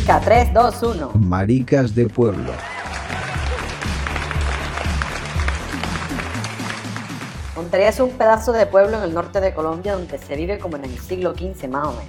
Indica 0.00 0.18
3, 0.18 0.54
2, 0.54 0.82
1. 0.82 1.10
Maricas 1.16 1.94
de 1.94 2.06
pueblo. 2.06 2.54
Montería 7.54 7.90
es 7.90 8.00
un 8.00 8.08
pedazo 8.12 8.52
de 8.52 8.64
pueblo 8.64 8.96
en 8.96 9.02
el 9.02 9.12
norte 9.12 9.42
de 9.42 9.52
Colombia 9.52 9.92
donde 9.92 10.16
se 10.16 10.36
vive 10.36 10.58
como 10.58 10.78
en 10.78 10.86
el 10.86 10.98
siglo 10.98 11.34
XV 11.34 11.68
más 11.68 11.88
o 11.88 11.90
menos. 11.90 12.06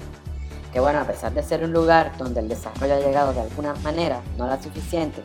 Que 0.71 0.79
bueno, 0.79 0.99
a 0.99 1.03
pesar 1.03 1.33
de 1.33 1.43
ser 1.43 1.65
un 1.65 1.73
lugar 1.73 2.13
donde 2.17 2.39
el 2.39 2.47
desarrollo 2.47 2.95
ha 2.95 2.99
llegado 2.99 3.33
de 3.33 3.41
alguna 3.41 3.73
manera, 3.83 4.21
no 4.37 4.47
la 4.47 4.61
suficiente, 4.63 5.21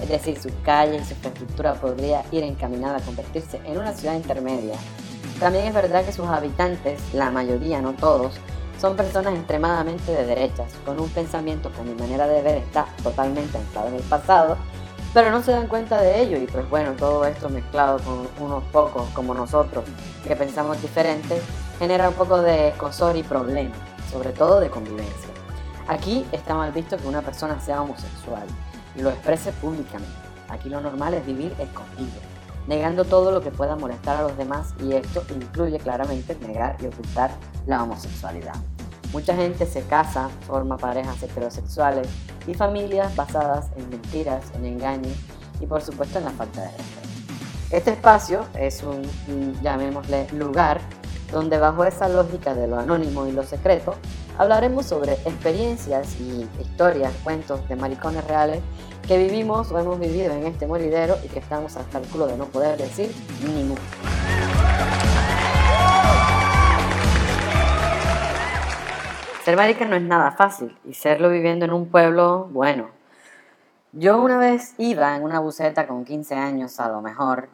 es 0.00 0.08
decir, 0.08 0.38
sus 0.38 0.52
calles 0.64 1.02
y 1.02 1.06
su 1.06 1.14
infraestructura 1.14 1.74
podría 1.74 2.22
ir 2.30 2.44
encaminada 2.44 2.98
a 2.98 3.00
convertirse 3.00 3.60
en 3.66 3.76
una 3.76 3.92
ciudad 3.92 4.14
intermedia, 4.14 4.76
también 5.40 5.66
es 5.66 5.74
verdad 5.74 6.04
que 6.04 6.12
sus 6.12 6.26
habitantes, 6.26 7.00
la 7.12 7.32
mayoría, 7.32 7.82
no 7.82 7.94
todos, 7.94 8.34
son 8.84 8.96
personas 8.96 9.32
extremadamente 9.32 10.12
de 10.12 10.26
derechas, 10.26 10.70
con 10.84 11.00
un 11.00 11.08
pensamiento 11.08 11.72
que 11.72 11.80
a 11.80 11.84
mi 11.84 11.94
manera 11.94 12.28
de 12.28 12.42
ver 12.42 12.58
está 12.58 12.84
totalmente 13.02 13.56
anclado 13.56 13.88
en 13.88 13.94
el 13.94 14.02
pasado, 14.02 14.58
pero 15.14 15.30
no 15.30 15.42
se 15.42 15.52
dan 15.52 15.68
cuenta 15.68 16.02
de 16.02 16.20
ello 16.20 16.36
y 16.36 16.46
pues 16.46 16.68
bueno, 16.68 16.92
todo 16.92 17.24
esto 17.24 17.48
mezclado 17.48 17.98
con 18.00 18.28
unos 18.44 18.62
pocos 18.64 19.08
como 19.14 19.32
nosotros 19.32 19.86
que 20.22 20.36
pensamos 20.36 20.82
diferente, 20.82 21.40
genera 21.78 22.10
un 22.10 22.14
poco 22.14 22.42
de 22.42 22.68
escosor 22.68 23.16
y 23.16 23.22
problema, 23.22 23.74
sobre 24.12 24.32
todo 24.32 24.60
de 24.60 24.68
convivencia. 24.68 25.30
Aquí 25.88 26.26
está 26.30 26.54
mal 26.54 26.70
visto 26.70 26.98
que 26.98 27.08
una 27.08 27.22
persona 27.22 27.58
sea 27.60 27.80
homosexual 27.80 28.44
y 28.96 29.00
lo 29.00 29.08
exprese 29.08 29.52
públicamente. 29.52 30.12
Aquí 30.50 30.68
lo 30.68 30.82
normal 30.82 31.14
es 31.14 31.24
vivir 31.24 31.54
escondido 31.58 32.20
negando 32.66 33.04
todo 33.04 33.30
lo 33.30 33.40
que 33.40 33.50
pueda 33.50 33.76
molestar 33.76 34.16
a 34.16 34.22
los 34.22 34.36
demás 34.36 34.74
y 34.80 34.92
esto 34.92 35.22
incluye 35.34 35.78
claramente 35.78 36.36
negar 36.46 36.76
y 36.80 36.86
ocultar 36.86 37.30
la 37.66 37.82
homosexualidad. 37.82 38.54
Mucha 39.14 39.36
gente 39.36 39.64
se 39.64 39.82
casa, 39.82 40.28
forma 40.44 40.76
parejas 40.76 41.22
heterosexuales 41.22 42.08
y 42.48 42.54
familias 42.54 43.14
basadas 43.14 43.66
en 43.76 43.88
mentiras, 43.88 44.42
en 44.56 44.66
engaños 44.66 45.16
y 45.60 45.66
por 45.66 45.82
supuesto 45.82 46.18
en 46.18 46.24
la 46.24 46.32
falta 46.32 46.62
de 46.62 46.66
respeto. 46.66 47.08
Este 47.70 47.90
espacio 47.92 48.44
es 48.58 48.82
un, 48.82 49.54
llamémosle, 49.62 50.26
lugar 50.32 50.80
donde 51.30 51.58
bajo 51.58 51.84
esa 51.84 52.08
lógica 52.08 52.54
de 52.54 52.66
lo 52.66 52.76
anónimo 52.76 53.24
y 53.28 53.30
lo 53.30 53.44
secreto, 53.44 53.94
hablaremos 54.36 54.86
sobre 54.86 55.12
experiencias 55.12 56.20
y 56.20 56.48
historias, 56.60 57.12
cuentos 57.22 57.68
de 57.68 57.76
maricones 57.76 58.24
reales 58.24 58.62
que 59.06 59.16
vivimos 59.16 59.70
o 59.70 59.78
hemos 59.78 60.00
vivido 60.00 60.32
en 60.32 60.44
este 60.44 60.66
moridero 60.66 61.16
y 61.24 61.28
que 61.28 61.38
estamos 61.38 61.76
hasta 61.76 61.98
el 61.98 62.08
culo 62.08 62.26
de 62.26 62.36
no 62.36 62.46
poder 62.46 62.76
decir 62.78 63.14
ni 63.44 63.62
mu. 63.62 63.76
Ser 69.44 69.58
marica 69.58 69.84
no 69.84 69.94
es 69.94 70.00
nada 70.00 70.30
fácil 70.30 70.74
y 70.86 70.94
serlo 70.94 71.28
viviendo 71.28 71.66
en 71.66 71.74
un 71.74 71.90
pueblo, 71.90 72.48
bueno. 72.50 72.88
Yo 73.92 74.18
una 74.22 74.38
vez 74.38 74.72
iba 74.78 75.14
en 75.14 75.22
una 75.22 75.38
buceta 75.38 75.86
con 75.86 76.06
15 76.06 76.34
años 76.34 76.80
a 76.80 76.88
lo 76.88 77.02
mejor, 77.02 77.50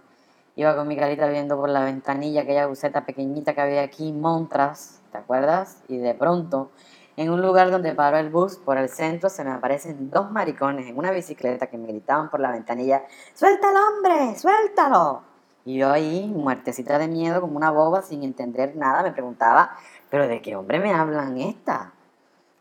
iba 0.54 0.76
con 0.76 0.86
mi 0.86 0.96
carita 0.96 1.26
viendo 1.26 1.56
por 1.56 1.68
la 1.68 1.82
ventanilla 1.82 2.42
aquella 2.42 2.68
buceta 2.68 3.04
pequeñita 3.04 3.54
que 3.54 3.60
había 3.60 3.82
aquí, 3.82 4.12
Montras, 4.12 5.00
¿te 5.10 5.18
acuerdas? 5.18 5.82
Y 5.88 5.98
de 5.98 6.14
pronto 6.14 6.70
en 7.16 7.28
un 7.28 7.42
lugar 7.42 7.72
donde 7.72 7.92
paró 7.92 8.18
el 8.18 8.30
bus 8.30 8.56
por 8.58 8.78
el 8.78 8.88
centro 8.88 9.28
se 9.28 9.42
me 9.42 9.50
aparecen 9.50 10.10
dos 10.10 10.30
maricones 10.30 10.86
en 10.86 10.96
una 10.96 11.10
bicicleta 11.10 11.66
que 11.66 11.76
me 11.76 11.88
gritaban 11.88 12.30
por 12.30 12.38
la 12.38 12.52
ventanilla, 12.52 13.02
¡Suelta 13.34 13.66
hombre! 13.66 14.38
¡Suéltalo! 14.38 15.22
Y 15.64 15.78
yo 15.78 15.90
ahí, 15.90 16.26
muertecita 16.28 16.98
de 16.98 17.08
miedo, 17.08 17.40
como 17.40 17.56
una 17.56 17.70
boba, 17.70 18.02
sin 18.02 18.22
entender 18.22 18.76
nada, 18.76 19.02
me 19.02 19.10
preguntaba, 19.10 19.76
¿pero 20.10 20.28
de 20.28 20.42
qué 20.42 20.56
hombre 20.56 20.78
me 20.78 20.92
hablan 20.92 21.38
esta? 21.38 21.92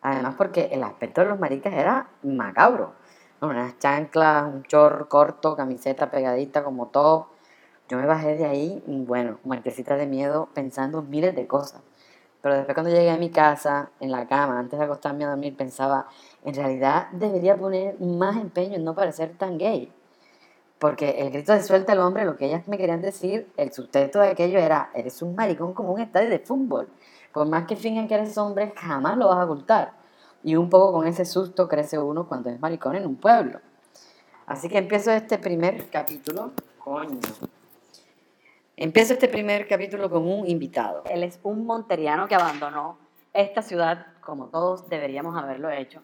Además 0.01 0.35
porque 0.37 0.69
el 0.71 0.83
aspecto 0.83 1.21
de 1.21 1.27
los 1.27 1.39
maricas 1.39 1.73
era 1.73 2.07
macabro. 2.23 2.93
Unas 3.41 3.77
chanclas, 3.79 4.45
un 4.45 4.63
chor 4.63 5.07
corto, 5.07 5.55
camiseta 5.55 6.11
pegadita 6.11 6.63
como 6.63 6.87
todo. 6.87 7.29
Yo 7.89 7.97
me 7.97 8.05
bajé 8.05 8.35
de 8.35 8.45
ahí, 8.45 8.83
bueno, 8.85 9.39
muertecita 9.43 9.95
de 9.95 10.05
miedo, 10.05 10.49
pensando 10.53 11.01
miles 11.01 11.35
de 11.35 11.47
cosas. 11.47 11.81
Pero 12.41 12.55
después 12.55 12.73
cuando 12.73 12.91
llegué 12.91 13.09
a 13.09 13.17
mi 13.17 13.31
casa, 13.31 13.89
en 13.99 14.11
la 14.11 14.27
cama, 14.27 14.59
antes 14.59 14.79
de 14.79 14.85
acostarme 14.85 15.25
a 15.25 15.29
dormir, 15.29 15.57
pensaba, 15.57 16.07
en 16.45 16.55
realidad 16.55 17.07
debería 17.11 17.57
poner 17.57 17.99
más 17.99 18.37
empeño 18.37 18.75
en 18.75 18.85
no 18.85 18.95
parecer 18.95 19.33
tan 19.37 19.57
gay. 19.57 19.91
Porque 20.77 21.09
el 21.19 21.31
grito 21.31 21.51
de 21.51 21.61
suelta 21.61 21.91
al 21.91 21.99
hombre, 21.99 22.23
lo 22.23 22.37
que 22.37 22.45
ellas 22.45 22.65
me 22.67 22.77
querían 22.77 23.01
decir, 23.01 23.51
el 23.57 23.73
sustento 23.73 24.19
de 24.19 24.29
aquello 24.29 24.59
era, 24.59 24.89
eres 24.93 25.21
un 25.21 25.35
maricón 25.35 25.73
como 25.73 25.91
un 25.91 25.99
estadio 25.99 26.29
de 26.29 26.39
fútbol. 26.39 26.87
Por 27.33 27.47
más 27.47 27.65
que 27.65 27.75
fingan 27.75 28.07
que 28.07 28.15
eres 28.15 28.37
hombre, 28.37 28.73
jamás 28.75 29.17
lo 29.17 29.27
vas 29.27 29.37
a 29.37 29.45
ocultar. 29.45 29.93
Y 30.43 30.55
un 30.55 30.69
poco 30.69 30.93
con 30.93 31.07
ese 31.07 31.25
susto 31.25 31.67
crece 31.67 31.99
uno 31.99 32.27
cuando 32.27 32.49
es 32.49 32.59
maricón 32.59 32.95
en 32.95 33.05
un 33.05 33.15
pueblo. 33.15 33.59
Así 34.45 34.67
que 34.69 34.77
empiezo 34.77 35.11
este 35.11 35.37
primer 35.37 35.89
capítulo. 35.89 36.51
Coño. 36.79 37.19
Empiezo 38.77 39.13
este 39.13 39.27
primer 39.27 39.67
capítulo 39.67 40.09
con 40.09 40.25
un 40.25 40.47
invitado. 40.47 41.03
Él 41.09 41.23
es 41.23 41.39
un 41.43 41.65
monteriano 41.65 42.27
que 42.27 42.35
abandonó 42.35 42.97
esta 43.33 43.61
ciudad 43.61 44.07
como 44.21 44.47
todos 44.47 44.87
deberíamos 44.89 45.35
haberlo 45.35 45.69
hecho. 45.69 46.01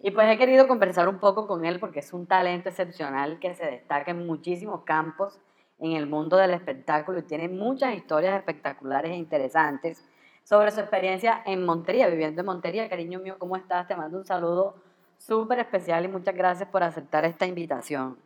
Y 0.00 0.10
pues 0.10 0.28
he 0.30 0.38
querido 0.38 0.68
conversar 0.68 1.08
un 1.08 1.18
poco 1.18 1.46
con 1.46 1.64
él 1.64 1.80
porque 1.80 2.00
es 2.00 2.12
un 2.12 2.26
talento 2.26 2.68
excepcional 2.68 3.38
que 3.38 3.54
se 3.54 3.64
destaca 3.66 4.10
en 4.10 4.26
muchísimos 4.26 4.82
campos 4.82 5.38
en 5.78 5.92
el 5.92 6.06
mundo 6.06 6.36
del 6.36 6.52
espectáculo 6.52 7.18
y 7.18 7.22
tiene 7.22 7.48
muchas 7.48 7.94
historias 7.94 8.36
espectaculares 8.36 9.10
e 9.10 9.16
interesantes 9.16 10.04
sobre 10.44 10.70
su 10.70 10.80
experiencia 10.80 11.42
en 11.46 11.64
Montería, 11.64 12.06
viviendo 12.06 12.42
en 12.42 12.46
Montería. 12.46 12.88
Cariño 12.88 13.18
mío, 13.18 13.36
¿cómo 13.38 13.56
estás? 13.56 13.88
Te 13.88 13.96
mando 13.96 14.18
un 14.18 14.24
saludo 14.24 14.76
súper 15.18 15.58
especial 15.58 16.04
y 16.04 16.08
muchas 16.08 16.34
gracias 16.34 16.68
por 16.68 16.82
aceptar 16.82 17.24
esta 17.24 17.46
invitación. 17.46 18.18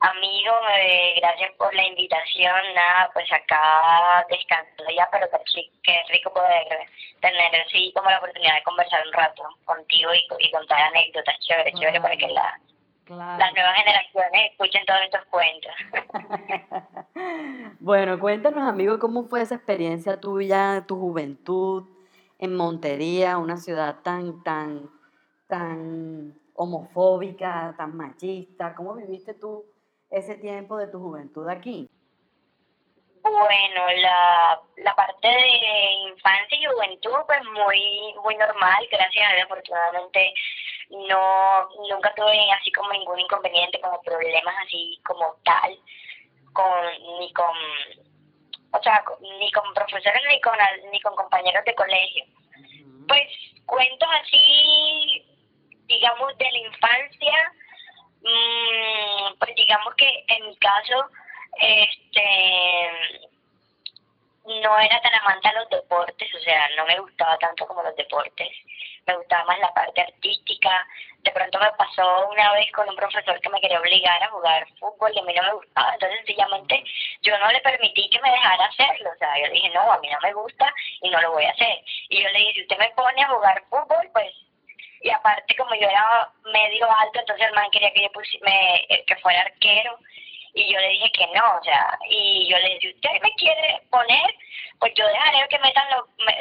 Amigo, 0.00 0.54
eh, 0.78 1.14
gracias 1.20 1.50
por 1.56 1.74
la 1.74 1.84
invitación. 1.84 2.54
Nada, 2.74 3.10
pues 3.12 3.26
acá 3.32 4.24
descansando 4.30 4.84
ya, 4.96 5.08
pero 5.10 5.26
qué 5.82 6.02
rico 6.10 6.32
poder 6.32 6.86
tener 7.20 7.62
así 7.66 7.92
como 7.96 8.08
la 8.08 8.18
oportunidad 8.18 8.54
de 8.54 8.62
conversar 8.62 9.04
un 9.04 9.12
rato 9.12 9.42
contigo 9.64 10.14
y, 10.14 10.24
y 10.38 10.50
contar 10.52 10.80
anécdotas 10.82 11.34
chévere, 11.40 11.72
chévere, 11.72 12.00
para 12.00 12.16
que 12.16 12.28
la, 12.28 12.60
las 13.08 13.52
nuevas 13.54 13.74
generaciones 13.76 14.50
escuchen 14.52 14.84
todos 14.86 15.00
estos 15.04 15.24
cuentos. 15.26 15.72
bueno, 17.80 18.18
cuéntanos, 18.18 18.68
amigo, 18.68 18.98
cómo 18.98 19.24
fue 19.24 19.42
esa 19.42 19.54
experiencia 19.54 20.20
tuya, 20.20 20.84
tu 20.86 20.96
juventud 20.98 21.84
en 22.38 22.54
Montería, 22.54 23.38
una 23.38 23.56
ciudad 23.56 23.96
tan, 24.02 24.42
tan, 24.42 24.90
tan 25.48 26.34
homofóbica, 26.54 27.74
tan 27.76 27.96
machista. 27.96 28.74
¿Cómo 28.74 28.94
viviste 28.94 29.34
tú? 29.34 29.64
ese 30.10 30.36
tiempo 30.36 30.76
de 30.76 30.88
tu 30.88 30.98
juventud 30.98 31.48
aquí? 31.48 31.88
Bueno, 33.22 33.82
la, 34.00 34.60
la 34.78 34.94
parte 34.94 35.28
de 35.28 35.92
infancia 36.10 36.58
y 36.58 36.64
juventud, 36.64 37.12
pues 37.26 37.40
muy 37.44 38.14
muy 38.22 38.36
normal, 38.36 38.88
gracias 38.90 39.30
a 39.30 39.34
Dios, 39.34 39.44
afortunadamente 39.44 40.32
no 40.90 41.68
nunca 41.90 42.12
tuve 42.14 42.50
así 42.52 42.72
como 42.72 42.92
ningún 42.92 43.20
inconveniente, 43.20 43.80
como 43.80 44.00
problemas 44.02 44.54
así 44.64 44.98
como 45.04 45.34
tal, 45.44 45.78
con 46.52 47.18
ni 47.20 47.32
con, 47.32 47.56
o 48.72 48.82
sea, 48.82 49.04
ni 49.20 49.50
con 49.52 49.74
profesores 49.74 50.22
ni 50.28 50.40
con 50.40 50.54
ni 50.90 51.00
con 51.00 51.14
compañeros 51.16 51.64
de 51.64 51.74
colegio. 51.74 52.24
Pues 53.06 53.28
cuentos 53.66 54.08
así, 54.22 55.24
digamos, 55.86 56.36
de 56.38 56.50
la 56.50 56.58
infancia, 56.58 57.52
Mm, 58.22 59.38
pues 59.38 59.54
digamos 59.54 59.94
que 59.94 60.24
en 60.28 60.46
mi 60.48 60.56
caso, 60.56 61.06
este 61.60 62.24
no 64.48 64.78
era 64.78 65.00
tan 65.00 65.14
amante 65.14 65.48
a 65.48 65.52
los 65.52 65.68
deportes, 65.68 66.34
o 66.34 66.40
sea, 66.40 66.68
no 66.76 66.86
me 66.86 66.98
gustaba 66.98 67.36
tanto 67.38 67.66
como 67.66 67.82
los 67.82 67.94
deportes, 67.96 68.48
me 69.06 69.16
gustaba 69.16 69.44
más 69.44 69.58
la 69.58 69.72
parte 69.74 70.00
artística. 70.00 70.86
De 71.18 71.32
pronto 71.32 71.58
me 71.58 71.70
pasó 71.72 72.28
una 72.28 72.52
vez 72.52 72.70
con 72.72 72.88
un 72.88 72.96
profesor 72.96 73.38
que 73.40 73.50
me 73.50 73.60
quería 73.60 73.80
obligar 73.80 74.22
a 74.22 74.30
jugar 74.30 74.66
fútbol 74.78 75.10
y 75.14 75.18
a 75.18 75.22
mí 75.22 75.34
no 75.34 75.42
me 75.42 75.54
gustaba, 75.54 75.92
entonces 75.92 76.18
sencillamente 76.18 76.84
yo 77.22 77.36
no 77.38 77.50
le 77.50 77.60
permití 77.60 78.08
que 78.08 78.20
me 78.20 78.30
dejara 78.30 78.64
hacerlo, 78.64 79.10
o 79.10 79.18
sea, 79.18 79.38
yo 79.38 79.52
dije, 79.52 79.70
no, 79.70 79.92
a 79.92 79.98
mí 79.98 80.08
no 80.08 80.18
me 80.22 80.32
gusta 80.32 80.72
y 81.02 81.10
no 81.10 81.20
lo 81.20 81.32
voy 81.32 81.44
a 81.44 81.50
hacer. 81.50 81.82
Y 82.08 82.22
yo 82.22 82.28
le 82.30 82.38
dije, 82.38 82.52
si 82.54 82.62
usted 82.62 82.78
me 82.78 82.90
pone 82.90 83.22
a 83.22 83.28
jugar 83.28 83.62
fútbol, 83.68 84.10
pues 84.12 84.32
y 85.00 85.10
aparte 85.10 85.54
como 85.56 85.74
yo 85.74 85.88
era 85.88 86.28
medio 86.52 86.90
alto, 86.90 87.20
entonces 87.20 87.46
el 87.46 87.54
man 87.54 87.70
quería 87.70 87.92
que 87.92 88.02
yo 88.02 88.08
me, 88.42 88.76
eh, 88.88 89.04
que 89.06 89.16
fuera 89.16 89.42
arquero 89.42 89.98
y 90.58 90.72
yo 90.72 90.80
le 90.80 90.88
dije 90.88 91.10
que 91.12 91.26
no, 91.28 91.56
o 91.56 91.62
sea, 91.62 91.98
y 92.10 92.48
yo 92.48 92.58
le 92.58 92.68
dije, 92.68 92.80
si 92.80 92.88
usted 92.90 93.22
me 93.22 93.30
quiere 93.34 93.80
poner, 93.90 94.34
pues 94.80 94.92
yo 94.94 95.06
dejaré 95.06 95.48
que 95.48 95.58
metan 95.60 95.88
los, 95.90 96.04
me, 96.18 96.34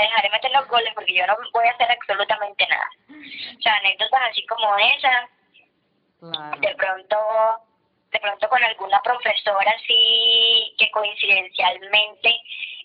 dejaré 0.00 0.30
meter 0.30 0.50
los 0.52 0.68
goles 0.68 0.92
porque 0.94 1.14
yo 1.14 1.26
no 1.26 1.36
voy 1.52 1.66
a 1.66 1.72
hacer 1.72 1.90
absolutamente 1.90 2.66
nada. 2.66 2.90
O 3.58 3.60
sea, 3.60 3.74
anécdotas 3.76 4.22
así 4.30 4.44
como 4.46 4.76
esa, 4.78 5.28
de 6.60 6.74
pronto, 6.76 7.16
de 8.10 8.20
pronto 8.20 8.48
con 8.48 8.64
alguna 8.64 9.02
profesora 9.02 9.70
así 9.72 10.74
que 10.78 10.90
coincidencialmente 10.90 12.34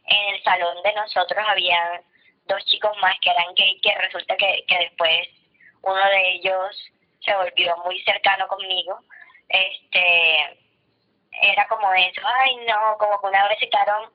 en 0.06 0.36
el 0.36 0.44
salón 0.44 0.84
de 0.84 0.94
nosotros 0.94 1.46
había 1.48 2.02
dos 2.46 2.64
chicos 2.66 2.92
más 3.02 3.18
que 3.22 3.30
eran 3.30 3.54
gay, 3.56 3.80
que 3.80 3.96
resulta 3.96 4.36
que, 4.36 4.66
que 4.68 4.78
después 4.80 5.30
uno 5.82 6.10
de 6.10 6.32
ellos 6.34 6.92
se 7.22 7.34
volvió 7.36 7.78
muy 7.86 8.02
cercano 8.04 8.48
conmigo, 8.50 9.00
este, 9.48 10.63
era 11.42 11.68
como 11.68 11.92
eso, 11.94 12.22
ay 12.26 12.56
no, 12.68 12.98
como 12.98 13.20
que 13.22 13.28
una 13.28 13.48
vez 13.48 13.60
citaron 13.60 14.12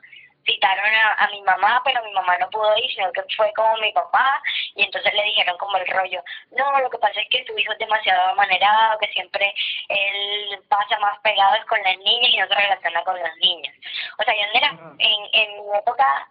citaron 0.48 0.86
a, 1.18 1.28
mi 1.28 1.42
mamá, 1.42 1.82
pero 1.84 2.02
mi 2.02 2.12
mamá 2.12 2.38
no 2.38 2.48
pudo 2.48 2.74
ir, 2.78 2.90
sino 2.90 3.12
que 3.12 3.22
fue 3.36 3.52
como 3.54 3.76
mi 3.76 3.92
papá, 3.92 4.42
y 4.74 4.82
entonces 4.82 5.12
le 5.12 5.22
dijeron 5.24 5.58
como 5.58 5.76
el 5.76 5.86
rollo, 5.88 6.22
no, 6.52 6.80
lo 6.80 6.88
que 6.88 6.98
pasa 6.98 7.20
es 7.20 7.28
que 7.28 7.44
tu 7.44 7.56
hijo 7.58 7.72
es 7.72 7.78
demasiado 7.78 8.30
amanerado, 8.30 8.98
que 8.98 9.08
siempre 9.08 9.54
él 9.88 10.58
pasa 10.68 10.98
más 11.00 11.18
pegado 11.20 11.54
con 11.68 11.82
las 11.82 11.98
niñas 11.98 12.30
y 12.32 12.38
no 12.38 12.48
se 12.48 12.54
relaciona 12.54 13.04
con 13.04 13.18
los 13.18 13.36
niños. 13.36 13.74
O 14.18 14.22
sea, 14.22 14.34
yo 14.34 14.40
era, 14.54 14.68
en, 14.98 15.28
en 15.32 15.70
mi 15.70 15.78
época 15.78 16.28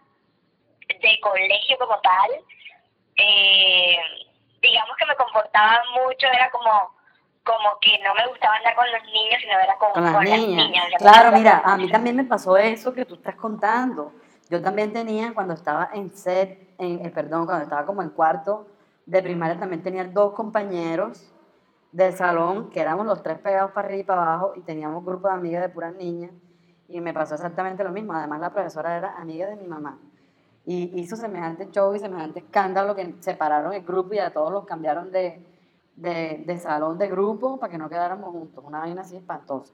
de 0.88 1.20
colegio 1.20 1.78
como 1.78 2.00
tal, 2.00 2.30
eh, 3.16 3.98
digamos 4.60 4.96
que 4.96 5.06
me 5.06 5.16
comportaba 5.16 5.82
mucho, 5.92 6.26
era 6.26 6.50
como 6.50 6.97
como 7.48 7.78
que 7.80 7.98
no 8.04 8.14
me 8.14 8.28
gustaba 8.28 8.56
andar 8.56 8.76
con 8.76 8.84
los 8.92 9.02
niños, 9.04 9.40
sino 9.40 9.52
era 9.58 9.74
con, 9.78 10.04
las, 10.04 10.46
niñas. 10.46 10.70
Claro, 10.98 11.32
mira, 11.34 11.62
a 11.64 11.78
mí 11.78 11.90
también 11.90 12.14
me 12.14 12.24
pasó 12.24 12.58
eso 12.58 12.92
que 12.92 13.06
tú 13.06 13.14
estás 13.14 13.36
contando. 13.36 14.12
Yo 14.50 14.60
también 14.60 14.92
tenía, 14.92 15.32
cuando 15.32 15.54
estaba 15.54 15.88
en 15.94 16.10
set, 16.10 16.74
en, 16.76 17.04
eh, 17.04 17.10
perdón, 17.10 17.46
cuando 17.46 17.64
estaba 17.64 17.86
como 17.86 18.02
en 18.02 18.10
cuarto 18.10 18.66
de 19.06 19.22
primaria, 19.22 19.58
también 19.58 19.82
tenía 19.82 20.04
dos 20.04 20.34
compañeros 20.34 21.32
del 21.90 22.12
salón, 22.12 22.68
que 22.68 22.80
éramos 22.80 23.06
los 23.06 23.22
tres 23.22 23.38
pegados 23.38 23.70
para 23.72 23.88
arriba 23.88 24.00
y 24.02 24.04
para 24.04 24.22
abajo, 24.22 24.52
y 24.54 24.60
teníamos 24.60 24.98
un 24.98 25.06
grupo 25.06 25.28
de 25.28 25.34
amigas 25.34 25.62
de 25.62 25.70
puras 25.70 25.94
niñas, 25.94 26.32
y 26.86 27.00
me 27.00 27.14
pasó 27.14 27.34
exactamente 27.34 27.82
lo 27.82 27.90
mismo. 27.90 28.12
Además, 28.12 28.40
la 28.40 28.52
profesora 28.52 28.94
era 28.94 29.16
amiga 29.16 29.46
de 29.46 29.56
mi 29.56 29.66
mamá. 29.66 29.98
Y 30.66 31.00
hizo 31.00 31.16
semejante 31.16 31.70
show 31.70 31.94
y 31.94 31.98
semejante 31.98 32.40
escándalo 32.40 32.94
que 32.94 33.14
separaron 33.20 33.72
el 33.72 33.82
grupo 33.82 34.12
y 34.12 34.18
a 34.18 34.30
todos 34.34 34.52
los 34.52 34.66
cambiaron 34.66 35.10
de, 35.10 35.42
de, 35.98 36.38
de 36.46 36.58
salón 36.58 36.96
de 36.98 37.08
grupo 37.08 37.58
para 37.58 37.72
que 37.72 37.78
no 37.78 37.88
quedáramos 37.88 38.30
juntos, 38.30 38.64
una 38.64 38.80
vaina 38.80 39.02
así 39.02 39.16
espantosa. 39.16 39.72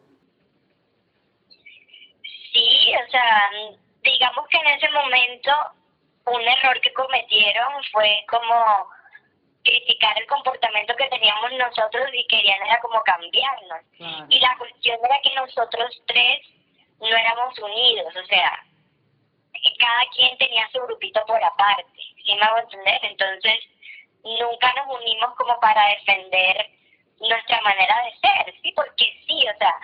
Sí, 2.52 2.92
o 3.06 3.10
sea, 3.10 3.50
digamos 4.02 4.46
que 4.48 4.56
en 4.56 4.66
ese 4.68 4.88
momento 4.90 5.50
un 6.26 6.40
error 6.40 6.80
que 6.80 6.92
cometieron 6.94 7.68
fue 7.92 8.24
como 8.30 8.88
criticar 9.62 10.18
el 10.18 10.26
comportamiento 10.26 10.94
que 10.96 11.08
teníamos 11.08 11.52
nosotros 11.52 12.08
y 12.12 12.26
querían 12.26 12.62
era 12.62 12.80
como 12.80 13.02
cambiarnos. 13.02 13.80
Y 14.28 14.40
la 14.40 14.56
cuestión 14.58 14.98
era 15.04 15.20
que 15.22 15.34
nosotros 15.34 16.02
tres 16.06 16.38
no 17.00 17.08
éramos 17.08 17.58
unidos, 17.58 18.14
o 18.16 18.26
sea, 18.26 18.64
cada 19.78 20.02
quien 20.14 20.36
tenía 20.38 20.68
su 20.70 20.80
grupito 20.82 21.20
por 21.26 21.42
aparte, 21.42 21.86
¿sí 21.96 22.34
me 22.34 22.42
hago 22.42 22.58
entender? 22.58 23.00
Entonces, 23.02 23.58
nunca 24.24 24.72
nos 24.74 25.00
unimos 25.00 25.34
como 25.36 25.58
para 25.60 25.88
defender 25.88 26.70
nuestra 27.20 27.60
manera 27.62 27.96
de 28.04 28.18
ser, 28.18 28.54
¿sí? 28.62 28.72
Porque 28.72 29.04
sí, 29.26 29.46
o 29.48 29.58
sea, 29.58 29.74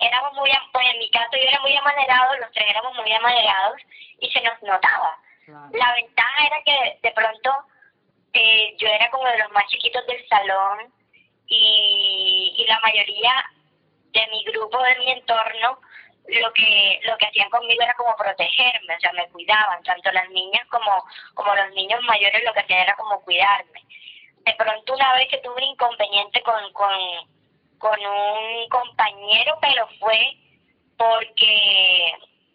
éramos 0.00 0.32
muy, 0.34 0.50
pues 0.72 0.86
en 0.92 0.98
mi 0.98 1.10
caso 1.10 1.30
yo 1.32 1.48
era 1.48 1.60
muy 1.60 1.76
amanerado, 1.76 2.36
los 2.36 2.52
tres 2.52 2.66
éramos 2.70 2.94
muy 2.96 3.12
amanerados 3.12 3.80
y 4.20 4.30
se 4.30 4.40
nos 4.42 4.60
notaba. 4.62 5.18
La 5.72 5.94
ventaja 5.94 6.46
era 6.46 6.62
que 6.64 6.98
de 7.02 7.10
pronto 7.12 7.52
eh, 8.32 8.74
yo 8.78 8.88
era 8.88 9.10
como 9.10 9.26
de 9.26 9.38
los 9.38 9.50
más 9.52 9.66
chiquitos 9.68 10.04
del 10.06 10.26
salón 10.28 10.92
y, 11.46 12.54
y 12.58 12.66
la 12.66 12.80
mayoría 12.80 13.32
de 14.12 14.26
mi 14.28 14.44
grupo, 14.44 14.82
de 14.82 14.96
mi 14.96 15.10
entorno, 15.12 15.80
lo 16.28 16.52
que 16.52 17.00
lo 17.04 17.16
que 17.18 17.26
hacían 17.26 17.50
conmigo 17.50 17.82
era 17.82 17.94
como 17.94 18.14
protegerme, 18.16 18.96
o 18.96 19.00
sea, 19.00 19.12
me 19.12 19.28
cuidaban, 19.28 19.82
tanto 19.82 20.10
las 20.12 20.28
niñas 20.30 20.66
como, 20.68 21.04
como 21.34 21.54
los 21.54 21.70
niños 21.72 22.00
mayores 22.02 22.42
lo 22.44 22.52
que 22.52 22.60
hacían 22.60 22.80
era 22.80 22.94
como 22.96 23.20
cuidarme. 23.22 23.82
De 24.44 24.54
pronto 24.54 24.94
una 24.94 25.14
vez 25.14 25.28
que 25.28 25.38
tuve 25.38 25.54
un 25.56 25.62
inconveniente 25.62 26.42
con, 26.42 26.72
con, 26.72 26.90
con 27.78 27.98
un 27.98 28.68
compañero, 28.68 29.58
pero 29.60 29.88
fue 29.98 30.36
porque, 30.96 32.12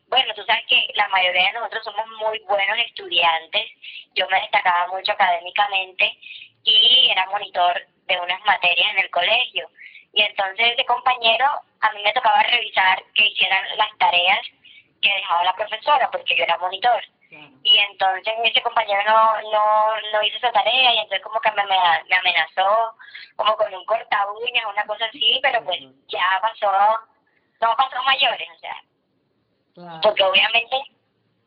bueno, 0.08 0.34
tú 0.34 0.44
sabes 0.44 0.66
que 0.68 0.88
la 0.96 1.08
mayoría 1.10 1.48
de 1.48 1.54
nosotros 1.54 1.84
somos 1.84 2.08
muy 2.20 2.40
buenos 2.40 2.78
estudiantes, 2.80 3.70
yo 4.16 4.28
me 4.30 4.42
destacaba 4.42 4.88
mucho 4.88 5.12
académicamente 5.12 6.18
y 6.64 7.10
era 7.10 7.30
monitor 7.30 7.86
de 8.08 8.20
unas 8.20 8.42
materias 8.46 8.92
en 8.92 9.00
el 9.00 9.10
colegio. 9.10 9.70
Y 10.14 10.22
entonces 10.22 10.74
ese 10.74 10.86
compañero 10.86 11.46
a 11.80 11.92
mí 11.94 12.04
me 12.04 12.14
tocaba 12.14 12.44
revisar 12.44 13.02
que 13.14 13.28
hicieran 13.28 13.64
las 13.78 13.98
tareas 13.98 14.40
que 15.02 15.14
dejaba 15.14 15.44
la 15.44 15.56
profesora, 15.56 16.10
porque 16.12 16.36
yo 16.36 16.44
era 16.44 16.58
monitor. 16.58 17.04
Y 17.64 17.78
entonces 17.78 18.34
ese 18.44 18.62
compañero 18.62 19.02
no, 19.08 19.42
no, 19.52 20.02
no 20.12 20.24
hizo 20.24 20.38
esa 20.38 20.52
tarea 20.52 20.94
y 20.94 20.98
entonces 20.98 21.22
como 21.22 21.40
que 21.40 21.50
me, 21.52 21.64
me 21.64 22.16
amenazó 22.16 22.94
como 23.38 23.56
con 23.56 23.74
un 23.74 23.86
corta 23.86 24.28
uñas, 24.32 24.66
una 24.70 24.86
cosa 24.86 25.06
así, 25.06 25.40
pero 25.42 25.64
pues 25.64 25.80
ya 26.10 26.40
pasó, 26.42 27.00
no 27.62 27.76
pasó 27.78 28.04
mayores, 28.04 28.50
o 28.54 28.60
sea. 28.60 30.02
Porque 30.02 30.24
obviamente 30.24 30.76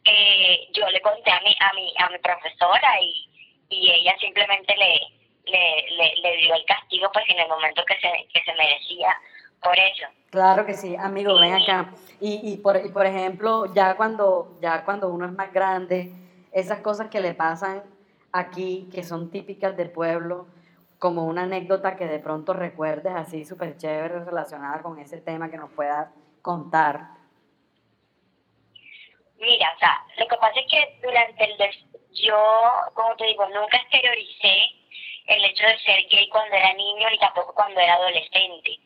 eh, 0.05 0.69
yo 0.73 0.89
le 0.89 1.03
conté 1.03 1.31
a 1.31 1.41
mi, 1.41 1.55
a 1.61 1.73
mi, 1.75 1.95
a 1.99 2.09
mi 2.09 2.19
profesora 2.19 3.01
y, 3.01 3.29
y 3.69 3.91
ella 3.91 4.17
simplemente 4.19 4.75
le, 4.77 5.01
le, 5.47 5.97
le, 5.97 6.17
le 6.17 6.37
dio 6.39 6.55
el 6.55 6.65
castigo 6.65 7.11
pues 7.13 7.25
en 7.29 7.39
el 7.41 7.49
momento 7.49 7.85
que 7.85 7.95
se, 7.95 8.29
que 8.33 8.43
se 8.45 8.55
merecía 8.55 9.17
por 9.63 9.79
eso. 9.79 10.07
Claro 10.31 10.67
que 10.67 10.75
sí, 10.75 10.97
amigo, 10.97 11.39
ven 11.39 11.55
acá. 11.55 11.95
Y, 12.21 12.53
y, 12.53 12.57
por, 12.59 12.77
y 12.85 12.91
por 12.91 13.07
ejemplo, 13.07 13.73
ya 13.75 13.97
cuando, 13.97 14.57
ya 14.61 14.85
cuando 14.85 15.09
uno 15.09 15.27
es 15.27 15.33
más 15.33 15.53
grande, 15.53 16.13
esas 16.53 16.81
cosas 16.81 17.09
que 17.09 17.21
le 17.21 17.35
pasan 17.35 17.83
aquí, 18.33 18.89
que 18.93 19.05
son 19.05 19.31
típicas 19.31 19.77
del 19.77 19.91
pueblo, 19.91 20.47
como 20.99 21.25
una 21.25 21.43
anécdota 21.43 21.97
que 21.97 22.07
de 22.07 22.19
pronto 22.19 22.53
recuerdes 22.53 23.15
así 23.15 23.45
súper 23.45 23.77
chévere 23.77 24.25
relacionada 24.25 24.83
con 24.83 24.99
ese 24.99 25.21
tema 25.21 25.51
que 25.51 25.57
nos 25.57 25.71
puedas 25.71 26.09
contar. 26.43 27.09
Mira, 29.39 29.73
o 29.75 29.79
sea, 29.79 30.05
lo 30.17 30.27
que 30.27 30.37
pasa 30.37 30.61
es 30.61 30.67
que 30.71 31.07
durante 31.07 31.45
el... 31.45 31.57
Yo, 32.13 32.37
como 32.95 33.15
te 33.17 33.27
digo, 33.27 33.45
nunca 33.49 33.77
exterioricé 33.77 34.57
el 35.27 35.45
hecho 35.45 35.67
de 35.67 35.79
ser 35.79 36.07
gay 36.11 36.29
cuando 36.29 36.55
era 36.57 36.73
niño 36.75 37.11
ni 37.11 37.19
tampoco 37.19 37.55
cuando 37.55 37.81
era 37.81 37.95
adolescente 37.95 38.79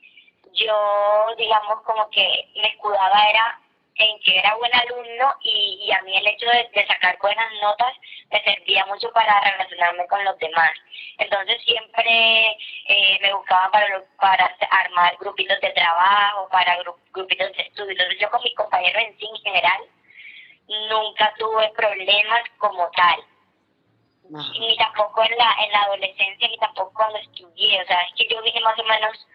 yo, 0.59 1.35
digamos, 1.37 1.83
como 1.83 2.09
que 2.11 2.49
me 2.57 2.69
escudaba 2.69 3.25
era 3.31 3.61
en 3.97 4.19
que 4.21 4.39
era 4.39 4.55
buen 4.55 4.73
alumno 4.75 5.35
y, 5.43 5.91
a 5.91 6.03
mí 6.03 6.17
el 6.17 6.27
hecho 6.29 6.47
de, 6.47 6.87
sacar 6.87 7.19
buenas 7.21 7.53
notas 7.61 7.95
me 8.31 8.43
servía 8.45 8.87
mucho 8.87 9.11
para 9.13 9.41
relacionarme 9.41 10.07
con 10.07 10.25
los 10.25 10.39
demás. 10.39 10.71
Entonces 11.19 11.61
siempre 11.65 12.57
eh, 12.87 13.19
me 13.21 13.35
buscaban 13.35 13.71
para, 13.73 14.05
para 14.21 14.57
armar 14.71 15.17
grupitos 15.19 15.61
de 15.61 15.71
trabajo, 15.71 16.49
para 16.51 16.77
grupitos 17.13 17.53
de 17.57 17.63
estudio. 17.63 17.91
Entonces 17.91 18.21
yo 18.21 18.31
con 18.31 18.43
mis 18.43 18.55
compañeros 18.55 19.03
en 19.03 19.19
sí 19.19 19.27
en 19.27 19.43
general 19.43 19.81
nunca 20.69 21.35
tuve 21.39 21.69
problemas 21.71 22.43
como 22.59 22.89
tal. 22.93 23.21
Ni 24.31 24.77
tampoco 24.77 25.23
en 25.23 25.37
la, 25.39 25.57
en 25.65 25.73
la 25.73 25.83
adolescencia, 25.83 26.49
ni 26.49 26.59
tampoco 26.59 26.93
cuando 26.95 27.19
estudié. 27.19 27.83
O 27.83 27.87
sea, 27.87 28.03
es 28.03 28.15
que 28.17 28.29
yo 28.29 28.43
vine 28.43 28.61
más 28.61 28.79
o 28.79 28.85
menos 28.85 29.27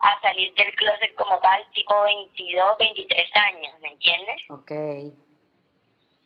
a 0.00 0.20
salir 0.20 0.52
del 0.54 0.74
closet 0.74 1.14
como 1.14 1.38
tal, 1.38 1.64
tipo 1.72 2.02
22, 2.02 2.78
23 2.78 3.36
años, 3.36 3.72
¿me 3.80 3.88
entiendes? 3.88 4.42
Ok. 4.50 4.70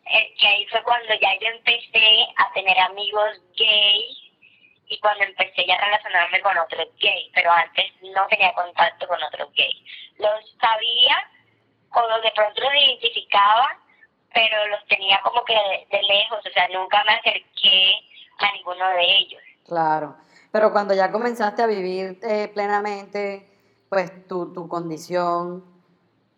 Es 0.06 0.40
que 0.40 0.46
ahí 0.46 0.66
fue 0.66 0.82
cuando 0.82 1.14
ya 1.14 1.34
yo 1.40 1.48
empecé 1.48 2.26
a 2.36 2.52
tener 2.52 2.78
amigos 2.78 3.40
gays 3.56 4.26
y 4.88 4.98
cuando 5.00 5.24
empecé 5.24 5.66
ya 5.66 5.74
a 5.74 5.84
relacionarme 5.84 6.40
con 6.40 6.56
otros 6.58 6.88
gays, 7.00 7.30
pero 7.34 7.50
antes 7.50 7.92
no 8.02 8.26
tenía 8.28 8.52
contacto 8.54 9.06
con 9.08 9.22
otros 9.22 9.52
gays. 9.54 9.82
Los 10.18 10.56
sabía 10.60 11.30
o 11.96 12.20
de 12.20 12.30
pronto 12.32 12.60
los 12.60 12.74
identificaba, 12.74 13.78
pero 14.32 14.66
los 14.68 14.84
tenía 14.86 15.20
como 15.22 15.44
que 15.44 15.54
de, 15.90 16.02
lejos, 16.02 16.44
o 16.44 16.50
sea, 16.50 16.68
nunca 16.68 17.02
me 17.04 17.14
acerqué 17.14 18.00
a 18.38 18.52
ninguno 18.52 18.88
de 18.90 19.18
ellos. 19.18 19.42
Claro, 19.64 20.16
pero 20.52 20.72
cuando 20.72 20.94
ya 20.94 21.10
comenzaste 21.10 21.62
a 21.62 21.66
vivir 21.66 22.18
eh, 22.22 22.48
plenamente 22.52 23.48
pues 23.88 24.26
tu, 24.26 24.52
tu 24.52 24.68
condición, 24.68 25.64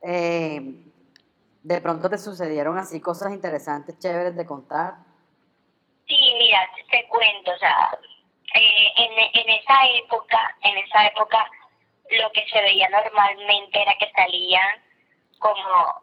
eh, 0.02 0.84
de 1.62 1.80
pronto 1.80 2.08
te 2.08 2.18
sucedieron 2.18 2.78
así 2.78 3.00
cosas 3.00 3.32
interesantes, 3.32 3.98
chéveres 3.98 4.36
de 4.36 4.46
contar. 4.46 4.94
Sí, 6.06 6.16
mira, 6.38 6.60
te 6.90 7.06
cuento, 7.08 7.50
o 7.50 7.58
sea, 7.58 7.98
eh, 8.54 8.88
en, 8.96 9.40
en 9.40 9.60
esa 9.60 9.74
época, 10.04 10.56
en 10.62 10.78
esa 10.78 11.06
época, 11.06 11.50
lo 12.10 12.30
que 12.32 12.46
se 12.50 12.60
veía 12.62 12.88
normalmente 12.88 13.82
era 13.82 13.94
que 13.98 14.10
salían 14.16 14.82
como 15.38 16.02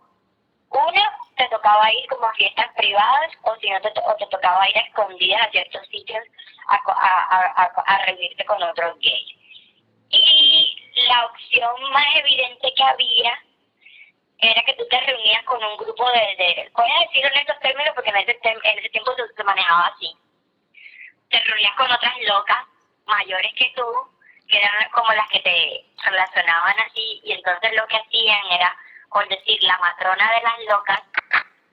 una 0.69 1.17
te 1.35 1.47
tocaba 1.49 1.91
ir 1.91 2.07
como 2.07 2.25
a 2.25 2.33
fiestas 2.33 2.67
privadas 2.75 3.31
o 3.43 3.55
si 3.57 3.69
no 3.69 3.81
te, 3.81 3.89
o 3.89 4.15
te 4.15 4.27
tocaba 4.27 4.69
ir 4.69 4.77
a 4.77 4.81
escondidas 4.81 5.41
a 5.41 5.51
ciertos 5.51 5.87
sitios 5.87 6.23
a, 6.67 6.75
a, 6.75 7.63
a, 7.63 7.83
a 7.85 8.05
reunirte 8.05 8.45
con 8.45 8.61
otros 8.63 8.97
gays. 8.99 9.35
Y 10.09 10.75
la 11.07 11.25
opción 11.25 11.91
más 11.91 12.15
evidente 12.15 12.73
que 12.75 12.83
había 12.83 13.39
era 14.39 14.61
que 14.63 14.73
tú 14.73 14.85
te 14.89 14.99
reunías 15.01 15.43
con 15.43 15.63
un 15.63 15.77
grupo 15.77 16.09
de, 16.11 16.35
de 16.37 16.71
voy 16.73 16.89
a 16.89 16.99
decirlo 17.05 17.29
en 17.29 17.39
estos 17.39 17.59
términos 17.59 17.93
porque 17.95 18.09
en 18.09 18.17
ese, 18.17 18.39
en 18.43 18.79
ese 18.79 18.89
tiempo 18.89 19.11
se, 19.35 19.43
manejaba 19.43 19.87
así. 19.87 20.15
Te 21.29 21.39
reunías 21.39 21.75
con 21.75 21.91
otras 21.91 22.13
locas 22.27 22.65
mayores 23.05 23.53
que 23.57 23.71
tú, 23.75 23.85
que 24.47 24.57
eran 24.57 24.89
como 24.91 25.11
las 25.13 25.27
que 25.29 25.39
te 25.39 25.85
relacionaban 26.03 26.79
así, 26.79 27.21
y 27.23 27.31
entonces 27.31 27.73
lo 27.73 27.87
que 27.87 27.97
hacían 27.97 28.45
era, 28.51 28.75
por 29.09 29.27
decir, 29.27 29.61
la 29.63 29.77
matrona 29.79 30.31
de 30.33 30.41
las 30.41 30.59
locas 30.69 31.01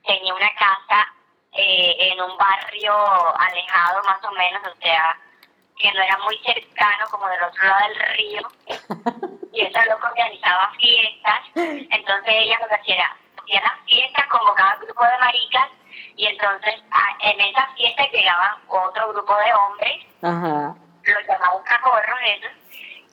tenía 0.05 0.33
una 0.33 0.53
casa 0.55 1.07
eh, 1.53 1.95
en 1.99 2.21
un 2.21 2.37
barrio 2.37 2.93
alejado 3.39 4.03
más 4.03 4.23
o 4.23 4.31
menos, 4.31 4.61
o 4.63 4.81
sea, 4.81 5.17
que 5.77 5.91
no 5.91 6.01
era 6.01 6.17
muy 6.19 6.37
cercano, 6.39 7.05
como 7.11 7.27
del 7.27 7.43
otro 7.43 7.63
lado 7.63 7.87
del 7.87 7.99
río, 8.17 8.41
y 9.53 9.61
esa 9.61 9.85
loca 9.85 10.09
organizaba 10.09 10.71
fiestas, 10.79 11.41
entonces 11.55 12.33
ella 12.33 12.57
lo 12.61 12.67
que 12.67 12.75
hacía 12.75 12.95
era, 12.95 13.17
hacía 13.41 13.61
las 13.61 13.79
fiestas, 13.85 14.27
convocaba 14.27 14.75
un 14.75 14.85
grupo 14.85 15.03
de 15.03 15.17
maricas, 15.19 15.69
y 16.15 16.25
entonces 16.25 16.75
en 17.21 17.41
esas 17.41 17.73
fiestas 17.75 18.11
llegaban 18.11 18.55
otro 18.67 19.13
grupo 19.13 19.35
de 19.35 19.53
hombres, 19.53 20.05
Ajá. 20.21 20.75
los 21.03 21.27
llamaban 21.27 21.63
cacorros 21.63 22.19
esos, 22.25 22.51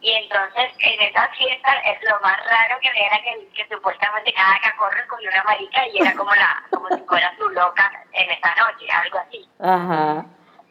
y 0.00 0.12
entonces 0.12 0.73
en 0.78 1.00
esas 1.02 1.37
fiestas 1.37 1.76
es 1.85 2.02
lo 2.09 2.19
más 2.21 2.38
raro 2.47 2.78
que 2.80 2.88
era 2.88 3.21
que, 3.23 3.49
que 3.54 3.69
supuestamente 3.69 4.33
cada 4.33 4.59
cacorro 4.61 4.99
escogió 4.99 5.30
una 5.30 5.45
marica 5.45 5.87
y 5.88 6.00
era 6.00 6.14
como 6.14 6.35
la 6.35 6.62
como 6.71 6.88
si 6.88 7.02
fuera 7.02 7.35
su 7.37 7.49
loca 7.50 7.92
en 8.12 8.30
esa 8.30 8.54
noche, 8.54 8.87
algo 8.90 9.19
así. 9.19 9.49
Ajá. 9.61 10.25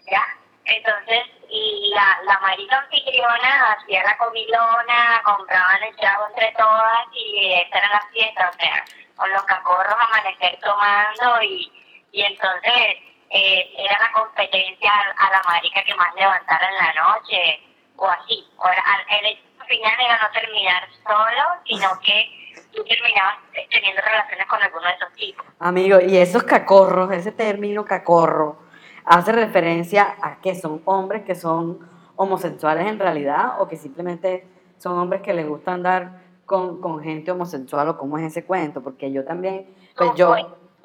¿ya? 0.09 0.25
Entonces, 0.65 1.25
y 1.49 1.91
la, 1.93 2.19
la 2.25 2.39
marica 2.39 2.77
anfitriona 2.77 3.73
hacía 3.73 4.03
la 4.03 4.17
comilona, 4.17 5.21
compraban 5.23 5.83
el 5.83 5.95
chavo 5.97 6.27
entre 6.27 6.51
todas 6.53 6.99
y 7.13 7.53
esta 7.53 7.79
era 7.79 7.89
la 7.89 8.01
fiesta, 8.11 8.49
o 8.49 8.59
sea, 8.59 8.85
con 9.15 9.31
los 9.31 9.43
cacorros 9.43 9.95
amanecer 9.99 10.59
tomando 10.61 11.41
y, 11.43 11.71
y 12.11 12.21
entonces 12.23 12.97
eh, 13.29 13.73
era 13.77 13.99
la 13.99 14.11
competencia 14.11 14.91
a, 14.91 15.27
a 15.27 15.31
la 15.31 15.41
marica 15.45 15.83
que 15.83 15.95
más 15.95 16.13
levantara 16.15 16.67
en 16.67 16.75
la 16.75 16.93
noche 16.93 17.68
o 17.99 18.07
así. 18.07 18.47
O 18.57 18.65
el 18.67 19.25
hecho 19.25 19.43
final 19.67 19.93
era 19.99 20.19
no 20.21 20.31
terminar 20.33 20.83
solo, 21.03 21.61
sino 21.65 21.87
que 22.03 22.39
tú 22.73 22.83
terminabas 22.83 23.35
teniendo 23.69 24.01
relaciones 24.01 24.47
con 24.47 24.61
alguno 24.61 24.85
de 24.85 24.93
esos 24.93 25.13
tipos. 25.13 25.45
Amigo, 25.59 25.99
y 25.99 26.17
esos 26.17 26.43
cacorros, 26.43 27.11
ese 27.11 27.31
término 27.31 27.85
cacorro, 27.85 28.57
hace 29.05 29.31
referencia 29.31 30.15
a 30.21 30.39
que 30.39 30.55
son 30.55 30.81
hombres 30.85 31.23
que 31.23 31.35
son 31.35 31.79
homosexuales 32.15 32.85
en 32.87 32.99
realidad 32.99 33.61
o 33.61 33.67
que 33.67 33.77
simplemente 33.77 34.45
son 34.77 34.97
hombres 34.97 35.21
que 35.21 35.33
les 35.33 35.47
gusta 35.47 35.73
andar 35.73 36.21
con, 36.45 36.81
con 36.81 37.01
gente 37.01 37.31
homosexual 37.31 37.89
o 37.89 37.97
cómo 37.97 38.17
es 38.17 38.25
ese 38.25 38.45
cuento, 38.45 38.81
porque 38.81 39.11
yo 39.11 39.23
también, 39.23 39.73
pues 39.95 40.11
yo, 40.15 40.35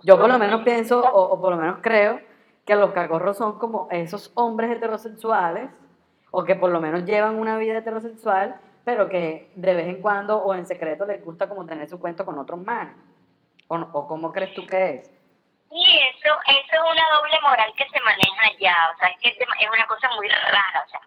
yo 0.03 0.19
por 0.19 0.29
lo 0.29 0.39
menos 0.39 0.63
pienso 0.63 1.01
o, 1.01 1.33
o 1.33 1.41
por 1.41 1.53
lo 1.53 1.57
menos 1.57 1.79
creo 1.81 2.21
que 2.65 2.77
los 2.77 2.93
cacorros 2.93 3.37
son 3.37 3.59
como 3.59 3.89
esos 3.91 4.31
hombres 4.35 4.71
heterosexuales 4.71 5.71
o 6.37 6.45
que 6.45 6.57
por 6.57 6.71
lo 6.71 6.81
menos 6.81 7.05
llevan 7.05 7.37
una 7.39 7.57
vida 7.59 7.79
heterosexual, 7.79 8.57
pero 8.85 9.09
que 9.09 9.53
de 9.55 9.75
vez 9.75 9.87
en 9.87 10.03
cuando 10.03 10.39
o 10.39 10.53
en 10.55 10.67
secreto 10.67 11.07
les 11.07 11.25
gusta 11.25 11.49
como 11.49 11.65
tener 11.65 11.89
su 11.89 12.01
cuento 12.01 12.25
con 12.25 12.39
otros 12.39 12.59
manes. 12.61 12.97
¿O, 13.69 13.77
o 13.77 14.07
cómo 14.09 14.33
crees 14.33 14.53
tú 14.55 14.67
que 14.67 14.91
es? 14.97 15.11
Sí, 15.71 15.85
eso, 16.11 16.35
eso 16.47 16.75
es 16.75 16.81
una 16.93 17.07
doble 17.17 17.41
moral 17.41 17.73
que 17.77 17.89
se 17.89 18.01
maneja 18.01 18.43
allá, 18.49 18.77
o 18.95 18.99
sea, 18.99 19.09
es 19.09 19.17
que 19.21 19.29
es 19.29 19.69
una 19.73 19.87
cosa 19.87 20.09
muy 20.17 20.29
rara, 20.29 20.85
o 20.87 20.91
sea, 20.91 21.01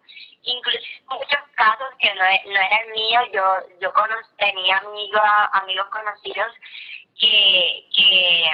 incluso 0.43 0.79
muchos 1.10 1.39
casos 1.55 1.88
que 2.00 2.13
no, 2.15 2.24
e- 2.24 2.43
no 2.46 2.60
era 2.60 2.77
el 2.86 2.91
mío, 2.91 3.19
yo, 3.34 3.43
yo 3.81 3.93
cono- 3.93 4.15
tenía 4.38 4.77
amigos, 4.77 5.22
amigos 5.53 5.86
conocidos 5.88 6.51
que, 7.19 7.86
que, 7.96 8.50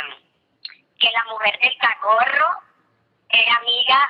que 0.99 1.11
la 1.11 1.23
mujer 1.31 1.57
del 1.61 1.77
cacorro 1.79 2.49
era 3.29 3.55
amiga 3.57 4.09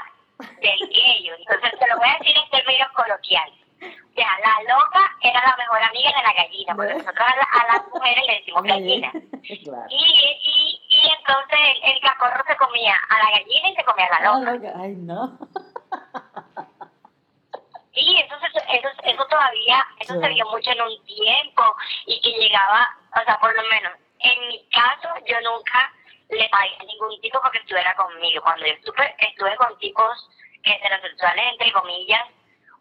del 0.63 0.89
gay, 0.89 1.29
entonces 1.38 1.79
te 1.79 1.88
lo 1.88 1.98
voy 2.00 2.10
a 2.10 2.17
decir 2.20 2.36
en 2.38 2.50
términos 2.50 2.88
coloquiales. 2.93 3.60
O 3.82 4.15
sea, 4.15 4.27
la 4.46 4.74
loca 4.74 5.01
era 5.22 5.41
la 5.46 5.55
mejor 5.58 5.82
amiga 5.84 6.10
de 6.15 6.24
la 6.24 6.34
gallina, 6.34 6.75
porque 6.75 6.93
nosotros 6.93 7.20
a, 7.27 7.36
la- 7.36 7.62
a 7.62 7.74
las 7.77 7.88
mujeres 7.93 8.24
le 8.27 8.34
decimos 8.36 8.63
gallina. 8.63 9.12
claro. 9.63 9.86
Y, 9.89 10.39
y, 10.43 10.82
y 10.89 11.10
entonces 11.17 11.60
el, 11.84 11.91
el 11.91 12.00
cacorro 12.01 12.43
se 12.48 12.55
comía 12.58 12.96
a 13.10 13.17
la 13.24 13.32
gallina 13.38 13.70
y 13.70 13.75
se 13.75 13.84
comía 13.84 14.05
a 14.05 14.10
la 14.10 14.17
Ah, 14.29 14.39
loca. 14.39 14.51
loca. 14.53 14.74
Ay, 14.82 14.93
no. 14.96 15.38
Y 17.96 18.17
entonces 18.20 18.50
eso, 18.70 18.89
eso 19.03 19.25
todavía, 19.27 19.86
eso 20.00 20.20
se 20.20 20.29
vio 20.29 20.46
mucho 20.50 20.72
en 20.72 20.82
un 20.82 21.05
tiempo 21.05 21.75
y 22.08 22.20
que 22.22 22.32
llegaba, 22.32 22.89
o 23.15 23.24
sea, 23.24 23.38
por 23.39 23.55
lo 23.55 23.62
menos 23.70 23.93
en 24.20 24.48
mi 24.48 24.67
caso 24.70 25.10
yo 25.27 25.36
nunca 25.41 25.93
le 26.29 26.50
pagué 26.50 26.75
a 26.79 26.84
ningún 26.86 27.22
tipo 27.22 27.39
porque 27.41 27.60
estuviera 27.60 27.93
conmigo. 27.96 28.41
Cuando 28.41 28.65
yo 28.65 28.74
estuve, 28.74 29.15
estuve 29.20 29.55
con 29.58 29.77
tipos 29.77 30.29
heterosexuales, 30.63 31.46
entre 31.51 31.72
comillas, 31.72 32.24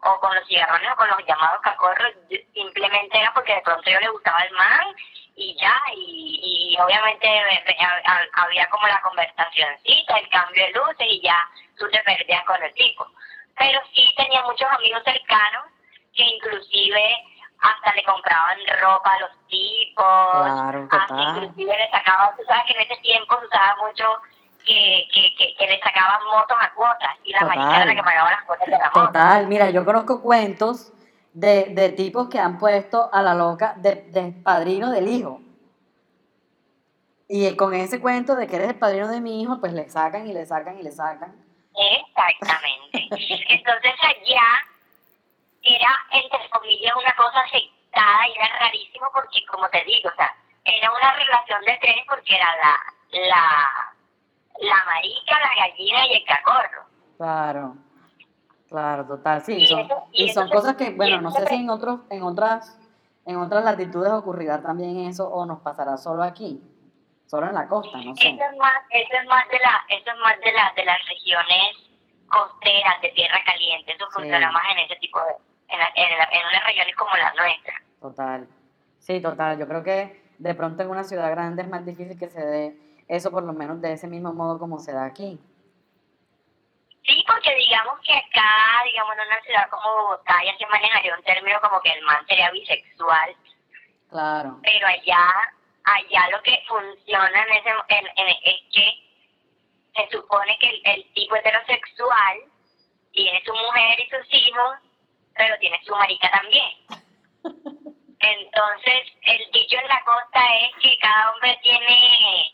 o 0.05 0.19
con 0.19 0.35
los 0.35 0.45
cigarrones 0.47 0.91
o 0.91 0.95
con 0.97 1.07
los 1.09 1.25
llamados 1.25 1.61
cacorros, 1.61 2.11
simplemente 2.53 3.17
era 3.19 3.33
porque 3.33 3.55
de 3.55 3.61
pronto 3.61 3.89
yo 3.89 3.99
le 3.99 4.09
gustaba 4.09 4.39
el 4.41 4.51
man 4.53 4.87
y 5.35 5.55
ya, 5.59 5.79
y, 5.95 6.73
y 6.75 6.81
obviamente 6.81 7.25
eh, 7.27 7.77
ha- 8.05 8.43
había 8.43 8.69
como 8.69 8.85
la 8.87 8.99
conversacioncita, 9.01 10.17
el 10.17 10.29
cambio 10.29 10.65
de 10.65 10.71
luces 10.73 11.07
y 11.09 11.21
ya 11.21 11.37
tú 11.77 11.89
te 11.89 11.99
perdías 12.03 12.43
con 12.43 12.61
el 12.61 12.73
tipo. 12.73 13.07
Pero 13.57 13.79
sí 13.93 14.13
tenía 14.17 14.41
muchos 14.43 14.69
amigos 14.69 15.01
cercanos 15.05 15.65
que 16.13 16.23
inclusive 16.23 17.23
hasta 17.61 17.93
le 17.95 18.03
compraban 18.03 18.59
ropa 18.81 19.09
a 19.13 19.19
los 19.21 19.47
tipos, 19.47 20.05
Claro, 20.05 20.87
hasta 20.91 21.07
total. 21.07 21.19
inclusive 21.37 21.77
le 21.77 21.89
sacaban, 21.91 22.35
tú 22.35 22.43
sabes 22.45 22.63
que 22.67 22.73
en 22.73 22.81
ese 22.81 23.01
tiempo 23.01 23.39
se 23.39 23.45
usaba 23.45 23.75
mucho 23.77 24.17
que, 24.65 25.07
que, 25.13 25.35
que, 25.37 25.55
que 25.57 25.67
le 25.67 25.79
sacaban 25.79 26.23
motos 26.25 26.57
a 26.59 26.73
cuotas 26.73 27.15
y 27.23 27.31
la 27.31 27.39
Total. 27.39 27.57
marica 27.57 27.75
era 27.77 27.85
la 27.85 27.95
que 27.95 28.03
pagaba 28.03 28.31
las 28.31 28.43
cuotas 28.43 28.65
de 28.65 28.71
la 28.71 28.91
moto. 28.93 29.05
Total, 29.07 29.47
mira, 29.47 29.69
yo 29.69 29.85
conozco 29.85 30.21
cuentos 30.21 30.93
de, 31.33 31.65
de 31.65 31.89
tipos 31.89 32.29
que 32.29 32.39
han 32.39 32.57
puesto 32.57 33.09
a 33.11 33.21
la 33.21 33.33
loca 33.33 33.73
de, 33.77 33.95
de 34.11 34.31
padrino 34.43 34.91
del 34.91 35.07
hijo. 35.07 35.41
Y 37.27 37.55
con 37.55 37.73
ese 37.73 37.99
cuento 37.99 38.35
de 38.35 38.47
que 38.47 38.57
eres 38.57 38.69
el 38.69 38.75
padrino 38.79 39.07
de 39.07 39.21
mi 39.21 39.41
hijo, 39.41 39.59
pues 39.59 39.73
le 39.73 39.89
sacan 39.89 40.27
y 40.27 40.33
le 40.33 40.45
sacan 40.45 40.77
y 40.77 40.83
le 40.83 40.91
sacan. 40.91 41.33
Exactamente. 41.75 43.07
Entonces 43.49 43.93
allá 44.03 44.43
era, 45.63 45.89
entre 46.11 46.49
comillas, 46.49 46.93
una 46.95 47.15
cosa 47.15 47.39
aceptada 47.39 48.27
y 48.27 48.31
era 48.37 48.59
rarísimo 48.59 49.07
porque, 49.13 49.45
como 49.47 49.67
te 49.69 49.83
digo, 49.85 50.09
o 50.09 50.15
sea, 50.15 50.35
era 50.65 50.91
una 50.91 51.13
relación 51.13 51.61
de 51.65 51.77
tres 51.81 51.95
porque 52.07 52.35
era 52.35 52.55
la, 52.57 52.79
la, 53.27 53.92
la 54.61 54.85
marica, 54.85 55.39
la 55.39 55.65
gallina 55.67 56.07
y 56.07 56.13
el 56.17 56.25
cacorro. 56.25 56.83
Claro, 57.17 57.75
claro, 58.69 59.05
total, 59.05 59.41
sí, 59.43 59.53
Y 59.55 59.67
son, 59.67 59.79
eso- 59.81 60.03
y 60.11 60.23
y 60.25 60.29
son 60.33 60.49
cosas 60.49 60.75
que, 60.75 60.91
bueno, 60.91 61.21
no 61.21 61.31
sé 61.31 61.45
si 61.47 61.55
en 61.55 61.69
otros, 61.69 62.01
en 62.09 62.23
otras, 62.23 62.77
en 63.25 63.37
otras 63.37 63.63
latitudes 63.63 64.11
ocurrirá 64.11 64.61
también 64.61 64.97
eso 65.07 65.27
o 65.29 65.45
nos 65.45 65.59
pasará 65.61 65.97
solo 65.97 66.23
aquí, 66.23 66.61
solo 67.25 67.47
en 67.47 67.55
la 67.55 67.67
costa, 67.67 67.97
no 67.99 68.15
sé. 68.15 68.29
Eso 68.29 68.43
es 68.51 68.57
más, 68.57 68.73
eso 68.89 69.17
es 69.21 69.25
más 69.27 69.47
de 69.49 69.59
la, 69.59 69.81
eso 69.89 70.11
es 70.11 70.17
más 70.19 70.39
de 70.39 70.51
la, 70.53 70.73
de 70.75 70.85
las 70.85 70.97
regiones 71.07 71.89
costeras 72.27 72.99
de 73.01 73.09
tierra 73.09 73.37
caliente, 73.45 73.93
eso 73.93 74.05
funciona 74.11 74.47
Sí. 74.47 74.53
más 74.53 74.63
en 74.71 74.79
ese 74.79 74.95
tipo 74.97 75.19
de, 75.19 75.33
en, 75.69 75.79
la- 75.79 75.91
en, 75.95 76.17
la- 76.17 76.29
en 76.31 76.47
unas 76.47 76.63
regiones 76.65 76.95
como 76.95 77.15
la 77.15 77.33
nuestra. 77.33 77.73
Total. 78.01 78.47
Sí, 78.99 79.21
total. 79.21 79.59
Yo 79.59 79.67
creo 79.67 79.83
que 79.83 80.23
de 80.39 80.55
pronto 80.55 80.81
en 80.83 80.89
una 80.89 81.03
ciudad 81.03 81.29
grande 81.29 81.61
es 81.61 81.67
más 81.69 81.85
difícil 81.85 82.17
que 82.17 82.29
se 82.29 82.41
dé 82.43 82.77
eso 83.07 83.31
por 83.31 83.43
lo 83.43 83.53
menos 83.53 83.81
de 83.81 83.93
ese 83.93 84.07
mismo 84.07 84.33
modo 84.33 84.57
como 84.59 84.79
se 84.79 84.93
da 84.93 85.05
aquí. 85.05 85.39
Sí, 87.05 87.23
porque 87.27 87.53
digamos 87.55 87.99
que 87.99 88.13
acá, 88.13 88.81
digamos, 88.85 89.13
en 89.17 89.27
una 89.27 89.41
ciudad 89.41 89.69
como 89.69 89.83
Bogotá, 90.03 90.35
ya 90.45 90.57
se 90.57 90.65
manejaría 90.67 91.15
un 91.15 91.23
término 91.23 91.59
como 91.61 91.81
que 91.81 91.91
el 91.91 92.01
man 92.03 92.25
sería 92.27 92.49
bisexual, 92.51 93.35
Claro. 94.09 94.59
pero 94.63 94.87
allá, 94.87 95.33
allá 95.83 96.29
lo 96.31 96.41
que 96.43 96.57
funciona 96.67 97.43
en 97.43 97.51
ese, 97.51 97.69
en, 97.89 98.07
en- 98.15 98.37
es 98.45 98.61
que 98.73 99.03
se 99.95 100.09
supone 100.17 100.57
que 100.59 100.69
el, 100.69 100.81
el 100.85 101.13
tipo 101.13 101.35
heterosexual 101.35 102.37
tiene 103.11 103.43
su 103.45 103.53
mujer 103.53 103.99
y 103.99 104.09
sus 104.09 104.33
hijos, 104.33 104.77
pero 105.35 105.57
tiene 105.59 105.79
su 105.83 105.93
marica 105.95 106.31
también. 106.31 106.71
Entonces, 108.19 109.01
el 109.23 109.51
dicho 109.51 109.77
en 109.77 109.87
la 109.89 110.01
costa 110.05 110.39
es 110.61 110.71
que 110.81 110.97
cada 110.99 111.31
hombre 111.33 111.59
tiene 111.61 112.53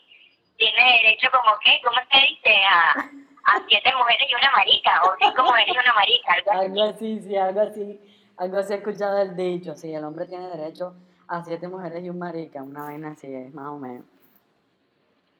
tiene 0.60 1.00
derecho 1.02 1.28
como 1.32 1.58
que, 1.58 1.80
¿cómo 1.82 1.96
se 2.12 2.20
dice? 2.20 2.54
A, 2.68 2.90
a 2.90 3.62
siete 3.66 3.92
mujeres 3.96 4.28
y 4.30 4.34
una 4.34 4.50
marica, 4.52 5.02
o 5.02 5.16
cinco 5.18 5.42
mujeres 5.42 5.74
y 5.74 5.78
una 5.78 5.94
marica, 5.94 6.32
algo 6.34 6.50
así. 6.52 6.66
Algo 6.66 6.82
así, 6.84 7.20
sí, 7.20 7.36
algo 7.36 7.60
así. 7.62 8.00
Algo 8.36 8.58
así 8.58 8.72
he 8.74 8.76
escuchado 8.76 9.22
el 9.22 9.34
dicho. 9.34 9.74
Sí, 9.74 9.92
el 9.92 10.04
hombre 10.04 10.26
tiene 10.26 10.48
derecho 10.48 10.94
a 11.28 11.42
siete 11.42 11.66
mujeres 11.66 12.04
y 12.04 12.10
un 12.10 12.18
marica. 12.18 12.62
Una 12.62 12.84
vaina 12.84 13.12
así 13.12 13.26
es, 13.34 13.52
más 13.54 13.68
o 13.68 13.78
menos. 13.78 14.04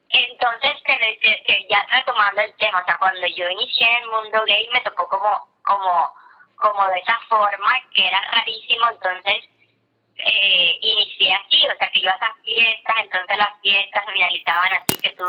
Entonces, 0.09 0.73
ya 1.69 1.85
retomando 1.91 2.41
el 2.41 2.53
tema, 2.55 2.81
o 2.81 2.85
sea, 2.85 2.97
cuando 2.97 3.25
yo 3.27 3.47
inicié 3.47 3.87
en 3.87 4.03
el 4.03 4.09
mundo 4.09 4.43
gay 4.45 4.67
me 4.73 4.81
tocó 4.81 5.07
como, 5.07 5.47
como, 5.63 6.13
como 6.55 6.87
de 6.87 6.99
esa 6.99 7.17
forma, 7.29 7.71
que 7.93 8.07
era 8.07 8.19
rarísimo, 8.31 8.89
entonces 8.91 9.49
eh, 10.17 10.77
inicié 10.81 11.33
así, 11.33 11.67
o 11.67 11.77
sea, 11.77 11.89
que 11.89 11.99
iba 11.99 12.11
a 12.11 12.15
esas 12.15 12.37
fiestas, 12.43 12.95
entonces 12.99 13.37
las 13.37 13.59
fiestas 13.61 14.05
se 14.05 14.11
finalizaban 14.11 14.73
así, 14.73 14.97
que 14.97 15.09
tú, 15.11 15.25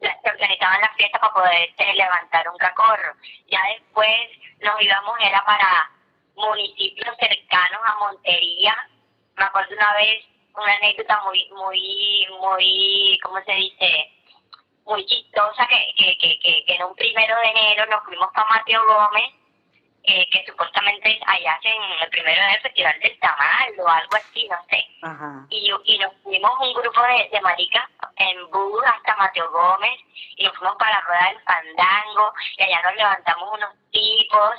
se 0.00 0.30
organizaban 0.30 0.80
las 0.80 0.94
fiestas 0.96 1.20
para 1.20 1.32
poder 1.32 1.70
levantar 1.94 2.48
un 2.48 2.58
cacorro. 2.58 3.14
Ya 3.48 3.60
después 3.74 4.30
nos 4.60 4.80
íbamos, 4.80 5.16
era 5.20 5.44
para 5.44 5.90
municipios 6.36 7.16
cercanos 7.18 7.80
a 7.84 7.98
Montería. 7.98 8.76
Me 9.36 9.44
acuerdo 9.44 9.74
una 9.74 9.94
vez 9.94 10.24
una 10.54 10.72
anécdota 10.74 11.22
muy, 11.24 11.48
muy, 11.50 12.26
muy, 12.40 13.18
¿cómo 13.22 13.42
se 13.44 13.52
dice? 13.52 14.10
Muy 14.84 15.04
chistosa 15.06 15.66
que, 15.66 15.92
que, 15.96 16.16
que, 16.18 16.64
que 16.64 16.74
en 16.74 16.84
un 16.84 16.94
primero 16.94 17.36
de 17.40 17.48
enero 17.48 17.86
nos 17.86 18.04
fuimos 18.04 18.28
para 18.32 18.48
Mateo 18.48 18.82
Gómez 18.86 19.34
eh, 20.06 20.26
que 20.30 20.44
supuestamente 20.46 21.20
allá 21.26 21.52
hacen 21.54 21.72
el 22.00 22.08
primero 22.10 22.40
del 22.46 22.60
Festival 22.60 22.98
del 23.00 23.18
Tamal 23.18 23.74
o 23.80 23.88
algo 23.88 24.16
así, 24.16 24.48
no 24.48 24.56
sé. 24.70 24.86
Y, 25.50 25.70
y 25.84 25.98
nos 25.98 26.12
fuimos 26.22 26.50
un 26.60 26.72
grupo 26.74 27.02
de, 27.02 27.28
de 27.32 27.40
maricas 27.40 27.84
en 28.16 28.50
bus 28.50 28.84
hasta 28.84 29.16
Mateo 29.16 29.50
Gómez 29.50 29.98
y 30.36 30.44
nos 30.44 30.56
fuimos 30.56 30.76
para 30.76 30.92
la 30.92 31.00
rueda 31.02 31.26
del 31.28 31.42
fandango 31.42 32.32
y 32.56 32.62
allá 32.62 32.82
nos 32.82 32.96
levantamos 32.96 33.54
unos 33.54 33.70
tipos 33.90 34.54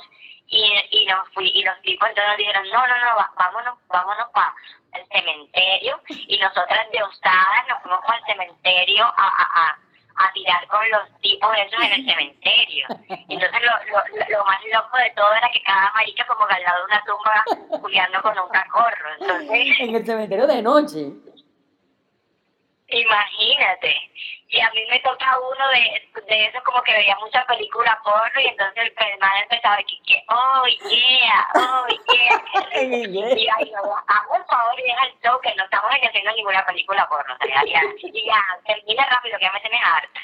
y, 0.48 0.74
y 0.90 1.06
nos 1.06 1.28
fui 1.34 1.50
y 1.54 1.62
los 1.62 1.80
tipos 1.82 2.08
entonces 2.08 2.28
nos 2.28 2.38
dijeron 2.38 2.68
no 2.70 2.86
no 2.86 2.98
no 2.98 3.16
vámonos 3.36 3.78
vámonos 3.88 4.28
para 4.30 4.54
el 4.94 5.06
cementerio 5.08 6.00
y 6.08 6.38
nosotras 6.38 6.90
de 6.90 7.02
osadas 7.02 7.68
nos 7.68 7.82
fuimos 7.82 8.00
para 8.06 8.18
el 8.18 8.24
cementerio 8.24 9.04
a, 9.04 9.12
a, 9.16 9.70
a 9.70 9.78
a 10.18 10.32
tirar 10.32 10.66
con 10.66 10.80
los 10.90 11.20
tipos 11.20 11.50
esos 11.56 11.84
en 11.84 11.92
el 11.92 12.04
cementerio. 12.04 12.86
Entonces 13.08 13.60
lo, 13.62 13.92
lo, 13.92 14.38
lo 14.38 14.44
más 14.44 14.58
loco 14.72 14.96
de 14.98 15.10
todo 15.16 15.32
era 15.34 15.48
que 15.52 15.62
cada 15.62 15.92
marica 15.92 16.26
como 16.26 16.46
al 16.46 16.62
lado 16.62 16.78
de 16.78 16.84
una 16.84 17.04
tumba 17.04 17.80
juliando 17.80 18.22
con 18.22 18.38
un 18.38 18.48
cacorro. 18.50 19.08
Entonces, 19.20 19.80
en 19.80 19.94
el 19.94 20.06
cementerio 20.06 20.46
de 20.46 20.62
noche. 20.62 21.12
Imagínate. 22.88 23.94
Y 24.50 24.60
a 24.60 24.70
mí 24.70 24.80
me 24.88 24.98
toca 25.00 25.26
uno 25.38 25.68
de, 25.68 26.24
de 26.26 26.46
esos 26.46 26.62
como 26.62 26.82
que 26.82 26.92
veía 26.92 27.14
mucha 27.20 27.44
película 27.44 28.00
porno 28.02 28.40
y 28.40 28.46
entonces 28.46 28.84
el 28.96 29.18
man 29.20 29.30
empezaba 29.42 29.74
a 29.74 29.76
decir 29.76 29.98
que, 30.06 30.24
oh 30.30 30.64
yeah, 30.88 31.46
oh 31.54 31.86
yeah. 32.08 32.82
y 32.82 33.70
no, 33.70 33.94
hazme 34.06 34.36
el 34.38 34.44
favor 34.44 34.72
y 34.78 34.82
deja 34.84 35.04
el 35.04 35.12
show 35.22 35.38
que 35.42 35.54
no 35.54 35.64
estamos 35.64 35.90
haciendo 35.90 36.32
ninguna 36.34 36.64
película 36.64 37.06
porno. 37.10 37.34
O 37.34 37.46
sea, 37.46 37.62
ya, 37.66 37.82
ya, 38.02 38.42
termina 38.66 39.06
rápido 39.10 39.38
que 39.38 39.44
ya 39.44 39.52
me 39.52 39.60
tenés 39.60 39.80
harta. 39.84 40.20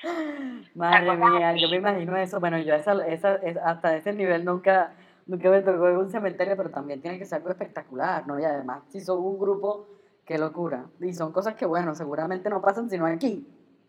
Madre 0.75 1.17
mía, 1.17 1.53
yo 1.57 1.69
me 1.69 1.77
imagino 1.77 2.17
eso. 2.17 2.41
Bueno, 2.41 2.57
yo 2.57 2.75
esa, 2.75 2.95
esa, 3.07 3.39
hasta 3.67 3.95
ese 3.95 4.15
nivel 4.15 4.43
nunca, 4.47 4.95
nunca 5.27 5.51
me 5.51 5.61
tocó 5.61 5.87
en 5.89 5.99
un 5.99 6.11
cementerio, 6.11 6.57
pero 6.57 6.71
también 6.71 7.03
tiene 7.03 7.19
que 7.19 7.27
ser 7.27 7.41
algo 7.41 7.51
espectacular, 7.51 8.27
¿no? 8.27 8.41
Y 8.41 8.45
además, 8.45 8.85
si 8.89 9.03
son 9.03 9.19
un 9.19 9.39
grupo 9.39 9.94
Qué 10.27 10.39
locura. 10.39 10.85
Y 11.01 11.13
son 11.13 11.33
cosas 11.33 11.55
que, 11.55 11.67
bueno, 11.67 11.95
seguramente 11.95 12.49
no 12.49 12.63
pasan 12.63 12.89
sino 12.89 13.07
aquí. 13.07 13.47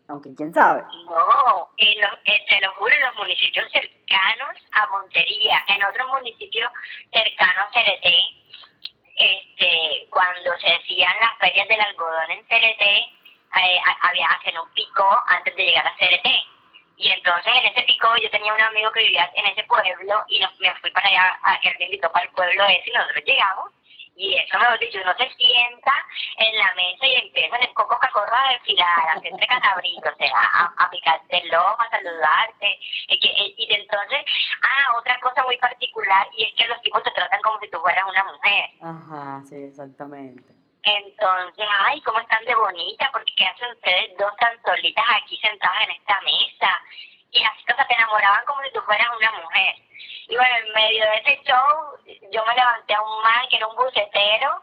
Aunque 0.08 0.34
quién 0.36 0.52
sabe. 0.54 0.82
No, 1.06 1.68
en 1.78 2.00
los, 2.00 2.22
te 2.24 2.60
lo 2.60 2.72
juro, 2.74 2.94
en 2.94 3.00
los 3.00 3.16
municipios 3.16 3.66
cercanos 3.72 4.56
a 4.72 4.86
Montería, 4.86 5.64
en 5.66 5.84
otros 5.84 6.06
municipios 6.08 6.70
cercanos 7.12 7.66
a 7.66 7.72
CRT, 7.72 8.06
este, 9.16 10.06
cuando 10.10 10.56
se 10.60 10.74
hacían 10.74 11.12
las 11.20 11.36
ferias 11.38 11.66
del 11.66 11.80
algodón 11.80 12.30
en 12.30 12.44
CRT, 12.44 12.82
eh, 12.82 13.80
había 14.02 14.26
hacen 14.26 14.58
un 14.58 14.68
pico 14.74 15.08
antes 15.26 15.56
de 15.56 15.64
llegar 15.64 15.86
a 15.86 15.96
CRT. 15.96 16.28
Y 16.98 17.10
entonces 17.10 17.52
en 17.56 17.66
ese 17.72 17.82
pico 17.82 18.08
yo 18.22 18.30
tenía 18.30 18.54
un 18.54 18.60
amigo 18.60 18.92
que 18.92 19.02
vivía 19.02 19.30
en 19.34 19.46
ese 19.46 19.64
pueblo 19.64 20.24
y 20.28 20.40
me 20.60 20.74
fui 20.76 20.90
para 20.92 21.08
allá, 21.08 21.38
a, 21.42 21.54
él 21.56 21.74
me 21.78 21.86
invitó 21.86 22.10
para 22.12 22.26
el 22.26 22.32
pueblo 22.32 22.64
ese 22.64 22.90
y 22.90 22.92
nosotros 22.92 23.24
llegamos 23.26 23.72
y 24.16 24.34
eso, 24.34 24.58
mejor 24.58 24.78
dicho, 24.78 24.98
uno 25.02 25.14
se 25.18 25.28
sienta 25.34 25.92
en 26.38 26.58
la 26.58 26.74
mesa 26.74 27.06
y 27.06 27.14
empieza 27.16 27.56
el 27.56 27.74
coco 27.74 27.98
cacorro 27.98 28.34
a 28.34 28.52
desfilar, 28.52 29.08
a 29.08 29.12
hacerte 29.12 29.46
catabrito, 29.46 30.08
o 30.08 30.16
sea, 30.16 30.32
a, 30.34 30.74
a 30.84 30.90
picarte 30.90 31.38
el 31.42 31.48
lomo, 31.48 31.76
a 31.78 31.90
saludarte. 31.90 32.78
Y, 33.08 33.20
que, 33.20 33.54
y 33.56 33.74
entonces, 33.74 34.24
ah, 34.62 34.96
otra 34.98 35.20
cosa 35.20 35.44
muy 35.44 35.58
particular, 35.58 36.26
y 36.36 36.44
es 36.44 36.54
que 36.54 36.66
los 36.66 36.80
tipos 36.80 37.02
te 37.02 37.10
tratan 37.10 37.40
como 37.42 37.60
si 37.60 37.70
tú 37.70 37.78
fueras 37.80 38.04
una 38.08 38.24
mujer. 38.24 38.70
Ajá, 38.82 39.42
sí, 39.48 39.56
exactamente. 39.56 40.56
Entonces, 40.82 41.66
ay, 41.80 42.00
cómo 42.02 42.20
están 42.20 42.44
de 42.44 42.54
bonita, 42.54 43.10
porque 43.12 43.32
¿qué 43.36 43.44
hacen 43.44 43.70
ustedes 43.72 44.16
dos 44.18 44.34
tan 44.36 44.56
solitas 44.62 45.04
aquí 45.20 45.36
sentadas 45.38 45.82
en 45.82 45.90
esta 45.90 46.20
mesa? 46.22 46.80
Y 47.32 47.42
o 47.42 47.74
sea, 47.74 47.86
te 47.86 47.94
enamoraban 47.94 48.44
como 48.46 48.62
si 48.62 48.72
tú 48.72 48.80
fueras 48.82 49.08
una 49.16 49.32
mujer. 49.32 49.74
Y 50.28 50.36
bueno, 50.36 50.54
en 50.56 50.72
medio 50.72 51.04
de 51.04 51.16
ese 51.18 51.42
show, 51.44 51.98
yo 52.32 52.44
me 52.44 52.54
levanté 52.54 52.94
a 52.94 53.02
un 53.02 53.22
man 53.22 53.46
que 53.48 53.56
era 53.56 53.66
un 53.66 53.76
bucetero. 53.76 54.62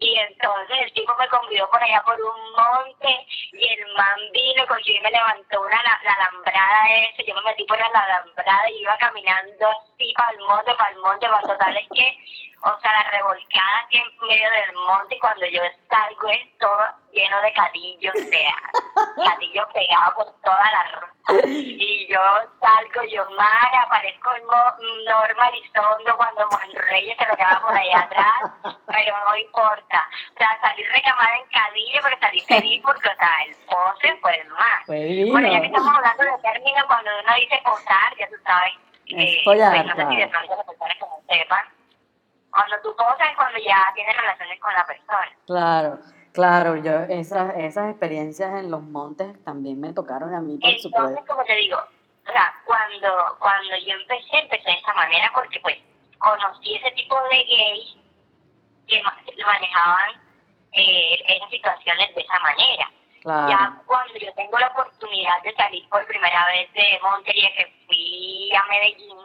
Y 0.00 0.18
entonces 0.18 0.76
el 0.80 0.92
tipo 0.92 1.14
me 1.16 1.28
convidó 1.28 1.70
por 1.70 1.82
allá 1.82 2.02
por 2.04 2.20
un 2.20 2.52
monte 2.52 3.26
y 3.52 3.66
el 3.66 3.94
man 3.94 4.18
vino, 4.32 4.66
cogió 4.66 4.94
y 4.94 5.00
me 5.00 5.10
levantó 5.10 5.60
una 5.60 5.82
la, 5.82 6.00
la 6.02 6.14
alambrada 6.14 6.90
ese, 6.96 7.24
yo 7.24 7.34
me 7.36 7.42
metí 7.42 7.64
por 7.64 7.78
la 7.78 7.86
alambrada 7.86 8.70
y 8.70 8.80
iba 8.80 8.96
caminando 8.98 9.68
así 9.68 10.12
para 10.16 10.30
el 10.32 10.38
monte, 10.40 10.74
para 10.74 10.90
el 10.90 10.98
monte, 10.98 11.28
para 11.28 11.46
total 11.46 11.76
es 11.76 11.88
que 11.94 12.18
o 12.62 12.80
sea, 12.80 12.90
la 12.90 13.10
revolcada 13.10 13.86
que 13.90 13.98
en 13.98 14.26
medio 14.26 14.50
del 14.50 14.72
monte 14.74 15.18
cuando 15.20 15.46
yo 15.46 15.62
salgo 15.88 16.28
es 16.28 16.58
todo 16.58 16.84
lleno 17.18 17.40
de 17.42 17.52
cadillos, 17.52 18.14
o 18.14 18.28
sea, 18.30 18.54
cadillos 19.16 19.66
pegados 19.74 20.14
por 20.14 20.26
toda 20.42 20.70
la 20.70 20.82
ruta. 20.92 21.46
Y 21.46 22.06
yo 22.08 22.20
salgo, 22.60 23.02
yo 23.10 23.28
Mara, 23.30 23.82
aparezco 23.82 24.30
Norma 25.06 25.50
Lizondo 25.50 26.16
cuando 26.16 26.46
Juan 26.48 26.72
Reyes 26.88 27.16
se 27.18 27.26
lo 27.26 27.36
queda 27.36 27.60
por 27.60 27.76
ahí 27.76 27.92
atrás, 27.92 28.50
pero 28.86 29.16
no 29.26 29.36
importa. 29.36 30.08
O 30.34 30.38
sea, 30.38 30.58
salí 30.62 30.82
recamada 30.84 31.36
en 31.36 31.46
cadillo, 31.50 32.00
pero 32.02 32.16
salí 32.20 32.40
feliz 32.40 32.82
porque, 32.82 33.08
o 33.08 33.16
sea, 33.16 33.44
el 33.46 33.54
pose 33.66 34.16
fue 34.22 34.40
el 34.40 34.48
más. 34.48 34.86
Bueno, 34.86 35.52
ya 35.52 35.60
que 35.60 35.66
estamos 35.66 35.94
hablando 35.94 36.22
de 36.22 36.38
términos, 36.42 36.84
cuando 36.86 37.10
uno 37.22 37.34
dice 37.34 37.60
posar, 37.62 38.16
ya 38.18 38.28
tú 38.28 38.36
sabes, 38.46 38.72
eh, 39.10 39.40
pues 39.44 39.58
no 39.58 39.96
sé 39.96 40.06
si 40.08 40.16
de 40.16 40.28
pronto 40.28 40.56
las 40.56 40.64
personas 40.64 40.96
que 40.96 41.04
no 41.04 41.22
sepan, 41.28 41.64
cuando 42.50 42.76
tú 42.82 42.96
posas 42.96 43.36
cuando 43.36 43.58
ya 43.58 43.92
tienes 43.94 44.16
relaciones 44.16 44.60
con 44.60 44.72
la 44.72 44.86
persona. 44.86 45.30
Claro. 45.46 45.98
Claro, 46.38 46.76
yo 46.76 46.92
esas, 47.08 47.56
esas 47.56 47.90
experiencias 47.90 48.60
en 48.60 48.70
los 48.70 48.80
montes 48.80 49.26
también 49.42 49.80
me 49.80 49.92
tocaron 49.92 50.32
a 50.32 50.40
mí, 50.40 50.56
por 50.56 50.70
Entonces, 50.70 50.82
supuesto. 50.82 51.24
como 51.26 51.42
te 51.42 51.56
digo, 51.56 51.76
o 51.76 52.30
sea, 52.32 52.54
cuando, 52.64 53.10
cuando 53.40 53.76
yo 53.78 53.94
empecé, 53.94 54.38
empecé 54.38 54.70
de 54.70 54.78
esa 54.78 54.94
manera 54.94 55.32
porque 55.34 55.58
pues 55.58 55.76
conocí 56.18 56.76
ese 56.76 56.92
tipo 56.92 57.16
de 57.32 57.42
gays 57.42 57.96
que 58.86 59.02
manejaban 59.02 60.22
eh, 60.74 61.18
esas 61.26 61.50
situaciones 61.50 62.14
de 62.14 62.20
esa 62.20 62.38
manera. 62.38 62.88
Claro. 63.22 63.48
Ya 63.48 63.82
cuando 63.84 64.14
yo 64.14 64.32
tengo 64.34 64.60
la 64.60 64.68
oportunidad 64.68 65.42
de 65.42 65.52
salir 65.56 65.88
por 65.88 66.06
primera 66.06 66.46
vez 66.54 66.72
de 66.72 67.00
Montería, 67.02 67.50
que 67.56 67.66
fui 67.88 68.52
a 68.54 68.64
Medellín, 68.68 69.18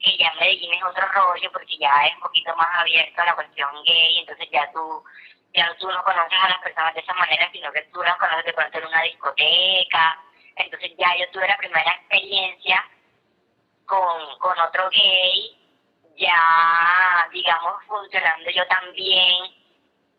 y 0.00 0.18
ya 0.18 0.34
Medellín 0.40 0.74
es 0.74 0.82
otro 0.82 1.06
rollo 1.06 1.52
porque 1.52 1.78
ya 1.78 2.04
es 2.04 2.16
un 2.16 2.22
poquito 2.22 2.56
más 2.56 2.66
abierto 2.80 3.22
a 3.22 3.26
la 3.26 3.34
cuestión 3.36 3.70
gay, 3.86 4.18
entonces 4.18 4.48
ya 4.50 4.68
tú 4.72 5.04
ya 5.54 5.74
tú 5.78 5.90
no 5.90 6.02
conoces 6.02 6.38
a 6.40 6.48
las 6.48 6.58
personas 6.58 6.94
de 6.94 7.00
esa 7.00 7.14
manera, 7.14 7.48
sino 7.52 7.72
que 7.72 7.82
tú 7.92 8.02
las 8.02 8.16
conoces 8.16 8.44
de 8.44 8.52
pronto 8.52 8.78
en 8.78 8.86
una 8.86 9.02
discoteca, 9.02 10.18
entonces 10.56 10.92
ya 10.98 11.16
yo 11.18 11.30
tuve 11.32 11.48
la 11.48 11.56
primera 11.56 11.90
experiencia 11.92 12.84
con, 13.86 14.38
con 14.38 14.58
otro 14.60 14.88
gay, 14.90 15.58
ya 16.16 17.28
digamos 17.32 17.84
funcionando 17.86 18.50
yo 18.50 18.66
también 18.68 19.62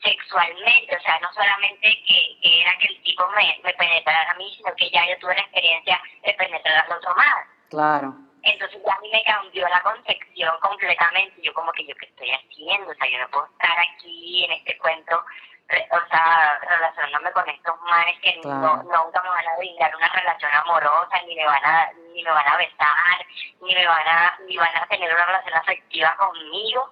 sexualmente, 0.03 0.97
o 0.97 1.01
sea, 1.01 1.17
no 1.19 1.31
solamente 1.33 2.03
que, 2.05 2.39
que 2.41 2.61
era 2.61 2.77
que 2.77 2.87
el 2.87 3.03
tipo 3.03 3.25
me, 3.29 3.57
me 3.63 3.73
penetrara 3.73 4.31
a 4.31 4.35
mí, 4.35 4.53
sino 4.57 4.75
que 4.75 4.89
ya 4.89 5.07
yo 5.07 5.17
tuve 5.19 5.35
la 5.35 5.41
experiencia 5.41 6.01
de 6.23 6.33
penetrar 6.33 6.85
al 6.85 6.97
otro 6.97 7.15
más. 7.15 7.47
Claro. 7.69 8.13
Entonces 8.43 8.79
ya 8.85 8.93
a 8.93 8.99
mí 8.99 9.09
me 9.11 9.23
cambió 9.23 9.67
la 9.69 9.81
concepción 9.81 10.51
completamente. 10.61 11.41
Yo 11.41 11.53
como 11.53 11.71
que 11.71 11.85
yo 11.85 11.95
qué 11.95 12.07
estoy 12.07 12.29
haciendo, 12.29 12.91
o 12.91 12.95
sea, 12.95 13.09
yo 13.09 13.17
no 13.19 13.29
puedo 13.29 13.45
estar 13.45 13.77
aquí 13.79 14.43
en 14.43 14.51
este 14.51 14.77
cuento, 14.77 15.15
o 15.17 16.07
sea, 16.09 16.59
relacionándome 16.61 17.31
con 17.31 17.47
estos 17.49 17.75
manes 17.81 18.19
que 18.21 18.41
no, 18.43 18.83
nunca 18.83 19.23
me 19.23 19.29
van 19.29 19.47
a 19.47 19.57
brindar 19.57 19.95
una 19.95 20.09
relación 20.09 20.51
amorosa, 20.53 21.21
ni 21.25 21.35
me 21.35 21.45
van 21.45 21.63
a, 21.63 21.91
ni 22.13 22.21
me 22.21 22.31
van 22.31 22.47
a 22.47 22.57
besar, 22.57 23.25
ni 23.61 23.73
me 23.73 23.87
van 23.87 24.07
a, 24.07 24.37
ni 24.45 24.57
van 24.57 24.75
a 24.75 24.85
tener 24.87 25.13
una 25.13 25.25
relación 25.25 25.55
afectiva 25.55 26.15
conmigo. 26.17 26.91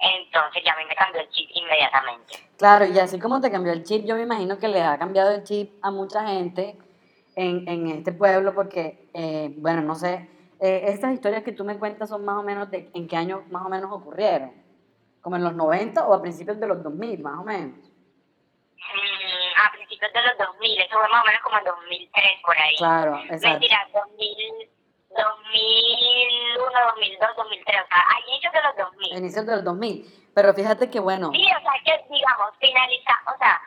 Entonces 0.00 0.62
ya 0.64 0.72
a 0.72 0.76
mí 0.76 0.84
me 0.86 0.96
cambió 0.96 1.20
el 1.20 1.28
chip 1.30 1.50
inmediatamente. 1.52 2.34
Claro, 2.58 2.86
y 2.86 2.98
así 2.98 3.20
como 3.20 3.40
te 3.40 3.50
cambió 3.50 3.72
el 3.72 3.84
chip, 3.84 4.04
yo 4.04 4.16
me 4.16 4.22
imagino 4.22 4.58
que 4.58 4.68
le 4.68 4.82
ha 4.82 4.98
cambiado 4.98 5.30
el 5.30 5.44
chip 5.44 5.72
a 5.82 5.90
mucha 5.90 6.26
gente 6.26 6.76
en, 7.36 7.68
en 7.68 7.86
este 7.86 8.12
pueblo 8.12 8.54
porque, 8.54 9.08
eh, 9.14 9.50
bueno, 9.56 9.82
no 9.82 9.94
sé, 9.94 10.28
eh, 10.60 10.84
estas 10.88 11.12
historias 11.14 11.42
que 11.42 11.52
tú 11.52 11.64
me 11.64 11.78
cuentas 11.78 12.08
son 12.08 12.24
más 12.24 12.36
o 12.36 12.42
menos 12.42 12.70
de 12.70 12.90
en 12.94 13.08
qué 13.08 13.16
año 13.16 13.44
más 13.50 13.64
o 13.64 13.68
menos 13.68 13.90
ocurrieron. 13.90 14.52
¿Como 15.22 15.36
en 15.36 15.44
los 15.44 15.54
90 15.54 16.06
o 16.06 16.14
a 16.14 16.22
principios 16.22 16.58
de 16.60 16.66
los 16.66 16.82
2000, 16.82 17.20
más 17.20 17.38
o 17.38 17.44
menos? 17.44 17.78
Mm, 17.78 19.60
a 19.60 19.72
principios 19.72 20.12
de 20.12 20.22
los 20.22 20.38
2000, 20.38 20.80
eso 20.80 20.98
fue 20.98 21.08
más 21.08 21.22
o 21.22 21.26
menos 21.26 21.42
como 21.42 21.58
en 21.58 21.64
2003, 21.64 22.24
por 22.44 22.56
ahí. 22.58 22.76
Claro, 22.76 23.16
exacto. 23.24 23.48
Mentira, 23.48 23.88
2000, 23.92 24.70
2001, 25.10 26.86
2002, 26.96 27.36
2003, 27.36 27.82
o 27.82 27.88
sea, 27.88 27.98
a 27.98 28.20
inicios 28.28 28.52
de 28.52 28.62
los 28.62 28.76
2000. 28.76 29.14
A 29.14 29.18
inicios 29.18 29.46
de 29.46 29.52
los 29.56 29.64
2000. 29.64 30.30
Pero 30.34 30.54
fíjate 30.54 30.90
que 30.90 31.00
bueno. 31.00 31.30
Sí, 31.32 31.44
o 31.44 31.60
sea, 31.60 31.72
que 31.84 32.04
digamos, 32.12 32.50
finaliza, 32.58 33.14
o 33.26 33.38
sea, 33.38 33.60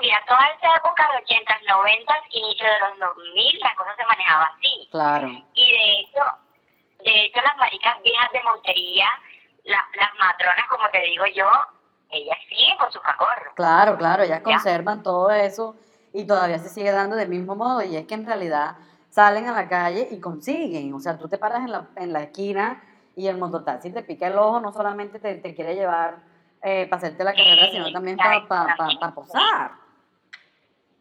mira, 0.00 0.18
toda 0.26 0.46
esa 0.56 0.76
época 0.76 1.08
de 1.12 1.22
80, 1.22 1.54
90, 1.68 2.14
inicio 2.30 2.66
de 2.66 2.80
los 2.80 2.98
2000, 3.16 3.60
la 3.60 3.74
cosa 3.76 3.96
se 3.96 4.04
manejaba 4.04 4.44
así. 4.56 4.88
Claro. 4.90 5.28
Y 5.54 5.72
de 5.72 6.00
hecho, 6.00 6.22
de 7.04 7.24
hecho 7.24 7.40
las 7.42 7.56
maricas 7.56 8.02
viejas 8.02 8.32
de 8.32 8.42
Montería, 8.42 9.06
las 9.64 10.14
matronas, 10.18 10.66
como 10.68 10.88
te 10.90 11.00
digo 11.02 11.24
yo, 11.26 11.48
ellas 12.10 12.38
siguen 12.48 12.76
con 12.78 12.90
sus 12.92 13.02
cacorros. 13.02 13.54
Claro, 13.54 13.96
claro, 13.96 14.22
ellas 14.22 14.40
conservan 14.40 15.02
todo 15.02 15.30
eso 15.30 15.76
y 16.12 16.26
todavía 16.26 16.58
se 16.58 16.68
sigue 16.68 16.90
dando 16.90 17.16
del 17.16 17.28
mismo 17.28 17.54
modo 17.54 17.82
y 17.82 17.96
es 17.96 18.06
que 18.06 18.14
en 18.14 18.26
realidad 18.26 18.76
salen 19.10 19.48
a 19.48 19.52
la 19.52 19.68
calle 19.68 20.08
y 20.10 20.20
consiguen, 20.20 20.92
o 20.94 21.00
sea, 21.00 21.18
tú 21.18 21.28
te 21.28 21.38
paras 21.38 21.60
en 21.60 21.72
la, 21.72 21.88
en 21.96 22.12
la 22.12 22.22
esquina 22.22 22.82
y 23.16 23.28
el 23.28 23.38
mototaxi 23.38 23.90
te 23.90 24.02
pica 24.02 24.28
el 24.28 24.38
ojo, 24.38 24.60
no 24.60 24.72
solamente 24.72 25.18
te, 25.18 25.34
te 25.36 25.54
quiere 25.54 25.74
llevar 25.74 26.18
eh, 26.62 26.86
para 26.88 26.98
hacerte 26.98 27.24
la 27.24 27.32
carrera, 27.32 27.70
sino 27.70 27.92
también 27.92 28.16
para 28.16 28.46
pa, 28.46 29.14
posar. 29.14 29.72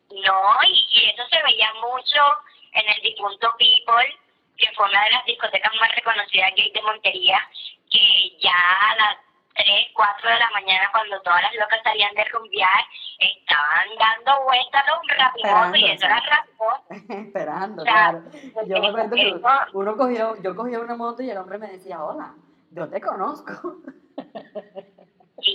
No, 0.09 0.41
y, 0.67 1.09
eso 1.09 1.23
se 1.29 1.43
veía 1.43 1.67
mucho 1.75 2.21
en 2.73 2.87
el 2.87 3.01
difunto 3.01 3.53
People, 3.57 4.17
que 4.57 4.67
fue 4.75 4.89
una 4.89 5.03
de 5.03 5.11
las 5.11 5.25
discotecas 5.25 5.71
más 5.79 5.93
reconocidas 5.95 6.51
gay 6.55 6.71
de 6.71 6.81
Montería, 6.81 7.39
que 7.91 8.37
ya 8.39 8.51
a 8.51 8.95
las 8.95 9.17
3, 9.55 9.67
4 9.93 10.29
de 10.29 10.39
la 10.39 10.49
mañana, 10.51 10.89
cuando 10.91 11.21
todas 11.21 11.41
las 11.41 11.55
locas 11.55 11.79
salían 11.83 12.15
de 12.15 12.23
rumbear, 12.25 12.85
estaban 13.19 13.87
dando 13.99 14.43
vueltas 14.45 14.85
los 14.87 15.17
rapimosos 15.17 15.77
y 15.77 15.91
eso 15.91 16.05
era 16.05 16.21
rapimoso. 16.21 16.83
Esperando, 17.27 17.83
claro. 17.83 18.23
Yo 18.65 18.79
me 18.79 18.87
acuerdo 18.87 19.15
que 19.15 19.41
uno 19.73 19.97
cogió, 19.97 20.41
yo 20.41 20.55
cogía 20.55 20.79
una 20.79 20.95
moto 20.95 21.21
y 21.21 21.29
el 21.29 21.37
hombre 21.37 21.57
me 21.57 21.67
decía, 21.67 22.01
hola, 22.01 22.33
yo 22.71 22.89
te 22.89 23.01
conozco. 23.01 23.51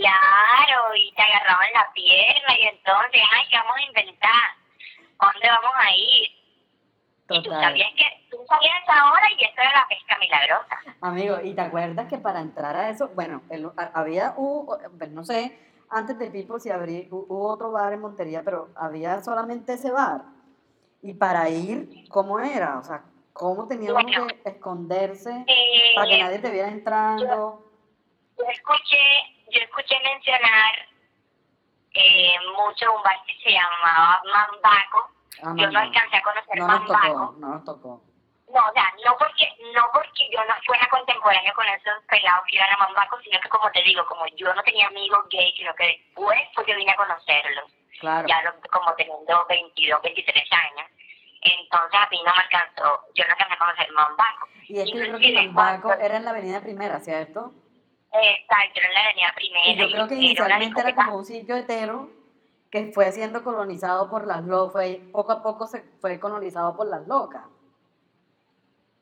Claro, 0.00 0.94
y 0.94 1.12
te 1.12 1.22
agarraban 1.22 1.68
la 1.74 1.92
pierna 1.92 2.59
y 2.59 2.62
entonces, 2.68 3.22
ay, 3.33 3.42
¿qué 3.50 3.57
vamos 3.57 3.76
a 3.76 3.83
inventar? 3.83 4.50
¿Dónde 5.20 5.48
vamos 5.48 5.74
a 5.76 5.96
ir? 5.96 6.30
Y 7.30 7.42
tú 7.42 7.50
sabías 7.50 7.88
que 7.96 8.04
tú 8.30 8.37
sabías 8.46 8.88
ahora 8.88 9.22
y 9.38 9.44
esto 9.44 9.61
era 9.62 9.72
la 9.72 9.88
pesca 9.88 10.18
milagrosa. 10.18 10.78
Amigo, 11.00 11.38
¿y 11.42 11.54
te 11.54 11.61
acuerdas 11.61 12.07
que 12.09 12.18
para 12.18 12.40
entrar 12.40 12.76
a 12.76 12.90
eso, 12.90 13.09
bueno, 13.14 13.42
había, 13.94 14.35
pues 14.98 15.11
no 15.11 15.24
sé, 15.24 15.59
antes 15.90 16.18
de 16.18 16.30
People 16.30 16.61
si 16.61 16.70
habría, 16.70 17.07
hubo 17.11 17.48
otro 17.48 17.70
bar 17.70 17.92
en 17.92 18.00
Montería, 18.00 18.42
pero 18.44 18.68
había 18.76 19.22
solamente 19.22 19.74
ese 19.74 19.90
bar. 19.90 20.22
Y 21.02 21.14
para 21.14 21.48
ir, 21.48 22.09
¿cómo 22.09 22.40
era? 22.40 22.78
O 22.78 22.83
sea, 22.83 23.04
¿cómo 23.33 23.66
teníamos 23.68 24.04
que 24.04 24.50
esconderse 24.50 25.44
para 25.94 26.07
que 26.07 26.16
eh, 26.16 26.22
nadie 26.22 26.38
te 26.38 26.50
viera 26.50 26.68
entrando? 26.68 27.70
Yo, 28.38 28.44
escuché, 28.50 28.96
yo 29.54 29.60
escuché 29.60 29.98
mencionar 30.02 30.88
eh, 31.92 32.36
mucho 32.56 32.92
un 32.92 33.02
bar 33.02 33.16
que 33.26 33.34
se 33.42 33.50
llamaba 33.50 34.20
Mambaco 34.24 35.14
Ah, 35.42 35.54
yo 35.56 35.70
no 35.70 35.78
alcancé 35.78 36.16
a 36.16 36.22
conocer 36.22 36.56
no 36.56 36.68
Nos 36.68 36.86
tocó, 36.86 37.34
no 37.38 37.48
nos 37.48 37.64
tocó. 37.64 38.02
No, 38.48 38.60
o 38.60 38.72
sea, 38.72 38.92
no 39.04 39.16
porque, 39.18 39.48
no 39.74 39.82
porque 39.92 40.30
yo 40.30 40.38
no 40.44 40.54
fuera 40.64 40.86
contemporánea 40.88 41.52
con 41.54 41.66
esos 41.66 42.04
pelados 42.08 42.44
que 42.46 42.56
iban 42.56 42.70
a 42.70 42.76
Mambaco, 42.76 43.18
sino 43.22 43.40
que 43.40 43.48
como 43.48 43.70
te 43.72 43.82
digo, 43.82 44.04
como 44.06 44.26
yo 44.36 44.54
no 44.54 44.62
tenía 44.62 44.86
amigos 44.86 45.26
gays, 45.30 45.56
sino 45.56 45.74
que 45.74 45.86
después 45.86 46.40
pues 46.54 46.66
yo 46.66 46.76
vine 46.76 46.92
a 46.92 46.96
conocerlos. 46.96 47.64
Claro. 47.98 48.28
Ya 48.28 48.54
como 48.70 48.94
teniendo 48.94 49.46
22, 49.48 50.02
23 50.02 50.52
años. 50.52 50.90
Entonces 51.40 52.00
a 52.00 52.08
mí 52.10 52.22
no 52.24 52.32
me 52.32 52.42
alcanzó, 52.42 53.00
yo 53.14 53.24
no 53.24 53.32
alcancé 53.32 53.54
a 53.54 53.58
conocer 53.58 53.92
Mambaco. 53.92 54.48
Y 54.68 54.78
es 54.78 54.84
que 54.84 54.98
yo 54.98 55.04
creo 55.04 55.18
que 55.18 55.32
Mambaco 55.32 55.92
era 55.94 56.16
en 56.16 56.24
la 56.24 56.30
avenida 56.30 56.60
primera, 56.60 57.00
¿cierto? 57.00 57.52
Exacto, 58.14 58.81
era 58.81 58.88
en 58.88 58.94
la 58.94 59.05
avenida 59.05 59.33
primera. 59.35 59.66
Y 59.66 59.77
yo 59.77 59.90
creo 59.90 60.09
que 60.09 60.14
inicialmente 60.14 60.81
era 60.81 60.94
como 60.94 61.16
un 61.16 61.24
sitio 61.24 61.57
hetero 61.57 62.11
que 62.70 62.90
fue 62.92 63.11
siendo 63.12 63.42
colonizado 63.42 64.09
por 64.11 64.27
las 64.27 64.42
locas, 64.44 64.87
poco 65.12 65.33
a 65.33 65.42
poco 65.42 65.66
se 65.66 65.83
fue 66.00 66.18
colonizado 66.20 66.77
por 66.77 66.87
las 66.87 67.07
locas. 67.07 67.42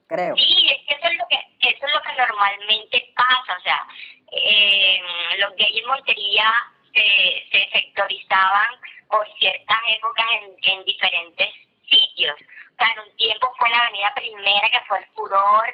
Creo. 0.07 0.37
Sí, 0.37 0.69
es 0.71 0.87
que 0.87 0.95
eso 0.95 1.09
es 1.09 1.19
lo 1.19 1.27
que, 1.29 1.37
eso 1.69 1.87
es 1.87 1.95
lo 1.95 2.03
que 2.03 2.13
normalmente 2.19 3.13
pasa, 3.17 3.57
o 3.59 3.63
sea, 3.63 3.87
eh, 4.31 5.01
los 5.39 5.57
gays 5.57 5.79
en 5.79 5.87
Montería 5.87 6.53
se, 6.93 7.49
se 7.51 7.69
sectorizaban 7.73 8.69
por 9.09 9.27
ciertas 9.39 9.79
épocas 9.97 10.27
en, 10.43 10.57
en 10.71 10.85
diferentes 10.85 11.49
sitios. 11.89 12.37
O 12.41 12.77
sea, 12.77 12.93
en 12.93 13.09
un 13.09 13.17
tiempo 13.17 13.55
fue 13.59 13.71
la 13.71 13.79
avenida 13.79 14.13
primera 14.15 14.69
que 14.71 14.81
fue 14.87 14.99
el 14.99 15.07
furor, 15.15 15.67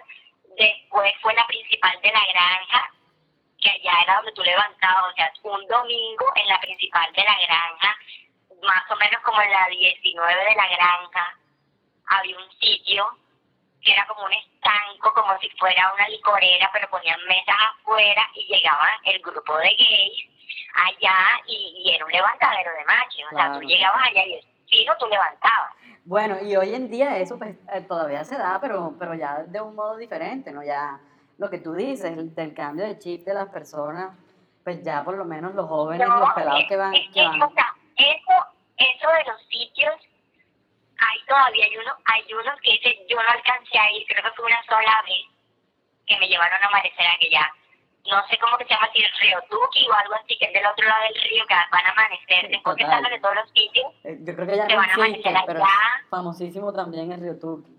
después 0.57 1.13
fue 1.21 1.35
la 1.35 1.47
principal 1.47 2.01
de 2.03 2.13
la 2.13 2.23
granja, 2.33 2.91
que 3.61 3.71
allá 3.71 3.93
era 4.03 4.17
donde 4.17 4.33
tú 4.33 4.43
levantabas, 4.43 5.13
o 5.13 5.15
sea, 5.15 5.33
un 5.43 5.67
domingo 5.67 6.27
en 6.37 6.49
la 6.49 6.61
principal 6.61 7.13
de 7.13 7.25
la 7.25 7.37
granja, 7.47 7.97
más 8.63 8.91
o 8.91 8.97
menos 8.97 9.21
como 9.23 9.41
en 9.41 9.51
la 9.51 9.67
19 9.69 10.45
de 10.45 10.55
la 10.55 10.69
granja, 10.69 11.39
había 12.07 12.37
un 12.37 12.51
sitio 12.61 13.07
que 13.83 13.93
era 13.93 14.07
como 14.07 14.25
un 14.25 14.33
estanco, 14.33 15.13
como 15.15 15.39
si 15.39 15.49
fuera 15.51 15.93
una 15.95 16.09
licorera, 16.09 16.71
pero 16.73 16.89
ponían 16.91 17.21
mesas 17.29 17.57
afuera 17.75 18.29
y 18.35 18.47
llegaba 18.47 18.89
el 19.05 19.21
grupo 19.21 19.57
de 19.59 19.69
gays 19.69 20.29
allá 20.75 21.41
y, 21.47 21.93
era 21.95 22.05
un 22.05 22.13
levantadero 22.13 22.73
de 22.73 22.85
machos. 22.85 23.33
O 23.33 23.37
sea, 23.37 23.53
tú 23.53 23.61
llegabas 23.61 24.07
allá 24.07 24.25
y 24.27 24.35
el 24.35 24.87
no 24.87 24.97
tú 24.99 25.07
levantabas. 25.07 25.73
Bueno, 26.05 26.37
y 26.43 26.57
hoy 26.57 26.75
en 26.75 26.91
día 26.91 27.17
eso 27.19 27.39
pues, 27.39 27.57
eh, 27.73 27.81
todavía 27.83 28.25
se 28.25 28.37
da, 28.37 28.59
pero, 28.61 28.95
pero 28.99 29.15
ya 29.15 29.45
de 29.47 29.61
un 29.61 29.75
modo 29.75 29.97
diferente, 29.97 30.53
¿no? 30.53 30.63
Ya 30.63 31.01
lo 31.39 31.51
que 31.51 31.59
tú 31.59 31.73
dices, 31.73 32.11
el, 32.17 32.35
del 32.35 32.55
cambio 32.55 32.85
de 32.85 32.99
chip 32.99 33.25
de 33.25 33.35
las 33.35 33.49
personas, 33.49 34.17
pues 34.65 34.83
ya 34.83 35.03
por 35.05 35.17
lo 35.17 35.25
menos 35.25 35.55
los 35.55 35.67
jóvenes, 35.67 36.07
los 36.07 36.35
pelados 36.35 36.65
que 36.69 36.77
van, 36.77 36.93
que 36.93 37.23
van. 37.23 37.43
O 37.43 37.53
sea, 37.53 37.75
eso, 37.97 38.47
eso 38.77 39.09
de 39.09 39.25
los 39.33 39.41
sitios, 39.49 39.95
hay 40.99 41.19
todavía, 41.27 41.65
hay 41.65 41.77
uno, 41.77 41.93
hay 42.05 42.35
unos 42.35 42.61
que 42.61 42.73
dice, 42.73 43.07
yo 43.09 43.17
no 43.17 43.31
alcancé 43.31 43.79
a 43.79 43.91
ir, 43.93 44.05
creo 44.07 44.23
que 44.23 44.37
fue 44.37 44.47
una 44.47 44.63
sola 44.65 45.03
vez 45.07 45.25
que 46.07 46.19
me 46.19 46.29
llevaron 46.29 46.63
a 46.63 46.67
amanecer 46.67 47.07
ya 47.31 47.53
no 48.09 48.27
sé 48.29 48.39
cómo 48.39 48.57
que 48.57 48.65
se 48.65 48.71
llama, 48.71 48.89
si 48.93 49.03
el 49.03 49.13
río 49.21 49.39
Tuki 49.51 49.87
o 49.89 49.93
algo 49.93 50.15
así, 50.15 50.37
que 50.39 50.47
es 50.47 50.53
del 50.53 50.67
otro 50.67 50.87
lado 50.89 51.03
del 51.05 51.23
río, 51.23 51.45
que 51.47 51.55
van 51.55 51.87
a 51.87 51.91
amanecer, 51.91 52.49
después 52.49 52.77
que 52.77 52.85
salen 52.85 53.13
de 53.13 53.21
todos 53.21 53.35
los 53.35 53.51
sitios, 53.51 53.87
eh, 54.05 54.19
yo 54.21 54.35
creo 54.35 54.47
que 54.47 54.57
ya 54.57 54.67
no 54.67 54.77
van 54.77 54.91
a 54.91 54.95
amanecer 54.95 55.35
pero 55.47 55.63
famosísimo 56.11 56.73
también 56.73 57.13
el 57.13 57.21
río 57.21 57.39
Tuki. 57.39 57.78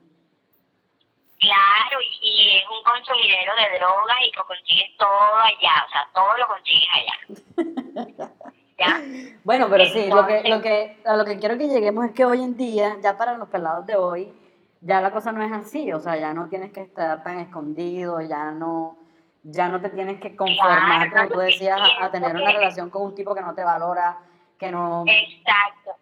Claro, 1.39 2.01
y, 2.21 2.57
es 2.57 2.63
un 2.69 2.83
consumidero 2.83 3.53
de 3.55 3.79
drogas 3.79 4.17
y 4.27 4.35
lo 4.35 4.45
consigues 4.45 4.97
todo 4.97 5.35
allá, 5.39 5.85
o 5.87 5.91
sea, 5.91 6.09
todo 6.13 6.37
lo 6.37 6.47
consigues 6.47 6.89
allá. 6.93 8.31
¿Ya? 8.77 9.01
Bueno, 9.43 9.67
pero 9.69 9.85
sí, 9.85 10.07
lo 10.07 10.25
que, 10.25 10.43
lo 10.49 10.61
que, 10.61 11.01
a 11.05 11.15
lo 11.15 11.25
que 11.25 11.37
quiero 11.39 11.57
que 11.57 11.67
lleguemos 11.67 12.05
es 12.05 12.11
que 12.11 12.25
hoy 12.25 12.43
en 12.43 12.55
día, 12.55 12.97
ya 13.01 13.17
para 13.17 13.37
los 13.37 13.49
pelados 13.49 13.85
de 13.85 13.95
hoy, 13.95 14.33
ya 14.81 15.01
la 15.01 15.11
cosa 15.11 15.31
no 15.31 15.43
es 15.43 15.51
así, 15.51 15.91
o 15.91 15.99
sea, 15.99 16.17
ya 16.17 16.33
no 16.33 16.47
tienes 16.49 16.71
que 16.71 16.81
estar 16.81 17.23
tan 17.23 17.39
escondido, 17.39 18.21
ya 18.21 18.51
no, 18.51 18.97
ya 19.43 19.67
no 19.69 19.81
te 19.81 19.89
tienes 19.89 20.19
que 20.19 20.35
conformar, 20.35 21.11
como 21.11 21.29
tú 21.29 21.39
decías, 21.39 21.79
a, 21.99 22.11
tener 22.11 22.35
una 22.35 22.51
relación 22.51 22.89
con 22.89 23.03
un 23.03 23.15
tipo 23.15 23.33
que 23.33 23.41
no 23.41 23.53
te 23.53 23.63
valora, 23.63 24.17
que 24.57 24.71
no... 24.71 25.03
Exacto. 25.07 25.95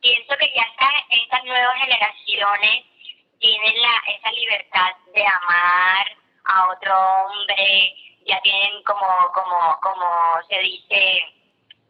Pienso 0.00 0.34
que 0.38 0.52
ya 0.54 0.62
está, 0.62 0.86
estas 1.10 1.44
nuevas 1.44 1.76
generaciones 1.78 2.84
tienen 3.44 3.82
la, 3.82 4.02
esa 4.08 4.32
libertad 4.32 4.90
de 5.12 5.22
amar 5.22 6.06
a 6.46 6.68
otro 6.70 6.94
hombre, 6.96 7.94
ya 8.24 8.40
tienen 8.40 8.82
como, 8.84 9.06
como, 9.34 9.78
como 9.82 10.40
se 10.48 10.58
dice, 10.60 11.22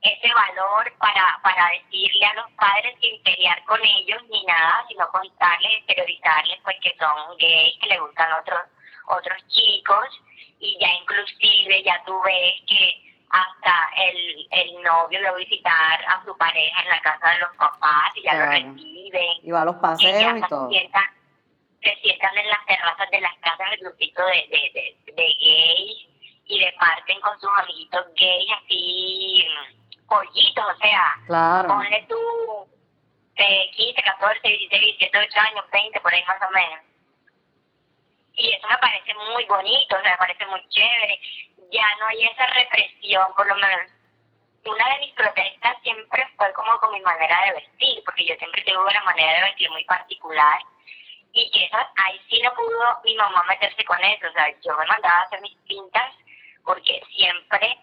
ese 0.03 0.35
valor 0.35 0.93
para, 0.99 1.39
para 1.45 1.71
decirle 1.71 2.27
a 2.27 2.35
los 2.35 2.51
padres 2.59 2.97
sin 3.01 3.23
pelear 3.23 3.65
con 3.67 3.79
ellos 3.85 4.21
ni 4.31 4.45
nada, 4.47 4.85
sino 4.89 5.07
contarles, 5.11 5.79
exteriorizarles 5.79 6.59
pues 6.65 6.77
que 6.83 6.97
son 6.99 7.37
gays, 7.39 7.79
que 7.81 7.87
le 7.87 8.01
gustan 8.01 8.33
otros, 8.33 8.63
otros 9.07 9.39
chicos, 9.47 10.09
y 10.59 10.77
ya 10.81 10.89
inclusive 10.93 11.85
ya 11.85 12.03
tú 12.05 12.21
ves 12.25 12.63
que 12.67 13.01
hasta 13.31 13.91
el, 13.97 14.49
el 14.51 14.83
novio 14.83 15.21
lo 15.21 15.37
visitar 15.37 16.05
a 16.09 16.21
su 16.25 16.37
pareja 16.37 16.83
en 16.83 16.89
la 16.89 17.01
casa 17.01 17.31
de 17.31 17.39
los 17.39 17.57
papás 17.57 18.11
y 18.17 18.23
ya 18.23 18.35
lo 18.35 18.47
reciben. 18.47 19.37
Y 19.43 19.51
va 19.53 19.63
a 19.63 19.65
los 19.67 19.77
paseos 19.77 20.39
y, 20.39 20.49
todo 20.49 20.69
se 21.85 21.95
sientan 22.01 22.37
en 22.39 22.49
las 22.49 22.65
terrazas 22.67 23.11
de 23.11 23.21
las 23.21 23.37
casas 23.39 23.73
el 23.73 23.81
grupito 23.81 24.25
de, 24.27 24.47
de, 24.51 24.71
de, 24.75 25.13
de 25.13 25.35
gays 25.41 26.09
y 26.47 26.59
departen 26.59 27.21
con 27.21 27.39
sus 27.41 27.51
amiguitos 27.59 28.07
gays 28.17 28.51
así 28.53 29.47
pollitos, 30.09 30.65
o 30.65 30.79
sea, 30.79 31.15
claro. 31.27 31.69
ponle 31.69 32.07
tú 32.09 32.69
de 33.37 33.71
15, 33.75 34.03
14, 34.03 34.49
16, 34.49 34.83
17, 34.83 35.19
18 35.19 35.41
años, 35.41 35.65
20, 35.73 36.01
por 36.01 36.15
ahí 36.15 36.25
más 36.25 36.41
o 36.43 36.51
menos. 36.53 36.81
Y 38.35 38.53
eso 38.53 38.67
me 38.69 38.79
parece 38.79 39.15
muy 39.15 39.45
bonito, 39.45 39.97
o 39.97 40.03
sea, 40.03 40.13
me 40.13 40.19
parece 40.19 40.47
muy 40.47 40.69
chévere. 40.69 41.21
Ya 41.71 41.87
no 41.99 42.07
hay 42.07 42.25
esa 42.25 42.47
represión, 42.47 43.27
por 43.37 43.47
lo 43.47 43.55
menos. 43.57 43.91
Una 44.67 44.95
de 44.95 45.01
mis 45.01 45.13
protestas 45.15 45.77
siempre 45.83 46.27
fue 46.37 46.53
como 46.55 46.79
con 46.79 46.93
mi 46.93 47.01
manera 47.01 47.39
de 47.47 47.53
vestir, 47.55 48.03
porque 48.05 48.25
yo 48.25 48.35
siempre 48.37 48.63
tengo 48.63 48.83
una 48.83 49.05
manera 49.05 49.35
de 49.35 49.43
vestir 49.43 49.71
muy 49.71 49.85
particular 49.85 50.59
y 51.35 51.51
que 51.51 51.65
eso, 51.65 51.77
ahí 51.97 52.21
sí 52.31 52.41
no 52.43 52.55
pudo 52.55 53.01
mi 53.05 53.15
mamá 53.17 53.45
meterse 53.49 53.85
con 53.85 54.03
eso, 54.03 54.29
o 54.29 54.33
sea, 54.33 54.49
yo 54.65 54.77
me 54.77 54.87
mandaba 54.87 55.19
a 55.19 55.23
hacer 55.23 55.41
mis 55.43 55.57
pintas 55.67 56.15
porque 56.65 57.03
siempre 57.15 57.77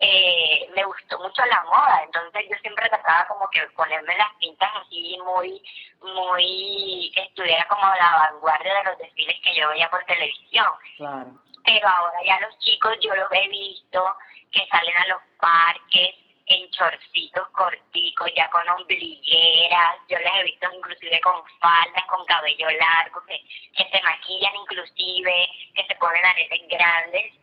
eh, 0.00 0.68
me 0.74 0.84
gustó 0.84 1.18
mucho 1.20 1.44
la 1.46 1.62
moda, 1.64 2.02
entonces 2.04 2.44
yo 2.50 2.58
siempre 2.58 2.88
trataba 2.88 3.26
como 3.28 3.48
que 3.50 3.62
ponerme 3.76 4.16
las 4.18 4.34
pintas 4.40 4.70
así 4.74 5.16
muy, 5.24 5.62
muy, 6.02 7.12
que 7.14 7.22
estuviera 7.22 7.64
como 7.68 7.86
a 7.86 7.96
la 7.96 8.28
vanguardia 8.30 8.74
de 8.74 8.84
los 8.84 8.98
desfiles 8.98 9.36
que 9.42 9.54
yo 9.54 9.68
veía 9.68 9.88
por 9.88 10.04
televisión. 10.04 10.66
Claro. 10.96 11.30
pero 11.64 11.88
ahora 11.88 12.18
ya 12.24 12.40
los 12.40 12.58
chicos 12.58 12.96
yo 13.00 13.14
los 13.14 13.30
he 13.32 13.48
visto 13.48 14.16
que 14.50 14.66
salen 14.66 14.96
a 14.96 15.06
los 15.06 15.22
parques 15.38 16.14
en 16.46 16.70
chorcitos 16.70 17.48
corticos, 17.48 18.30
ya 18.36 18.48
con 18.50 18.68
ombligueras, 18.68 19.96
yo 20.08 20.18
les 20.18 20.34
he 20.34 20.44
visto 20.44 20.68
inclusive 20.72 21.20
con 21.20 21.42
faldas, 21.60 22.04
con 22.06 22.24
cabello 22.26 22.68
largo, 22.70 23.20
que, 23.26 23.40
que 23.76 23.84
se 23.90 24.02
maquillan 24.02 24.54
inclusive, 24.54 25.48
que 25.74 25.84
se 25.86 25.94
ponen 25.96 26.24
aretes 26.24 26.68
grandes 26.68 27.34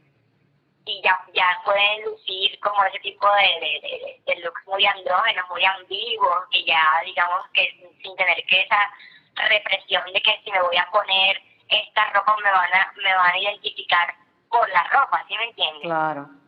y 0.86 1.02
ya, 1.02 1.20
ya 1.34 1.62
pueden 1.63 2.06
lucir 2.06 2.60
como 2.60 2.84
ese 2.86 3.00
tipo 3.00 3.28
de, 3.28 4.22
de, 4.26 4.36
looks 4.42 4.68
muy 4.68 4.86
andrógenos, 4.86 5.50
muy 5.50 5.63
ambiguos, 5.63 6.48
que 6.52 6.63
ya 6.66 7.02
digamos 7.06 7.46
que 7.54 7.70
sin 8.02 8.16
tener 8.16 8.44
que 8.46 8.62
esa 8.62 8.92
represión 9.36 10.04
de 10.13 10.22
que 10.22 10.42
si 10.44 10.52
me 10.52 10.62
voy 10.62 10.78
a 10.78 10.89
poner 10.92 11.42
esta 11.70 12.10
ropa 12.12 12.36
me 12.44 12.52
van 12.52 12.74
a, 12.74 12.94
me 13.02 13.16
van 13.16 13.32
a 13.32 13.39
identificar 13.39 14.13
por 14.50 14.70
la 14.70 14.84
ropa, 14.89 15.24
¿sí 15.28 15.36
me 15.38 15.46
entiendes? 15.46 15.84
Claro. 15.84 16.42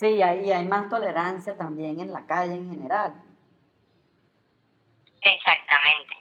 Sí, 0.00 0.22
ahí 0.22 0.50
hay 0.50 0.66
más 0.66 0.88
tolerancia 0.88 1.54
también 1.58 2.00
en 2.00 2.10
la 2.10 2.24
calle 2.24 2.54
en 2.54 2.70
general. 2.70 3.12
Exactamente. 5.20 6.14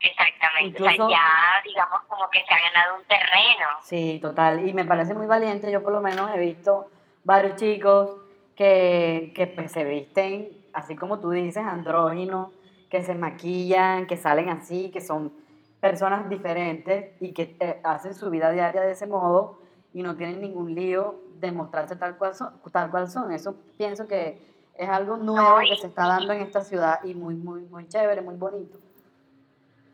Exactamente. 0.00 0.82
o 0.82 0.84
sea, 0.84 0.96
ya 1.08 1.62
digamos 1.62 2.00
como 2.08 2.28
que 2.28 2.40
se 2.40 2.52
ha 2.52 2.58
ganado 2.58 2.96
un 2.96 3.04
terreno. 3.04 3.66
Sí, 3.82 4.18
total. 4.20 4.68
Y 4.68 4.72
me 4.72 4.84
parece 4.84 5.14
muy 5.14 5.28
valiente. 5.28 5.70
Yo 5.70 5.80
por 5.80 5.92
lo 5.92 6.00
menos 6.00 6.28
he 6.34 6.40
visto 6.40 6.90
varios 7.22 7.54
chicos 7.54 8.16
que, 8.56 9.32
que 9.32 9.46
pues, 9.46 9.70
se 9.70 9.84
visten, 9.84 10.48
así 10.72 10.96
como 10.96 11.20
tú 11.20 11.30
dices, 11.30 11.64
andróginos, 11.64 12.50
que 12.90 13.04
se 13.04 13.14
maquillan, 13.14 14.08
que 14.08 14.16
salen 14.16 14.48
así, 14.48 14.90
que 14.90 15.00
son 15.00 15.32
personas 15.78 16.28
diferentes 16.28 17.12
y 17.20 17.32
que 17.32 17.56
eh, 17.60 17.80
hacen 17.84 18.16
su 18.16 18.28
vida 18.28 18.50
diaria 18.50 18.80
de 18.80 18.90
ese 18.90 19.06
modo 19.06 19.60
y 19.94 20.02
no 20.02 20.16
tienen 20.16 20.40
ningún 20.40 20.74
lío 20.74 21.27
de 21.40 21.52
mostrarse 21.52 21.96
tal 21.96 22.16
cual 22.16 22.34
son. 22.34 22.60
Tal 22.72 22.90
cual 22.90 23.08
son. 23.08 23.32
Eso 23.32 23.54
pienso 23.76 24.06
que 24.06 24.38
es 24.78 24.88
algo 24.88 25.16
nuevo 25.16 25.58
que 25.60 25.76
se 25.76 25.88
está 25.88 26.06
dando 26.06 26.32
en 26.32 26.42
esta 26.42 26.62
ciudad 26.62 27.00
y 27.04 27.14
muy, 27.14 27.34
muy, 27.34 27.62
muy 27.62 27.88
chévere, 27.88 28.22
muy 28.22 28.36
bonito. 28.36 28.78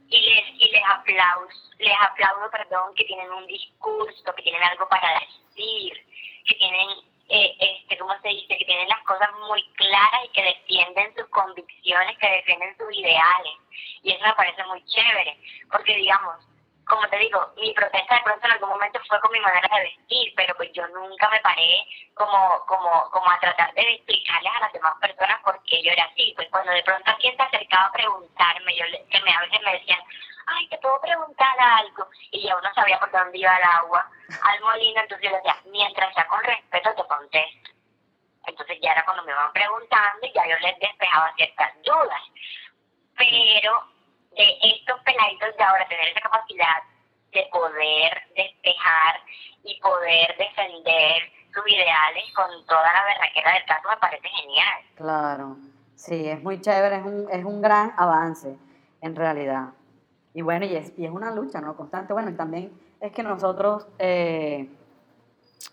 Y 0.08 0.20
les, 0.20 0.44
y 0.58 0.70
les 0.70 0.82
aplaudo, 0.86 1.48
les 1.78 1.94
aplaudo, 2.02 2.50
perdón, 2.50 2.94
que 2.94 3.04
tienen 3.04 3.32
un 3.32 3.46
discurso, 3.46 4.34
que 4.36 4.42
tienen 4.42 4.62
algo 4.62 4.86
para 4.88 5.20
decir, 5.20 5.92
que 6.44 6.54
tienen, 6.56 6.88
eh, 7.30 7.56
este, 7.58 7.98
¿cómo 7.98 8.12
se 8.20 8.28
dice? 8.28 8.58
Que 8.58 8.64
tienen 8.66 8.88
las 8.88 9.02
cosas 9.04 9.30
muy 9.48 9.62
claras 9.72 10.26
y 10.26 10.28
que 10.32 10.42
defienden 10.42 11.14
sus 11.16 11.26
convicciones, 11.28 12.18
que 12.18 12.30
defienden 12.30 12.76
sus 12.76 12.94
ideales. 12.94 13.54
Y 14.02 14.12
eso 14.12 14.24
me 14.24 14.34
parece 14.34 14.62
muy 14.66 14.84
chévere, 14.84 15.38
porque 15.72 15.96
digamos, 15.96 16.36
como 16.86 17.08
te 17.08 17.18
digo, 17.18 17.52
mi 17.56 17.72
protesta 17.72 18.16
de 18.16 18.22
pronto 18.22 18.46
en 18.46 18.52
algún 18.52 18.68
momento 18.70 19.00
fue 19.08 19.20
con 19.20 19.32
mi 19.32 19.40
manera 19.40 19.68
de 19.76 19.82
vestir, 19.84 20.32
pero 20.36 20.54
pues 20.56 20.70
yo 20.72 20.86
nunca 20.88 21.28
me 21.30 21.40
paré 21.40 21.86
como, 22.14 22.60
como, 22.66 23.10
como 23.10 23.30
a 23.30 23.40
tratar 23.40 23.72
de 23.74 23.94
explicarles 23.94 24.52
a 24.54 24.60
las 24.60 24.72
demás 24.72 24.94
personas 25.00 25.40
por 25.42 25.62
qué 25.64 25.82
yo 25.82 25.92
era 25.92 26.04
así. 26.04 26.32
Pues 26.36 26.48
cuando 26.50 26.72
de 26.72 26.82
pronto 26.82 27.10
alguien 27.10 27.36
se 27.36 27.42
acercaba 27.42 27.86
a 27.86 27.92
preguntarme, 27.92 28.76
yo 28.76 28.84
que 29.10 29.20
me, 29.22 29.32
a 29.32 29.40
veces 29.40 29.60
me 29.64 29.72
decían, 29.72 30.00
ay, 30.46 30.68
te 30.68 30.78
puedo 30.78 31.00
preguntar 31.00 31.58
algo, 31.58 32.06
y 32.30 32.42
ya 32.42 32.56
uno 32.56 32.74
sabía 32.74 32.98
por 32.98 33.10
dónde 33.10 33.38
iba 33.38 33.56
el 33.56 33.64
agua 33.64 34.06
al 34.42 34.60
molino, 34.60 35.00
entonces 35.00 35.30
yo 35.30 35.36
decía, 35.36 35.56
mientras 35.66 36.14
sea 36.14 36.26
con 36.26 36.42
respeto 36.44 36.94
te 36.94 37.04
contesto. 37.04 37.70
Entonces 38.46 38.78
ya 38.82 38.92
era 38.92 39.04
cuando 39.04 39.24
me 39.24 39.32
iban 39.32 39.52
preguntando 39.52 40.26
y 40.26 40.32
ya 40.32 40.46
yo 40.46 40.58
les 40.58 40.78
despejaba 40.78 41.32
ciertas 41.36 41.72
dudas. 41.82 42.22
Pero 43.16 43.93
de 44.36 44.58
estos 44.62 45.00
peladitos 45.00 45.56
de 45.56 45.64
ahora 45.64 45.86
tener 45.88 46.08
esa 46.08 46.20
capacidad 46.20 46.82
de 47.32 47.46
poder 47.52 48.22
despejar 48.36 49.20
y 49.64 49.80
poder 49.80 50.36
defender 50.38 51.22
sus 51.52 51.66
ideales 51.68 52.24
con 52.34 52.66
toda 52.66 52.92
la 52.92 53.04
verraquera 53.04 53.54
del 53.54 53.64
caso 53.64 53.88
me 53.88 53.96
parece 53.96 54.28
genial. 54.28 54.82
Claro, 54.96 55.56
sí, 55.94 56.28
es 56.28 56.42
muy 56.42 56.60
chévere, 56.60 56.96
es 56.96 57.04
un, 57.04 57.28
es 57.30 57.44
un 57.44 57.62
gran 57.62 57.92
avance 57.96 58.56
en 59.00 59.16
realidad. 59.16 59.68
Y 60.32 60.42
bueno, 60.42 60.66
y 60.66 60.74
es, 60.74 60.92
y 60.98 61.04
es 61.04 61.12
una 61.12 61.30
lucha, 61.30 61.60
¿no? 61.60 61.76
Constante. 61.76 62.12
Bueno, 62.12 62.30
y 62.30 62.34
también 62.34 62.72
es 63.00 63.12
que 63.12 63.22
nosotros, 63.22 63.86
eh, 63.98 64.68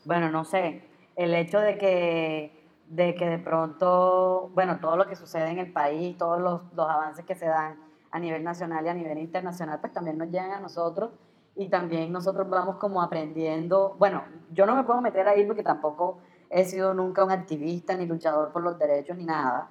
bueno, 0.05 0.29
no 0.29 0.45
sé, 0.45 0.87
el 1.15 1.33
hecho 1.33 1.59
de 1.59 1.77
que, 1.77 2.65
de 2.85 3.15
que 3.15 3.25
de 3.25 3.39
pronto, 3.39 4.49
bueno, 4.53 4.79
todo 4.79 4.97
lo 4.97 5.07
que 5.07 5.15
sucede 5.15 5.49
en 5.49 5.59
el 5.59 5.71
país, 5.71 6.17
todos 6.17 6.39
los, 6.39 6.61
los 6.73 6.87
avances 6.87 7.25
que 7.25 7.35
se 7.35 7.47
dan, 7.47 7.90
a 8.11 8.19
nivel 8.19 8.43
nacional 8.43 8.85
y 8.85 8.89
a 8.89 8.93
nivel 8.93 9.17
internacional, 9.17 9.79
pues 9.79 9.93
también 9.93 10.17
nos 10.17 10.29
llegan 10.29 10.51
a 10.51 10.59
nosotros 10.59 11.11
y 11.55 11.69
también 11.69 12.11
nosotros 12.11 12.49
vamos 12.49 12.77
como 12.77 13.01
aprendiendo, 13.01 13.95
bueno, 13.97 14.23
yo 14.51 14.65
no 14.65 14.75
me 14.75 14.83
puedo 14.83 15.01
meter 15.01 15.27
ahí 15.27 15.45
porque 15.45 15.63
tampoco 15.63 16.19
he 16.49 16.65
sido 16.65 16.93
nunca 16.93 17.23
un 17.23 17.31
activista 17.31 17.95
ni 17.95 18.05
luchador 18.05 18.51
por 18.51 18.63
los 18.63 18.77
derechos 18.77 19.17
ni 19.17 19.25
nada, 19.25 19.69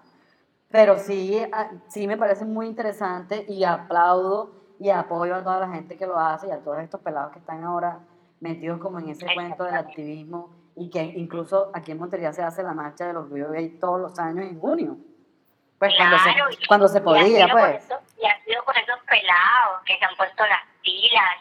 pero 0.71 0.99
sí, 0.99 1.41
ah, 1.53 1.71
sí 1.89 2.07
me 2.07 2.17
parece 2.17 2.45
muy 2.45 2.67
interesante 2.67 3.45
y 3.49 3.65
aplaudo 3.65 4.53
y 4.79 4.91
apoyo 4.91 5.35
a 5.35 5.43
toda 5.43 5.61
la 5.61 5.69
gente 5.69 5.97
que 5.97 6.07
lo 6.07 6.19
hace 6.19 6.49
y 6.49 6.51
a 6.51 6.59
todos 6.61 6.79
estos 6.79 7.01
pelados 7.01 7.33
que 7.33 7.39
están 7.41 7.65
ahora 7.65 8.01
metidos 8.41 8.79
como 8.81 8.99
en 8.99 9.11
ese 9.11 9.27
cuento 9.35 9.65
del 9.65 9.75
activismo 9.75 10.51
y 10.77 10.89
que 10.89 11.03
incluso 11.03 11.71
aquí 11.75 11.93
en 11.93 11.99
Montería 11.99 12.33
se 12.33 12.43
hace 12.43 12.63
la 12.63 12.73
marcha 12.73 13.07
de 13.07 13.13
los 13.13 13.29
gay 13.31 13.79
todos 13.79 14.01
los 14.01 14.19
años 14.19 14.47
en 14.47 14.59
junio. 14.59 14.97
Pues 15.79 15.95
cuando 15.97 16.17
se, 16.19 16.67
cuando 16.69 16.89
se 16.89 17.01
podía, 17.01 17.49
pues. 17.49 17.89
Y 18.21 18.27
ha 18.27 18.45
sido 18.45 18.65
por 18.65 18.77
esos 18.77 18.99
pelados 19.05 19.83
que 19.85 19.99
se 19.99 20.05
han 20.05 20.17
puesto 20.17 20.47
las 20.47 20.63
pilas 20.83 21.37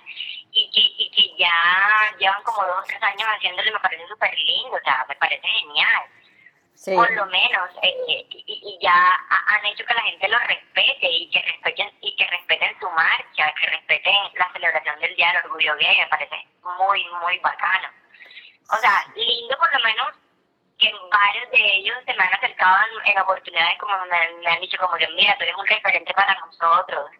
y 0.51 0.69
que, 0.71 1.03
y 1.03 1.11
que 1.11 1.37
ya 1.37 2.15
llevan 2.17 2.41
como 2.43 2.65
dos 2.65 2.79
o 2.79 2.83
tres 2.87 3.01
años 3.03 3.27
haciéndolo 3.35 3.69
y 3.69 3.73
me 3.73 3.79
parece 3.79 4.07
súper 4.07 4.37
lindo, 4.37 4.75
o 4.75 4.83
sea, 4.83 5.05
me 5.07 5.15
parece 5.15 5.47
genial. 5.47 6.03
Por 6.85 7.11
lo 7.11 7.25
menos, 7.25 7.69
eh, 7.81 8.25
y, 8.29 8.79
ya 8.81 9.19
han 9.47 9.65
hecho 9.65 9.85
que 9.85 9.93
la 9.93 10.01
gente 10.01 10.29
lo 10.29 10.39
respete 10.39 11.11
y 11.11 11.29
que 11.29 11.41
respeten 11.41 11.91
y 11.99 12.15
que 12.15 12.25
respeten 12.25 12.79
su 12.79 12.89
marcha, 12.91 13.53
que 13.59 13.67
respeten 13.67 14.15
la 14.35 14.49
celebración 14.53 14.99
del 15.01 15.15
Día 15.15 15.27
del 15.27 15.43
Orgullo 15.43 15.75
Gay, 15.75 15.97
me 15.97 16.07
parece 16.07 16.47
muy, 16.63 17.05
muy 17.21 17.37
bacano. 17.39 17.89
O 18.71 18.77
sea, 18.77 19.05
lindo 19.13 19.57
por 19.57 19.73
lo 19.73 19.79
menos 19.81 20.07
que 20.79 20.91
varios 21.11 21.51
de 21.51 21.77
ellos 21.77 21.95
se 22.05 22.13
me 22.13 22.23
han 22.23 22.33
acercado 22.33 22.77
en, 23.03 23.19
oportunidades 23.19 23.77
como 23.79 23.93
me, 24.05 24.49
han 24.49 24.61
dicho 24.61 24.77
como 24.79 24.95
que 24.95 25.07
mira, 25.09 25.35
tú 25.37 25.43
eres 25.43 25.55
un 25.55 25.67
referente 25.67 26.13
para 26.13 26.39
nosotros, 26.39 27.11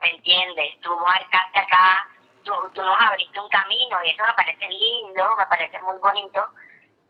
¿me 0.00 0.10
entiendes? 0.10 0.78
Tú 0.82 0.94
marcaste 1.00 1.58
acá, 1.58 2.06
tú, 2.44 2.52
tú 2.74 2.82
nos 2.82 3.00
abriste 3.00 3.40
un 3.40 3.48
camino 3.48 4.04
y 4.04 4.10
eso 4.10 4.22
me 4.24 4.34
parece 4.34 4.68
lindo, 4.68 5.36
me 5.36 5.46
parece 5.46 5.80
muy 5.80 5.96
bonito. 5.98 6.46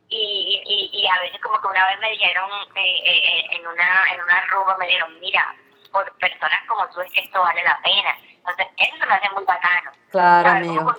Y, 0.08 0.62
y, 0.64 1.02
y 1.02 1.06
a 1.06 1.20
veces 1.20 1.40
como 1.42 1.60
que 1.60 1.66
una 1.66 1.86
vez 1.86 1.98
me 2.00 2.10
dijeron 2.12 2.48
eh, 2.76 3.00
eh, 3.04 3.22
eh 3.24 3.46
en 3.50 3.66
una 3.66 4.14
en 4.14 4.22
una 4.22 4.40
ruba 4.46 4.74
me 4.78 4.86
dijeron 4.86 5.20
mira 5.20 5.54
por 5.92 6.10
personas 6.16 6.60
como 6.66 6.88
tú 6.88 7.02
es 7.02 7.12
que 7.12 7.20
esto 7.20 7.42
vale 7.42 7.62
la 7.62 7.78
pena 7.82 8.16
entonces 8.38 8.68
eso 8.78 9.06
me 9.06 9.14
hace 9.14 9.28
muy 9.34 9.44
bacano. 9.44 9.92
Claro 10.10 10.48
amigo. 10.48 10.94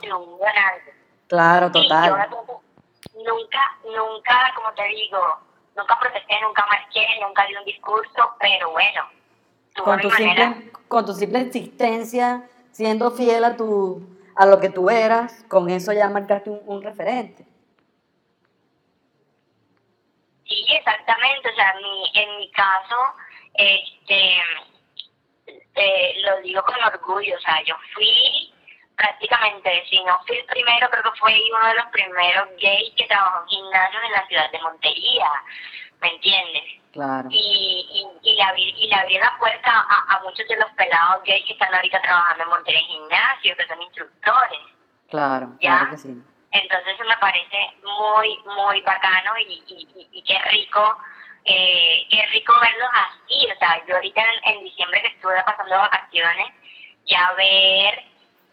claro 1.28 1.72
total 1.72 2.30
nunca, 3.30 3.78
nunca, 3.86 4.52
como 4.56 4.74
te 4.74 4.84
digo, 4.88 5.20
nunca 5.76 6.00
protesté, 6.00 6.36
nunca 6.42 6.66
marché, 6.66 7.06
nunca 7.22 7.46
di 7.46 7.56
un 7.56 7.66
discurso, 7.66 8.36
pero 8.40 8.72
bueno. 8.72 9.10
Con 9.84 10.00
tu, 10.02 10.10
simple, 10.12 10.72
con 10.88 11.06
tu 11.06 11.14
simple 11.14 11.42
existencia, 11.42 12.44
siendo 12.72 13.12
fiel 13.12 13.44
a 13.44 13.56
tu 13.56 14.04
a 14.36 14.46
lo 14.46 14.60
que 14.60 14.70
tú 14.70 14.90
eras, 14.90 15.44
con 15.50 15.70
eso 15.70 15.92
ya 15.92 16.10
marcaste 16.10 16.50
un, 16.50 16.82
referente. 16.82 17.46
Sí, 20.46 20.66
exactamente. 20.70 21.50
O 21.50 21.56
sea, 21.56 21.74
mi, 21.76 22.12
en 22.14 22.38
mi 22.38 22.52
caso, 22.52 22.96
este, 23.54 24.38
eh, 25.76 26.14
lo 26.24 26.42
digo 26.42 26.64
con 26.64 26.82
orgullo. 26.82 27.36
O 27.36 27.42
sea, 27.42 27.62
yo 27.66 27.76
fui 27.94 28.54
prácticamente, 29.00 29.86
si 29.90 30.04
no 30.04 30.20
fui 30.28 30.38
el 30.38 30.46
primero, 30.46 30.90
creo 30.90 31.04
que 31.04 31.20
fue 31.20 31.34
uno 31.56 31.68
de 31.68 31.74
los 31.76 31.86
primeros 31.86 32.50
gays 32.62 32.94
que 32.98 33.08
trabajó 33.08 33.44
en 33.44 33.48
gimnasios 33.48 34.04
en 34.04 34.12
la 34.12 34.28
ciudad 34.28 34.52
de 34.52 34.60
Montería, 34.60 35.32
¿me 36.02 36.10
entiendes? 36.10 36.64
Claro. 36.92 37.30
Y, 37.32 37.88
y, 38.22 38.30
y, 38.30 38.36
le, 38.36 38.44
abrí, 38.44 38.76
y 38.78 38.88
le 38.88 38.96
abrí 38.96 39.18
la 39.18 39.38
puerta 39.40 39.72
a, 39.72 40.16
a, 40.16 40.20
muchos 40.24 40.46
de 40.50 40.58
los 40.58 40.70
pelados 40.72 41.24
gays 41.24 41.46
que 41.46 41.54
están 41.54 41.74
ahorita 41.74 42.02
trabajando 42.02 42.44
en 42.44 42.50
Montería 42.50 42.82
Gimnasio, 42.82 43.56
que 43.56 43.68
son 43.68 43.82
instructores. 43.82 44.60
Claro, 45.10 45.56
claro 45.62 45.92
que 45.92 45.98
sí. 45.98 46.22
Entonces 46.52 46.98
me 47.08 47.18
parece 47.18 47.58
muy, 47.84 48.38
muy 48.44 48.82
bacano 48.82 49.38
y, 49.38 49.64
y, 49.68 50.08
y 50.12 50.24
qué 50.24 50.40
rico, 50.50 50.98
eh, 51.46 52.06
qué 52.10 52.26
rico 52.34 52.54
verlos 52.60 52.90
así. 52.94 53.48
O 53.50 53.60
sea, 53.60 53.82
yo 53.88 53.96
ahorita 53.96 54.22
en, 54.22 54.56
en 54.56 54.64
diciembre 54.66 55.02
que 55.04 55.08
estuve 55.08 55.42
pasando 55.44 55.78
vacaciones, 55.78 56.48
ya 57.06 57.32
ver 57.38 58.09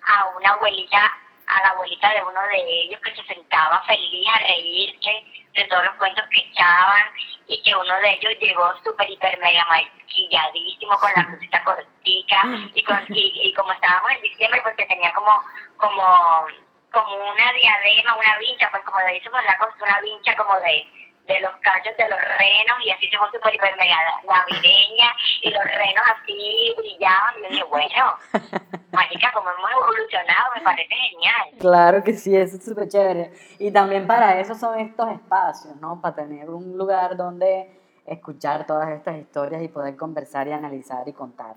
a 0.07 0.27
una 0.37 0.51
abuelita, 0.51 1.13
a 1.47 1.61
la 1.61 1.69
abuelita 1.71 2.13
de 2.13 2.23
uno 2.23 2.41
de 2.43 2.83
ellos 2.83 3.01
que 3.01 3.15
se 3.15 3.25
sentaba 3.25 3.83
feliz 3.87 4.27
a 4.29 4.39
reírse 4.39 5.25
de 5.55 5.65
todos 5.65 5.85
los 5.85 5.95
cuentos 5.95 6.25
que 6.31 6.41
echaban 6.41 7.03
y 7.47 7.63
que 7.63 7.75
uno 7.75 7.97
de 8.01 8.11
ellos 8.13 8.33
llegó 8.41 8.75
súper, 8.85 9.09
hiper, 9.11 9.39
mega 9.39 9.65
maquilladísimo 9.67 10.99
con 10.99 11.11
la 11.17 11.23
blusita 11.23 11.65
cortica 11.65 12.43
y, 12.75 12.83
con, 12.83 13.05
y, 13.09 13.55
como 13.55 13.73
estábamos 13.73 14.11
en 14.13 14.23
diciembre 14.23 14.61
porque 14.63 14.87
tenía 14.87 15.13
como, 15.13 15.43
como 15.77 16.47
como 16.93 17.15
una 17.15 17.53
diadema, 17.53 18.17
una 18.17 18.39
vincha, 18.39 18.71
pues 18.71 18.83
como 18.85 18.99
le 19.01 19.15
decimos 19.15 19.45
la 19.45 19.59
cosa, 19.59 19.75
una 19.83 20.01
vincha 20.01 20.35
como 20.35 20.59
de, 20.61 20.87
de 21.27 21.41
los 21.41 21.51
cachos 21.57 21.97
de 21.97 22.09
los 22.09 22.19
renos 22.21 22.77
y 22.85 22.91
así 22.91 23.09
se 23.09 23.19
fue 23.19 23.29
súper 23.33 23.55
hiper 23.55 23.77
mega 23.77 23.97
navideña 24.27 25.11
y 25.43 25.51
los 25.51 25.65
renos 25.65 26.05
así 26.15 26.75
brillaban 26.77 27.35
y 27.39 27.43
yo 27.43 27.49
dije, 27.51 27.65
bueno, 27.65 28.15
marica, 28.93 29.33
como 29.33 29.51
hemos 29.51 29.71
evolucionado, 29.71 30.55
me 30.55 30.61
parece 30.63 30.95
genial. 30.95 31.49
Claro 31.59 32.03
que 32.05 32.15
sí, 32.15 32.37
eso 32.37 32.57
es 32.57 32.65
súper 32.65 32.89
chévere. 32.89 33.33
Y 33.59 33.71
también 33.71 34.07
para 34.07 34.41
eso 34.41 34.55
son 34.55 34.79
estos 34.79 35.11
espacios, 35.11 35.77
¿no? 35.77 36.01
Para 36.01 36.15
tener 36.15 36.49
un 36.51 36.77
lugar 36.79 37.17
donde 37.17 37.71
escuchar 38.07 38.67
todas 38.67 38.91
estas 38.91 39.17
historias 39.17 39.63
y 39.63 39.69
poder 39.69 39.97
conversar 39.97 40.47
y 40.49 40.53
analizar 40.53 41.09
y 41.09 41.13
contar. 41.13 41.57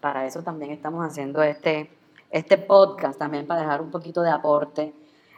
Para 0.00 0.26
eso 0.26 0.42
también 0.42 0.70
estamos 0.70 1.04
haciendo 1.04 1.42
este 1.42 1.90
este 2.30 2.58
podcast 2.58 3.18
también 3.18 3.46
para 3.46 3.62
dejar 3.62 3.80
un 3.80 3.90
poquito 3.90 4.22
de 4.22 4.30
aporte 4.30 4.92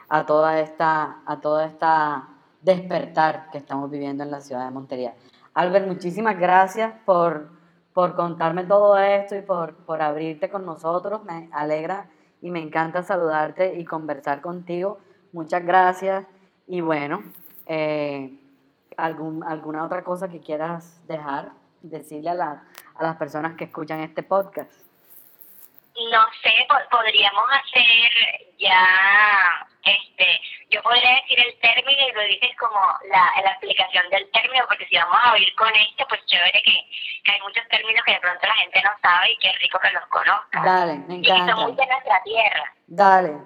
a 0.09 0.25
toda 0.25 0.59
esta, 0.59 1.21
a 1.25 1.39
toda 1.39 1.65
esta 1.65 2.27
despertar 2.61 3.49
que 3.51 3.57
estamos 3.57 3.89
viviendo 3.89 4.23
en 4.23 4.31
la 4.31 4.41
ciudad 4.41 4.65
de 4.65 4.71
Montería. 4.71 5.15
Albert, 5.53 5.87
muchísimas 5.87 6.37
gracias 6.37 6.93
por, 7.05 7.49
por 7.93 8.15
contarme 8.15 8.63
todo 8.63 8.97
esto 8.97 9.35
y 9.35 9.41
por, 9.41 9.75
por 9.85 10.01
abrirte 10.01 10.49
con 10.49 10.65
nosotros. 10.65 11.23
Me 11.23 11.49
alegra 11.51 12.09
y 12.41 12.51
me 12.51 12.61
encanta 12.61 13.03
saludarte 13.03 13.75
y 13.75 13.85
conversar 13.85 14.41
contigo. 14.41 14.99
Muchas 15.33 15.63
gracias. 15.65 16.25
Y 16.67 16.81
bueno, 16.81 17.23
eh, 17.65 18.39
algún, 18.97 19.43
¿alguna 19.43 19.83
otra 19.83 20.03
cosa 20.03 20.29
que 20.29 20.39
quieras 20.39 21.05
dejar, 21.07 21.51
decirle 21.81 22.29
a, 22.29 22.63
a 22.95 23.03
las 23.03 23.17
personas 23.17 23.55
que 23.55 23.65
escuchan 23.65 23.99
este 24.01 24.23
podcast? 24.23 24.71
no 26.09 26.25
sé, 26.41 26.67
podríamos 26.89 27.43
hacer 27.51 28.11
ya, 28.57 29.67
este, 29.83 30.41
yo 30.71 30.81
podría 30.83 31.15
decir 31.15 31.37
el 31.37 31.59
término 31.59 32.01
y 32.07 32.11
lo 32.13 32.21
dices 32.21 32.49
como 32.57 32.79
la, 33.09 33.29
la 33.43 33.51
explicación 33.51 34.09
del 34.09 34.29
término, 34.31 34.63
porque 34.67 34.87
si 34.87 34.95
vamos 34.95 35.17
a 35.21 35.33
oír 35.33 35.53
con 35.55 35.67
este, 35.75 36.05
pues 36.07 36.25
chévere 36.25 36.61
que, 36.63 36.73
que 37.25 37.31
hay 37.31 37.41
muchos 37.41 37.67
términos 37.67 38.01
que 38.05 38.13
de 38.13 38.19
pronto 38.21 38.47
la 38.47 38.55
gente 38.55 38.81
no 38.81 38.91
sabe 39.01 39.31
y 39.31 39.37
que 39.37 39.49
es 39.49 39.59
rico 39.59 39.79
que 39.79 39.91
los 39.91 40.05
conozca. 40.07 40.63
Dale, 40.63 40.93
me 41.07 41.15
encanta. 41.15 41.43
Y 41.43 41.49
son 41.49 41.63
muy 41.63 41.75
de 41.75 41.85
nuestra 41.87 42.23
tierra. 42.23 42.73
Dale. 42.87 43.37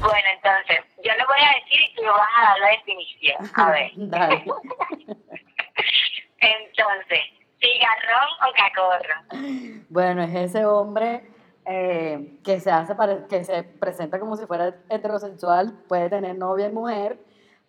Bueno, 0.00 0.28
entonces, 0.34 0.84
yo 1.02 1.12
le 1.14 1.24
voy 1.24 1.40
a 1.40 1.54
decir 1.60 1.80
y 1.80 1.94
tú 1.94 2.02
vas 2.04 2.28
a 2.36 2.42
dar 2.42 2.58
la 2.58 2.68
definición. 2.68 3.50
A 3.54 3.70
ver. 3.70 3.90
Dale. 3.96 4.44
entonces, 6.40 7.36
¿cigarrón 7.66 8.28
o 8.42 8.52
cacorro? 8.52 9.82
Bueno, 9.88 10.22
es 10.22 10.34
ese 10.34 10.64
hombre 10.64 11.30
eh, 11.64 12.38
que 12.44 12.60
se 12.60 12.70
hace 12.70 12.94
que 13.28 13.44
se 13.44 13.62
presenta 13.62 14.18
como 14.20 14.36
si 14.36 14.46
fuera 14.46 14.74
heterosexual, 14.88 15.72
puede 15.88 16.10
tener 16.10 16.36
novia 16.36 16.68
y 16.68 16.72
mujer, 16.72 17.18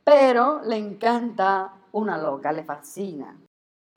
pero 0.04 0.62
le 0.64 0.78
encanta 0.78 1.74
una 1.92 2.18
loca, 2.18 2.52
le 2.52 2.64
fascina. 2.64 3.36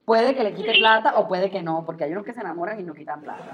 Puede 0.04 0.34
que 0.34 0.42
le 0.42 0.54
quite 0.54 0.72
plata 0.78 1.14
o 1.16 1.28
puede 1.28 1.50
que 1.50 1.62
no, 1.62 1.84
porque 1.84 2.04
hay 2.04 2.12
unos 2.12 2.24
que 2.24 2.32
se 2.32 2.40
enamoran 2.40 2.80
y 2.80 2.82
no 2.82 2.94
quitan 2.94 3.20
plata. 3.20 3.44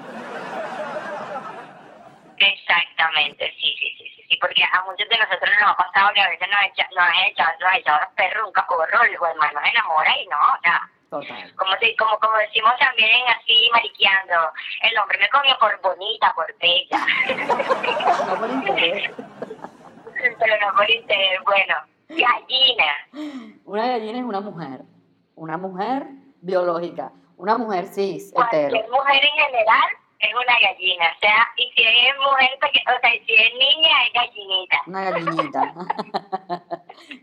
Exactamente, 2.38 3.52
sí, 3.60 3.74
sí, 3.78 3.94
sí, 3.98 4.08
sí, 4.14 4.22
sí, 4.28 4.38
porque 4.40 4.62
a 4.62 4.84
muchos 4.84 5.08
de 5.08 5.18
nosotros 5.18 5.50
nos 5.60 5.70
ha 5.70 5.76
pasado 5.76 6.12
que 6.14 6.20
a 6.20 6.28
veces 6.28 6.48
nos, 6.48 6.62
echa, 6.62 6.88
nos 6.94 7.04
ha 7.04 7.26
echado, 7.28 7.50
nos 7.60 7.72
ha 7.72 7.78
echado 7.78 8.00
los 8.00 8.12
perros 8.14 8.46
un 8.46 8.52
cacorro, 8.52 9.02
el 9.02 9.14
hermano 9.14 9.60
nos 9.60 9.70
enamora 9.70 10.20
y 10.20 10.26
no, 10.28 10.36
o 10.36 10.60
sea, 10.62 10.90
Total. 11.10 11.54
como, 11.54 11.70
como, 11.98 12.18
como 12.18 12.36
decimos 12.38 12.72
también 12.80 13.22
así, 13.28 13.68
mariqueando, 13.72 14.34
el 14.82 14.98
hombre 14.98 15.18
me 15.20 15.28
comió 15.28 15.56
por 15.58 15.80
bonita, 15.80 16.32
por 16.34 16.52
bella. 16.58 17.06
no 18.26 18.38
por 18.40 18.50
interés. 18.50 19.10
Pero 20.38 20.60
no 20.60 20.74
por 20.76 20.90
interés, 20.90 21.40
bueno, 21.44 21.74
gallina. 22.08 23.54
Una 23.64 23.86
gallina 23.86 24.18
es 24.18 24.24
una 24.24 24.40
mujer, 24.40 24.80
una 25.36 25.56
mujer 25.56 26.06
biológica, 26.40 27.12
una 27.36 27.56
mujer 27.56 27.86
cis, 27.86 28.32
hetero. 28.32 28.70
Cualquier 28.70 28.90
mujer 28.90 29.24
en 29.24 29.44
general 29.44 29.88
es 30.18 30.34
una 30.34 30.60
gallina, 30.60 31.12
o 31.14 31.18
sea, 31.20 31.48
y 31.56 31.70
si 31.76 31.82
es 31.82 32.16
mujer, 32.18 32.50
o 32.62 33.00
sea, 33.00 33.10
si 33.26 33.34
es 33.34 33.54
niña, 33.54 34.04
es 34.06 34.12
gallinita. 34.12 34.82
Una 34.86 35.10
gallinita. 35.10 35.74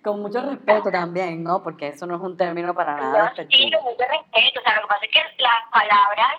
con 0.03 0.21
mucho 0.21 0.41
respeto 0.41 0.91
también, 0.91 1.43
¿no? 1.43 1.63
Porque 1.63 1.89
eso 1.89 2.05
no 2.05 2.15
es 2.15 2.21
un 2.21 2.37
término 2.37 2.73
para 2.73 2.95
nada. 2.95 3.33
No, 3.35 3.43
sí, 3.49 3.71
con 3.71 3.83
mucho 3.83 4.03
respeto, 4.09 4.59
o 4.59 4.63
sea, 4.63 4.75
lo 4.75 4.81
que 4.81 4.87
pasa 4.87 5.05
es 5.05 5.11
que 5.11 5.43
las 5.43 5.71
palabras 5.71 6.35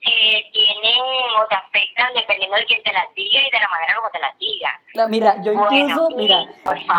eh, 0.00 0.44
tienen 0.52 1.00
o 1.40 1.46
te 1.46 1.54
afectan 1.54 2.14
dependiendo 2.14 2.56
de 2.56 2.64
quién 2.66 2.82
te 2.82 2.92
las 2.92 3.12
diga 3.14 3.40
y 3.40 3.50
de 3.50 3.60
la 3.60 3.68
manera 3.68 3.94
como 3.96 4.10
te 4.10 4.18
las 4.20 4.38
diga. 4.38 5.08
mira, 5.08 5.42
yo 5.42 5.52
incluso, 5.52 6.10
mira, 6.16 6.44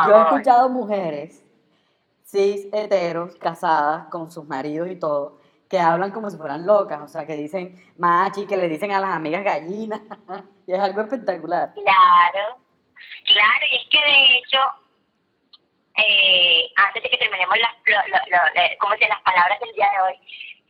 yo 0.07 0.15
he 0.15 0.21
escuchado 0.21 0.69
mujeres 0.69 1.43
cis, 2.29 2.67
heteros, 2.71 3.35
casadas 3.35 4.07
con 4.09 4.31
sus 4.31 4.45
maridos 4.45 4.89
y 4.89 4.95
todo, 4.95 5.39
que 5.67 5.79
hablan 5.79 6.11
como 6.11 6.29
si 6.29 6.37
fueran 6.37 6.65
locas, 6.65 7.01
o 7.01 7.07
sea, 7.07 7.25
que 7.25 7.35
dicen 7.35 7.75
machi, 7.97 8.45
que 8.45 8.57
le 8.57 8.69
dicen 8.69 8.91
a 8.91 8.99
las 8.99 9.11
amigas 9.11 9.43
gallinas, 9.43 10.01
y 10.67 10.73
es 10.73 10.79
algo 10.79 11.01
espectacular. 11.01 11.73
Claro, 11.73 12.57
claro, 13.25 13.65
y 13.71 13.75
es 13.75 13.87
que 13.89 13.99
de 13.99 14.37
hecho, 14.37 14.59
eh, 15.97 16.71
antes 16.75 17.03
de 17.03 17.09
que 17.09 17.17
terminemos 17.17 17.57
las, 17.57 17.73
lo, 17.85 19.07
las 19.07 19.21
palabras 19.21 19.59
del 19.59 19.73
día 19.73 19.89
de 19.91 20.01
hoy, 20.01 20.19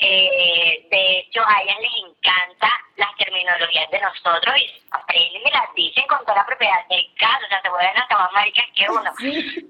eh, 0.02 0.88
de 0.90 1.20
hecho 1.20 1.42
a 1.46 1.62
ellas 1.62 1.78
les 1.82 1.92
encanta 2.06 2.70
las 2.96 3.16
terminologías 3.18 3.92
de 3.92 4.00
nosotros 4.00 4.56
y 4.58 4.82
aprenden 4.92 5.42
y 5.46 5.52
las 5.52 5.74
dicen 5.76 6.08
con 6.08 6.20
toda 6.20 6.36
la 6.36 6.46
propiedad 6.46 6.88
del 6.90 7.06
caso, 7.16 7.46
o 7.46 7.50
sea, 7.50 7.62
se 7.62 7.70
vuelven 7.70 7.98
hasta 7.98 8.18
más 8.18 8.32
maricas 8.32 8.66
que 8.76 8.90
uno. 8.90 9.12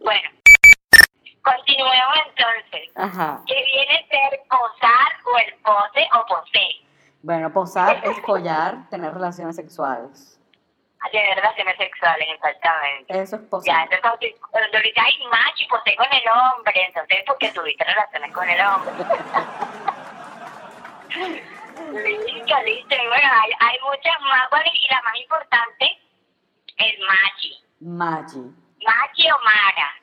Bueno, 0.03 0.29
Continuemos 1.43 2.15
entonces. 2.27 2.91
Ajá. 2.95 3.41
¿Qué 3.47 3.55
viene 3.55 3.97
a 3.97 4.07
ser 4.07 4.41
posar 4.49 5.11
o 5.25 5.37
el 5.39 5.53
pose 5.61 6.07
o 6.13 6.25
posee? 6.27 6.85
Bueno, 7.21 7.51
posar 7.51 8.01
es 8.03 8.19
follar, 8.21 8.89
tener 8.89 9.13
relaciones 9.13 9.55
sexuales. 9.55 10.38
Tener 11.12 11.35
relaciones 11.35 11.75
sexuales, 11.77 12.27
exactamente. 12.35 13.19
Eso 13.21 13.35
es 13.38 13.41
posar. 13.43 13.65
Ya, 13.65 13.81
entonces 13.95 14.35
cuando 14.51 14.77
ahorita 14.77 15.01
hay 15.01 15.17
macho 15.27 15.63
y 15.63 15.67
posee 15.67 15.95
con 15.95 16.05
el 16.12 16.23
hombre, 16.29 16.83
entonces 16.85 17.23
porque 17.25 17.51
tuviste 17.51 17.83
relaciones 17.83 18.31
con 18.31 18.47
el 18.47 18.62
hombre. 18.62 18.93
listo, 21.93 22.55
listo. 22.63 22.95
bueno, 23.07 23.27
hay, 23.41 23.51
hay 23.59 23.79
muchas 23.81 24.21
más, 24.21 24.47
bueno, 24.51 24.69
y 24.71 24.88
la 24.88 25.01
más 25.01 25.15
importante 25.19 25.99
es 26.77 26.99
machi. 26.99 27.59
Machi. 27.79 28.53
Machi 28.85 29.31
o 29.31 29.39
Mara. 29.43 29.95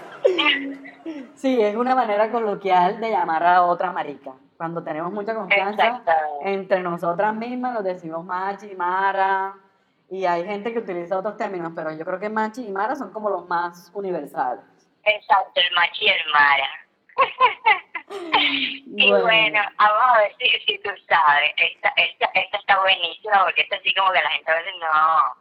Sí, 1.34 1.60
es 1.62 1.74
una 1.74 1.94
manera 1.94 2.30
coloquial 2.30 3.00
de 3.00 3.10
llamar 3.10 3.42
a 3.42 3.62
otra 3.62 3.90
marica. 3.90 4.34
Cuando 4.60 4.84
tenemos 4.84 5.10
mucha 5.10 5.34
confianza 5.34 6.02
entre 6.42 6.82
nosotras 6.82 7.34
mismas, 7.34 7.72
nos 7.72 7.82
decimos 7.82 8.22
machi, 8.26 8.74
mara, 8.74 9.54
y 10.10 10.26
hay 10.26 10.44
gente 10.44 10.70
que 10.70 10.80
utiliza 10.80 11.18
otros 11.18 11.38
términos, 11.38 11.72
pero 11.74 11.90
yo 11.92 12.04
creo 12.04 12.20
que 12.20 12.28
machi 12.28 12.66
y 12.66 12.70
mara 12.70 12.94
son 12.94 13.10
como 13.10 13.30
los 13.30 13.48
más 13.48 13.90
universales. 13.94 14.62
Exacto, 15.02 15.62
el 15.62 15.74
machi 15.74 16.04
y 16.04 16.08
el 16.08 16.20
mara. 16.30 16.68
y 18.84 19.10
bueno. 19.10 19.60
vamos 19.78 20.02
a 20.14 20.18
ver 20.18 20.36
si, 20.38 20.46
si 20.66 20.78
tú 20.82 20.90
sabes, 21.08 21.52
esta, 21.56 21.94
esta, 21.96 22.26
esta 22.34 22.58
está 22.58 22.80
buenísima, 22.82 23.42
porque 23.44 23.62
esta 23.62 23.80
sí 23.82 23.94
como 23.94 24.12
que 24.12 24.20
la 24.20 24.28
gente 24.28 24.50
a 24.50 24.56
veces 24.56 24.74
no 24.78 25.40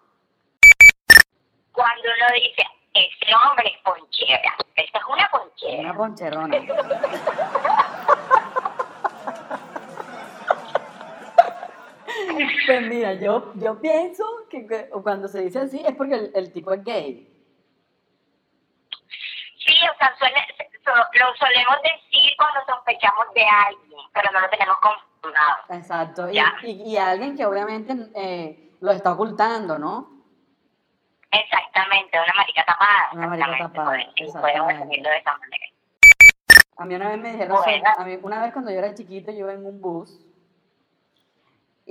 cuando 1.73 2.03
uno 2.03 2.27
dice, 2.35 2.63
ese 2.93 3.35
hombre 3.35 3.67
es 3.67 3.81
ponchera, 3.83 4.55
esta 4.77 4.97
es 4.97 5.05
una 5.09 5.29
ponchera. 5.29 5.81
Una 5.81 5.93
poncherona. 5.93 6.55
pues 12.65 12.81
mira, 12.87 13.13
yo, 13.13 13.53
yo 13.55 13.79
pienso 13.79 14.23
que, 14.49 14.89
cuando 15.03 15.27
se 15.27 15.43
dice 15.43 15.59
así 15.59 15.81
es 15.85 15.95
porque 15.95 16.31
el, 16.33 16.51
tipo 16.51 16.71
es 16.73 16.83
gay. 16.83 17.27
Sí, 19.57 19.75
o 19.87 19.97
sea, 19.97 20.15
lo 21.13 21.35
solemos 21.35 21.75
decir 21.83 22.31
cuando 22.37 22.59
sospechamos 22.67 23.25
de 23.33 23.43
alguien, 23.43 24.01
pero 24.13 24.31
no 24.31 24.41
lo 24.41 24.49
tenemos 24.49 24.75
confirmado. 24.77 25.57
Exacto, 25.69 26.29
y, 26.31 26.71
y, 26.71 26.97
alguien 26.97 27.35
que 27.35 27.45
obviamente 27.45 27.93
eh, 28.15 28.71
lo 28.81 28.91
está 28.91 29.13
ocultando, 29.13 29.77
¿no? 29.77 30.19
Exactamente, 31.31 32.17
una 32.17 32.33
marica 32.35 32.65
tapada. 32.65 33.09
Una 33.13 33.27
marica 33.27 33.57
tapada. 33.57 33.97
Podemos 34.15 34.67
de 34.67 35.17
esa 35.17 35.37
manera. 35.37 35.65
A 36.77 36.85
mí 36.85 36.95
una 36.95 37.09
vez 37.09 37.17
me 37.19 37.31
dijeron, 37.33 37.57
a 37.97 38.05
mí, 38.05 38.19
una 38.21 38.41
vez 38.41 38.53
cuando 38.53 38.71
yo 38.71 38.79
era 38.79 38.93
chiquito, 38.93 39.31
yo 39.31 39.39
iba 39.39 39.53
en 39.53 39.65
un 39.65 39.81
bus 39.81 40.28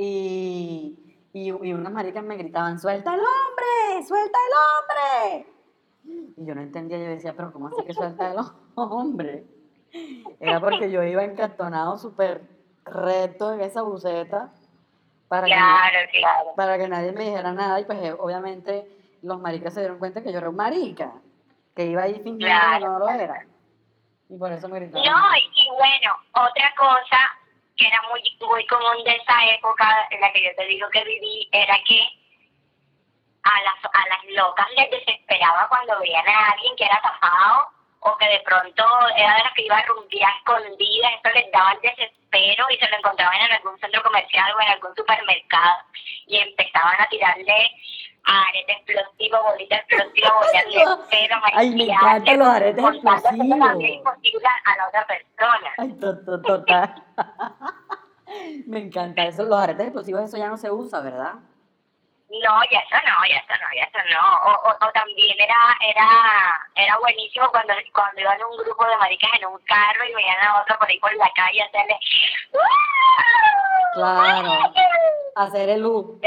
y, 0.01 0.97
y, 1.33 1.49
y 1.49 1.73
unas 1.73 1.93
maricas 1.93 2.23
me 2.23 2.37
gritaban, 2.37 2.79
suelta 2.79 3.15
el 3.15 3.21
hombre, 3.21 4.07
suelta 4.07 4.39
el 4.47 5.35
hombre. 5.35 5.53
Y 6.37 6.47
yo 6.47 6.55
no 6.55 6.63
entendía, 6.63 6.99
yo 6.99 7.07
decía, 7.07 7.35
pero 7.37 7.53
¿cómo 7.53 7.67
así 7.67 7.83
que 7.85 7.93
suelta 7.93 8.29
de 8.29 8.37
los 8.37 8.53
hombres? 8.77 9.43
Era 10.39 10.61
porque 10.61 10.91
yo 10.93 11.03
iba 11.03 11.25
encartonado 11.25 11.99
súper 11.99 12.43
recto 12.85 13.53
en 13.53 13.61
esa 13.63 13.83
buceta 13.83 14.53
para, 15.27 15.47
Claro, 15.47 15.99
que, 16.13 16.21
claro. 16.21 16.51
para 16.57 16.79
que 16.79 16.89
nadie 16.89 17.11
me 17.13 17.25
dijera 17.25 17.53
nada 17.53 17.81
y 17.81 17.85
pues 17.85 17.99
obviamente 18.21 18.89
los 19.23 19.41
maricas 19.41 19.75
se 19.75 19.81
dieron 19.81 19.99
cuenta 19.99 20.23
que 20.23 20.31
yo 20.31 20.39
era 20.39 20.49
un 20.49 20.57
marica, 20.57 21.13
que 21.75 21.87
iba 21.87 22.03
ahí 22.03 22.21
fingiendo 22.23 22.57
que 22.79 22.85
no 22.85 22.99
lo 23.01 23.09
era. 23.09 23.45
Y 24.29 24.37
por 24.39 24.53
eso 24.53 24.69
me 24.69 24.79
gritaban. 24.79 25.05
No, 25.05 25.37
y, 25.37 25.61
y 25.61 25.69
bueno, 25.71 26.15
otra 26.35 26.73
cosa 26.79 27.19
que 27.79 27.87
era 27.87 28.03
muy, 28.11 28.21
muy 28.41 28.67
común 28.67 29.05
de 29.05 29.15
esa 29.15 29.47
época 29.55 30.09
en 30.11 30.21
la 30.21 30.33
que 30.33 30.43
yo 30.43 30.51
te 30.57 30.67
digo 30.67 30.89
que 30.91 31.05
viví 31.05 31.49
era 31.53 31.79
que 31.87 32.01
a 33.45 33.63
las, 33.63 33.85
a 33.85 34.09
las 34.09 34.25
locas 34.35 34.67
les 34.77 34.91
desesperaba 34.91 35.69
cuando 35.69 35.99
veían 36.01 36.29
a 36.29 36.51
alguien 36.51 36.75
que 36.77 36.85
era 36.85 37.01
tapado 37.01 37.69
o 38.01 38.17
que 38.17 38.27
de 38.27 38.41
pronto 38.41 38.85
era 39.17 39.37
de 39.37 39.45
las 39.45 39.53
que 39.55 39.65
iba 39.65 39.79
a 39.79 39.87
rumbear 39.87 40.37
escondida, 40.37 41.09
eso 41.09 41.35
les 41.35 41.51
daba 41.53 41.73
el 41.73 41.81
desespero 41.81 42.67
y 42.71 42.79
se 42.79 42.89
lo 42.89 42.97
encontraban 42.99 43.41
en 43.41 43.53
algún 43.53 43.79
centro 43.79 44.03
comercial 44.03 44.53
o 44.55 44.61
en 44.61 44.69
algún 44.69 44.95
supermercado 44.95 45.77
y 46.27 46.39
empezaban 46.39 47.01
a 47.01 47.07
tirarle 47.07 47.71
arete 48.25 48.73
explosivo, 48.73 49.43
bolita 49.43 49.77
explosiva, 49.77 50.33
bolita 50.35 50.59
de 50.65 51.07
pelo, 51.11 51.37
Ay, 51.55 51.71
me 51.75 51.85
encantan 51.85 52.39
los 52.39 52.49
aretes 52.49 52.85
explosivos. 52.85 53.83
imposible 53.83 54.49
a 54.65 54.77
la 54.77 54.89
otra 54.89 55.07
persona. 55.07 55.71
Ay, 55.79 55.93
to- 55.95 56.25
to- 56.25 56.43
total. 56.43 57.05
me 58.67 58.79
encanta 58.81 59.25
eso. 59.25 59.45
Los 59.45 59.59
aretes 59.61 59.87
explosivos, 59.87 60.23
eso 60.23 60.37
ya 60.37 60.49
no 60.49 60.57
se 60.57 60.71
usa, 60.71 61.01
¿verdad? 61.01 61.35
No, 62.29 62.61
ya 62.71 62.81
eso 62.81 62.97
no, 63.09 63.27
ya 63.27 63.37
eso 63.37 63.55
no, 63.57 63.69
ya 63.75 63.85
eso 63.85 63.99
no. 64.13 64.23
O, 64.45 64.69
o, 64.69 64.89
o 64.89 64.93
también 64.93 65.35
era, 65.41 65.57
era, 65.81 66.61
era 66.75 66.99
buenísimo 66.99 67.49
cuando, 67.51 67.73
cuando 67.95 68.21
iban 68.21 68.39
un 68.45 68.57
grupo 68.59 68.87
de 68.87 68.97
maricas 68.99 69.31
en 69.41 69.47
un 69.47 69.59
carro 69.63 70.05
y 70.05 70.15
veían 70.15 70.37
a 70.45 70.61
otro 70.61 70.79
por 70.79 70.89
ahí 70.89 71.01
por 71.01 71.15
la 71.17 71.31
calle 71.35 71.63
hacerle 71.63 71.99
Claro. 73.95 74.51
Hacer 75.37 75.69
el 75.71 75.87
U. 75.87 76.21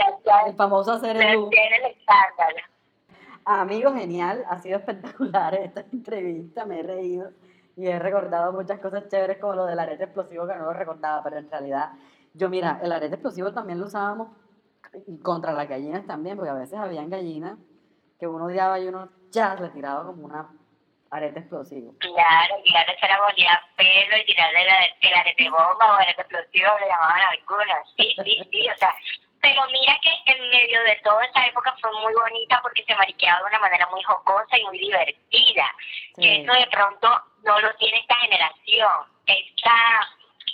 El 0.45 0.55
famoso 0.55 0.93
hacer 0.93 1.17
el 1.17 1.35
U. 1.37 1.49
El 1.51 1.91
escándalo. 1.91 2.59
Amigo, 3.43 3.93
genial. 3.93 4.45
Ha 4.49 4.57
sido 4.59 4.79
espectacular 4.79 5.53
esta 5.55 5.81
entrevista. 5.81 6.65
Me 6.65 6.79
he 6.79 6.83
reído 6.83 7.29
y 7.75 7.87
he 7.87 7.99
recordado 7.99 8.53
muchas 8.53 8.79
cosas 8.79 9.07
chéveres 9.09 9.37
como 9.37 9.55
lo 9.55 9.65
del 9.65 9.79
arete 9.79 10.05
explosivo 10.05 10.47
que 10.47 10.55
no 10.55 10.65
lo 10.65 10.73
recordaba, 10.73 11.21
pero 11.23 11.37
en 11.37 11.49
realidad, 11.49 11.91
yo 12.33 12.49
mira, 12.49 12.79
el 12.81 12.91
arete 12.91 13.15
explosivo 13.15 13.51
también 13.51 13.79
lo 13.79 13.87
usábamos 13.87 14.29
contra 15.23 15.53
las 15.53 15.67
gallinas 15.67 16.05
también, 16.05 16.37
porque 16.37 16.51
a 16.51 16.55
veces 16.55 16.77
habían 16.77 17.09
gallinas 17.09 17.57
que 18.19 18.27
uno 18.27 18.45
odiaba 18.45 18.79
y 18.79 18.87
uno 18.87 19.09
ya 19.31 19.55
le 19.55 19.69
tiraba 19.69 20.05
como 20.05 20.25
una 20.25 20.49
arete 21.11 21.39
explosivo. 21.39 21.93
Claro, 21.99 22.55
claro, 22.63 22.93
se 22.99 23.07
la 23.07 23.21
bonía 23.21 23.61
pelo 23.75 24.17
y 24.17 24.25
tirarle 24.25 24.65
la, 24.65 24.85
el 25.01 25.13
arete 25.13 25.49
bomba 25.49 25.91
o 25.91 25.93
arete 25.93 26.21
explosivo, 26.21 26.69
le 26.79 26.87
llamaban 26.87 27.21
algunas. 27.21 27.89
Sí, 27.97 28.15
sí, 28.23 28.47
sí, 28.51 28.69
o 28.69 28.77
sea. 28.77 28.93
Pero 29.41 29.61
mira 29.71 29.97
que 30.03 30.31
en 30.31 30.49
medio 30.49 30.83
de 30.83 30.95
toda 31.03 31.25
esa 31.25 31.47
época 31.47 31.75
fue 31.81 31.91
muy 31.99 32.13
bonita 32.13 32.59
porque 32.61 32.83
se 32.85 32.95
mariqueaba 32.95 33.39
de 33.39 33.45
una 33.45 33.59
manera 33.59 33.87
muy 33.89 34.03
jocosa 34.03 34.57
y 34.57 34.63
muy 34.65 34.77
divertida. 34.77 35.65
Sí. 36.15 36.21
Que 36.21 36.41
eso 36.43 36.53
de 36.53 36.67
pronto 36.67 37.09
no 37.43 37.59
lo 37.59 37.73
tiene 37.75 37.97
esta 37.97 38.15
generación. 38.15 38.91
Esta, 39.25 39.73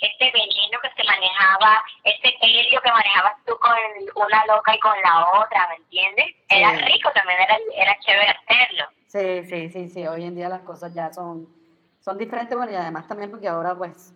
este 0.00 0.30
veneno 0.32 0.78
que 0.82 0.90
se 0.96 1.06
manejaba, 1.06 1.82
este 2.04 2.34
helio 2.40 2.80
que 2.82 2.90
manejabas 2.90 3.34
tú 3.46 3.54
con 3.60 3.72
una 4.26 4.46
loca 4.46 4.74
y 4.74 4.78
con 4.80 4.92
la 5.02 5.28
otra, 5.40 5.68
¿me 5.68 5.76
entiendes? 5.76 6.26
Era 6.48 6.70
Sí. 6.76 6.84
rico 6.92 7.10
también, 7.14 7.38
era, 7.40 7.56
era 7.76 7.98
chévere 8.00 8.30
hacerlo. 8.30 8.84
Sí, 9.06 9.44
sí, 9.48 9.70
sí, 9.70 9.88
sí. 9.88 10.06
Hoy 10.06 10.24
en 10.24 10.34
día 10.34 10.48
las 10.48 10.62
cosas 10.62 10.92
ya 10.94 11.12
son, 11.12 11.48
son 12.00 12.18
diferentes, 12.18 12.56
bueno, 12.56 12.72
y 12.72 12.76
además 12.76 13.06
también 13.08 13.30
porque 13.30 13.48
ahora 13.48 13.74
pues 13.74 14.14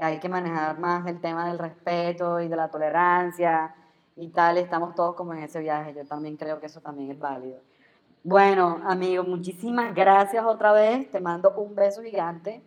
hay 0.00 0.18
que 0.18 0.28
manejar 0.28 0.78
más 0.78 1.06
el 1.06 1.20
tema 1.20 1.46
del 1.48 1.58
respeto 1.58 2.40
y 2.40 2.48
de 2.48 2.56
la 2.56 2.68
tolerancia 2.70 3.74
y 4.16 4.28
tal. 4.30 4.58
Estamos 4.58 4.94
todos 4.94 5.14
como 5.14 5.32
en 5.34 5.42
ese 5.44 5.60
viaje. 5.60 5.94
Yo 5.94 6.04
también 6.04 6.36
creo 6.36 6.58
que 6.60 6.66
eso 6.66 6.80
también 6.80 7.12
es 7.12 7.18
válido. 7.18 7.60
Bueno, 8.24 8.80
amigo, 8.86 9.22
muchísimas 9.22 9.94
gracias 9.94 10.44
otra 10.44 10.72
vez. 10.72 11.10
Te 11.10 11.20
mando 11.20 11.50
un 11.56 11.74
beso 11.74 12.02
gigante. 12.02 12.62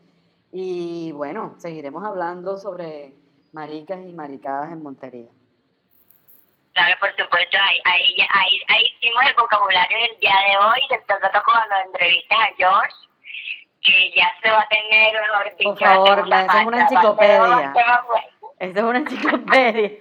Y 0.52 1.12
bueno, 1.12 1.56
seguiremos 1.58 2.04
hablando 2.04 2.58
sobre 2.58 3.14
maricas 3.52 4.00
y 4.00 4.14
maricadas 4.14 4.72
en 4.72 4.82
Montería. 4.82 5.30
Claro, 6.74 6.96
por 7.00 7.10
supuesto, 7.10 7.58
ahí, 7.60 7.80
ahí, 7.86 8.16
ahí, 8.20 8.62
ahí 8.68 8.86
hicimos 8.96 9.24
el 9.28 9.36
vocabulario 9.36 9.98
del 9.98 10.20
día 10.20 10.36
de 10.48 10.58
hoy, 10.58 10.80
del 10.92 11.00
tocato 11.02 11.42
cuando 11.44 11.76
entrevistas 11.86 12.38
a 12.38 12.56
George, 12.56 12.96
que 13.82 14.14
ya 14.16 14.32
se 14.44 14.52
va 14.52 14.62
a 14.62 14.68
tener, 14.68 15.14
mejor 15.22 15.58
dicho, 15.58 15.70
Por 15.70 15.80
favor, 15.80 16.28
la 16.28 16.46
es 16.46 16.66
una 16.68 16.82
enciclopedia. 16.82 17.74
Esta 18.60 18.80
es 18.80 18.86
una 18.86 18.98
enciclopedia. 19.00 19.92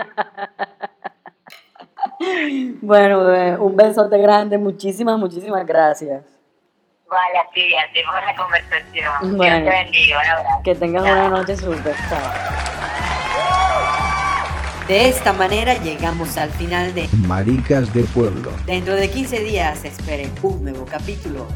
bueno, 2.83 3.25
bebé, 3.25 3.57
un 3.57 3.75
besote 3.77 4.19
grande. 4.19 4.59
Muchísimas, 4.59 5.19
muchísimas 5.19 5.65
gracias. 5.67 6.36
Vale, 7.09 7.39
así, 7.49 7.75
así 7.77 8.03
fue 8.03 8.21
la 8.21 8.35
conversación. 8.35 9.37
Bueno. 9.37 9.61
Dios 9.61 9.71
te 9.71 9.85
bendiga, 9.85 10.19
un. 10.57 10.63
Que 10.65 10.75
tengas 10.75 11.05
Chao. 11.05 11.15
una 11.15 11.29
noche 11.29 11.57
súper. 11.57 11.95
De 14.89 15.09
esta 15.09 15.33
manera 15.33 15.75
llegamos 15.75 16.37
al 16.37 16.51
final 16.51 16.95
de 16.95 17.09
Maricas 17.27 17.93
de 17.93 18.03
Pueblo. 18.05 18.53
Dentro 18.67 18.95
de 18.95 19.11
15 19.11 19.41
días 19.41 19.85
esperen 19.85 20.33
un 20.43 20.65
nuevo 20.65 20.85
capítulo. 20.85 21.47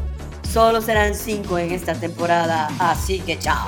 Solo 0.43 0.81
serán 0.81 1.15
5 1.15 1.57
en 1.59 1.71
esta 1.71 1.95
temporada, 1.95 2.69
así 2.79 3.19
que 3.19 3.39
chao. 3.39 3.67